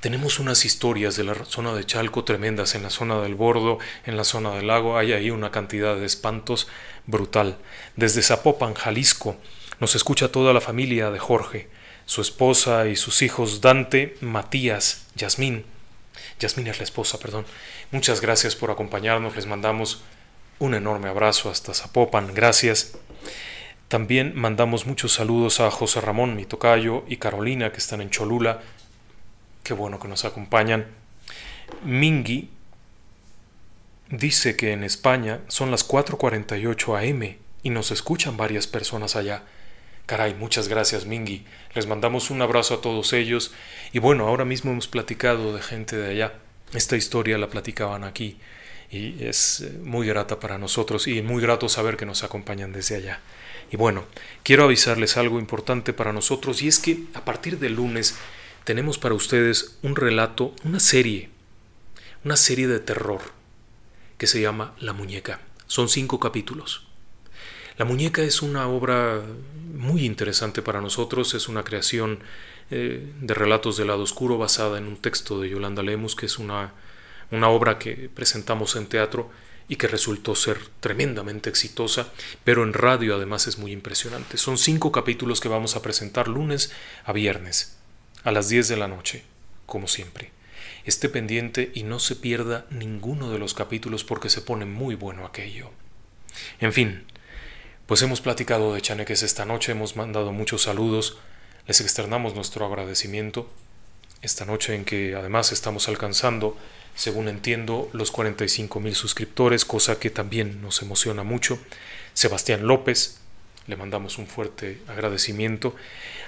tenemos 0.00 0.38
unas 0.38 0.64
historias 0.64 1.16
de 1.16 1.24
la 1.24 1.34
zona 1.44 1.74
de 1.74 1.84
Chalco 1.84 2.24
tremendas, 2.24 2.74
en 2.74 2.82
la 2.82 2.90
zona 2.90 3.20
del 3.20 3.34
Bordo, 3.34 3.78
en 4.04 4.16
la 4.16 4.24
zona 4.24 4.50
del 4.56 4.66
lago, 4.66 4.98
hay 4.98 5.12
ahí 5.12 5.30
una 5.30 5.50
cantidad 5.50 5.96
de 5.96 6.06
espantos 6.06 6.66
brutal. 7.06 7.58
Desde 7.96 8.22
Zapopan, 8.22 8.74
Jalisco, 8.74 9.36
nos 9.80 9.94
escucha 9.94 10.32
toda 10.32 10.52
la 10.52 10.60
familia 10.60 11.10
de 11.10 11.18
Jorge, 11.18 11.68
su 12.12 12.20
esposa 12.20 12.88
y 12.88 12.96
sus 12.96 13.22
hijos 13.22 13.62
Dante, 13.62 14.18
Matías, 14.20 15.06
Yasmín. 15.14 15.64
Yasmín 16.38 16.66
es 16.66 16.76
la 16.76 16.84
esposa, 16.84 17.18
perdón. 17.18 17.46
Muchas 17.90 18.20
gracias 18.20 18.54
por 18.54 18.70
acompañarnos, 18.70 19.34
les 19.34 19.46
mandamos 19.46 20.02
un 20.58 20.74
enorme 20.74 21.08
abrazo 21.08 21.50
hasta 21.50 21.72
Zapopan, 21.72 22.34
gracias. 22.34 22.98
También 23.88 24.34
mandamos 24.34 24.84
muchos 24.84 25.14
saludos 25.14 25.60
a 25.60 25.70
José 25.70 26.02
Ramón, 26.02 26.36
mi 26.36 26.44
tocayo, 26.44 27.02
y 27.08 27.16
Carolina, 27.16 27.72
que 27.72 27.78
están 27.78 28.02
en 28.02 28.10
Cholula, 28.10 28.60
Qué 29.62 29.72
bueno 29.72 29.98
que 29.98 30.08
nos 30.08 30.26
acompañan. 30.26 30.88
Mingi 31.82 32.50
dice 34.10 34.54
que 34.54 34.72
en 34.72 34.84
España 34.84 35.40
son 35.48 35.70
las 35.70 35.88
4:48 35.88 36.94
am 36.94 37.36
y 37.62 37.70
nos 37.70 37.90
escuchan 37.90 38.36
varias 38.36 38.66
personas 38.66 39.16
allá. 39.16 39.44
Caray, 40.12 40.34
muchas 40.34 40.68
gracias 40.68 41.06
Mingi. 41.06 41.42
Les 41.74 41.86
mandamos 41.86 42.28
un 42.28 42.42
abrazo 42.42 42.74
a 42.74 42.80
todos 42.82 43.14
ellos. 43.14 43.54
Y 43.94 43.98
bueno, 43.98 44.28
ahora 44.28 44.44
mismo 44.44 44.70
hemos 44.70 44.86
platicado 44.86 45.54
de 45.54 45.62
gente 45.62 45.96
de 45.96 46.10
allá. 46.10 46.34
Esta 46.74 46.98
historia 46.98 47.38
la 47.38 47.48
platicaban 47.48 48.04
aquí 48.04 48.36
y 48.90 49.24
es 49.24 49.62
eh, 49.62 49.78
muy 49.82 50.06
grata 50.06 50.38
para 50.38 50.58
nosotros 50.58 51.08
y 51.08 51.22
muy 51.22 51.40
grato 51.40 51.66
saber 51.70 51.96
que 51.96 52.04
nos 52.04 52.24
acompañan 52.24 52.74
desde 52.74 52.96
allá. 52.96 53.20
Y 53.70 53.78
bueno, 53.78 54.04
quiero 54.42 54.64
avisarles 54.64 55.16
algo 55.16 55.38
importante 55.38 55.94
para 55.94 56.12
nosotros 56.12 56.60
y 56.60 56.68
es 56.68 56.78
que 56.78 57.04
a 57.14 57.24
partir 57.24 57.58
del 57.58 57.76
lunes 57.76 58.14
tenemos 58.64 58.98
para 58.98 59.14
ustedes 59.14 59.78
un 59.80 59.96
relato, 59.96 60.54
una 60.62 60.80
serie, 60.80 61.30
una 62.22 62.36
serie 62.36 62.68
de 62.68 62.80
terror 62.80 63.22
que 64.18 64.26
se 64.26 64.42
llama 64.42 64.74
La 64.78 64.92
Muñeca. 64.92 65.40
Son 65.68 65.88
cinco 65.88 66.20
capítulos. 66.20 66.91
La 67.78 67.84
Muñeca 67.84 68.22
es 68.22 68.42
una 68.42 68.68
obra 68.68 69.22
muy 69.74 70.04
interesante 70.04 70.62
para 70.62 70.80
nosotros, 70.80 71.34
es 71.34 71.48
una 71.48 71.64
creación 71.64 72.20
eh, 72.70 73.12
de 73.20 73.34
relatos 73.34 73.76
del 73.76 73.88
lado 73.88 74.02
oscuro 74.02 74.38
basada 74.38 74.78
en 74.78 74.86
un 74.86 74.96
texto 74.96 75.40
de 75.40 75.48
Yolanda 75.48 75.82
Lemus, 75.82 76.14
que 76.14 76.26
es 76.26 76.38
una, 76.38 76.72
una 77.30 77.48
obra 77.48 77.78
que 77.78 78.10
presentamos 78.14 78.76
en 78.76 78.86
teatro 78.86 79.30
y 79.68 79.76
que 79.76 79.88
resultó 79.88 80.34
ser 80.34 80.58
tremendamente 80.80 81.48
exitosa, 81.48 82.12
pero 82.44 82.62
en 82.62 82.74
radio 82.74 83.16
además 83.16 83.46
es 83.46 83.58
muy 83.58 83.72
impresionante. 83.72 84.36
Son 84.36 84.58
cinco 84.58 84.92
capítulos 84.92 85.40
que 85.40 85.48
vamos 85.48 85.76
a 85.76 85.82
presentar 85.82 86.28
lunes 86.28 86.72
a 87.04 87.12
viernes 87.12 87.78
a 88.24 88.32
las 88.32 88.48
10 88.48 88.68
de 88.68 88.76
la 88.76 88.88
noche, 88.88 89.24
como 89.66 89.88
siempre. 89.88 90.30
Esté 90.84 91.08
pendiente 91.08 91.72
y 91.74 91.84
no 91.84 91.98
se 91.98 92.16
pierda 92.16 92.66
ninguno 92.70 93.30
de 93.30 93.38
los 93.38 93.54
capítulos 93.54 94.04
porque 94.04 94.30
se 94.30 94.42
pone 94.42 94.64
muy 94.64 94.94
bueno 94.94 95.24
aquello. 95.24 95.70
En 96.60 96.72
fin, 96.72 97.04
pues 97.86 98.02
hemos 98.02 98.20
platicado 98.20 98.74
de 98.74 98.80
Chaneques 98.80 99.22
esta 99.22 99.44
noche, 99.44 99.72
hemos 99.72 99.96
mandado 99.96 100.32
muchos 100.32 100.62
saludos, 100.62 101.18
les 101.66 101.80
externamos 101.80 102.34
nuestro 102.34 102.66
agradecimiento 102.66 103.48
esta 104.22 104.44
noche 104.44 104.74
en 104.74 104.84
que 104.84 105.14
además 105.16 105.52
estamos 105.52 105.88
alcanzando, 105.88 106.56
según 106.94 107.28
entiendo, 107.28 107.90
los 107.92 108.12
45 108.12 108.78
mil 108.80 108.94
suscriptores, 108.94 109.64
cosa 109.64 109.98
que 109.98 110.10
también 110.10 110.62
nos 110.62 110.80
emociona 110.80 111.24
mucho. 111.24 111.58
Sebastián 112.14 112.66
López, 112.66 113.18
le 113.66 113.76
mandamos 113.76 114.18
un 114.18 114.28
fuerte 114.28 114.80
agradecimiento. 114.88 115.74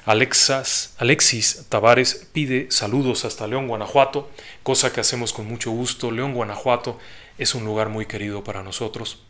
Alexas, 0.05 0.95
Alexis 0.99 1.67
Tavares 1.69 2.27
pide 2.33 2.67
saludos 2.71 3.25
hasta 3.25 3.47
León, 3.47 3.69
Guanajuato, 3.69 4.29
cosa 4.63 4.93
que 4.93 5.01
hacemos 5.01 5.33
con 5.33 5.47
mucho 5.47 5.71
gusto. 5.71 6.11
León, 6.11 6.35
Guanajuato 6.35 6.99
es 7.39 7.55
un 7.55 7.65
lugar 7.65 7.89
muy 7.89 8.07
querido 8.07 8.43
para 8.43 8.63
nosotros. 8.63 9.23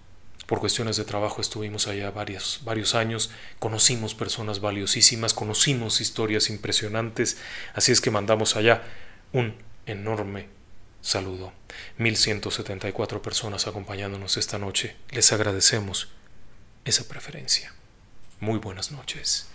Por 0.47 0.61
cuestiones 0.61 0.97
de 0.97 1.05
trabajo 1.05 1.41
estuvimos 1.41 1.89
allá 1.89 2.11
varios, 2.11 2.61
varios 2.65 2.95
años, 2.95 3.31
conocimos 3.59 4.15
personas 4.15 4.61
valiosísimas, 4.61 5.33
conocimos 5.33 6.01
historias 6.01 6.51
impresionantes, 6.51 7.39
así 7.75 7.93
es 7.93 8.01
que 8.01 8.11
mandamos 8.11 8.57
allá 8.57 8.83
un 9.33 9.55
enorme 9.87 10.49
saludo. 11.01 11.53
1174 11.99 13.23
personas 13.23 13.67
acompañándonos 13.67 14.37
esta 14.37 14.59
noche. 14.59 14.97
Les 15.11 15.33
agradecemos 15.33 16.09
esa 16.85 17.09
preferencia 17.09 17.73
muy 18.41 18.59
buenas 18.59 18.93
noches 18.93 19.49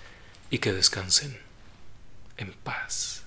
y 0.49 0.59
que 0.59 0.73
descansen 0.73 1.37
en 2.37 2.53
paz. 2.63 3.23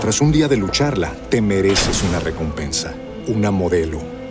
Tras 0.00 0.20
un 0.20 0.32
día 0.32 0.48
de 0.48 0.56
lucharla, 0.56 1.14
te 1.30 1.40
mereces 1.40 2.02
una 2.02 2.20
recompensa, 2.20 2.94
una 3.28 3.50
modelo, 3.50 4.15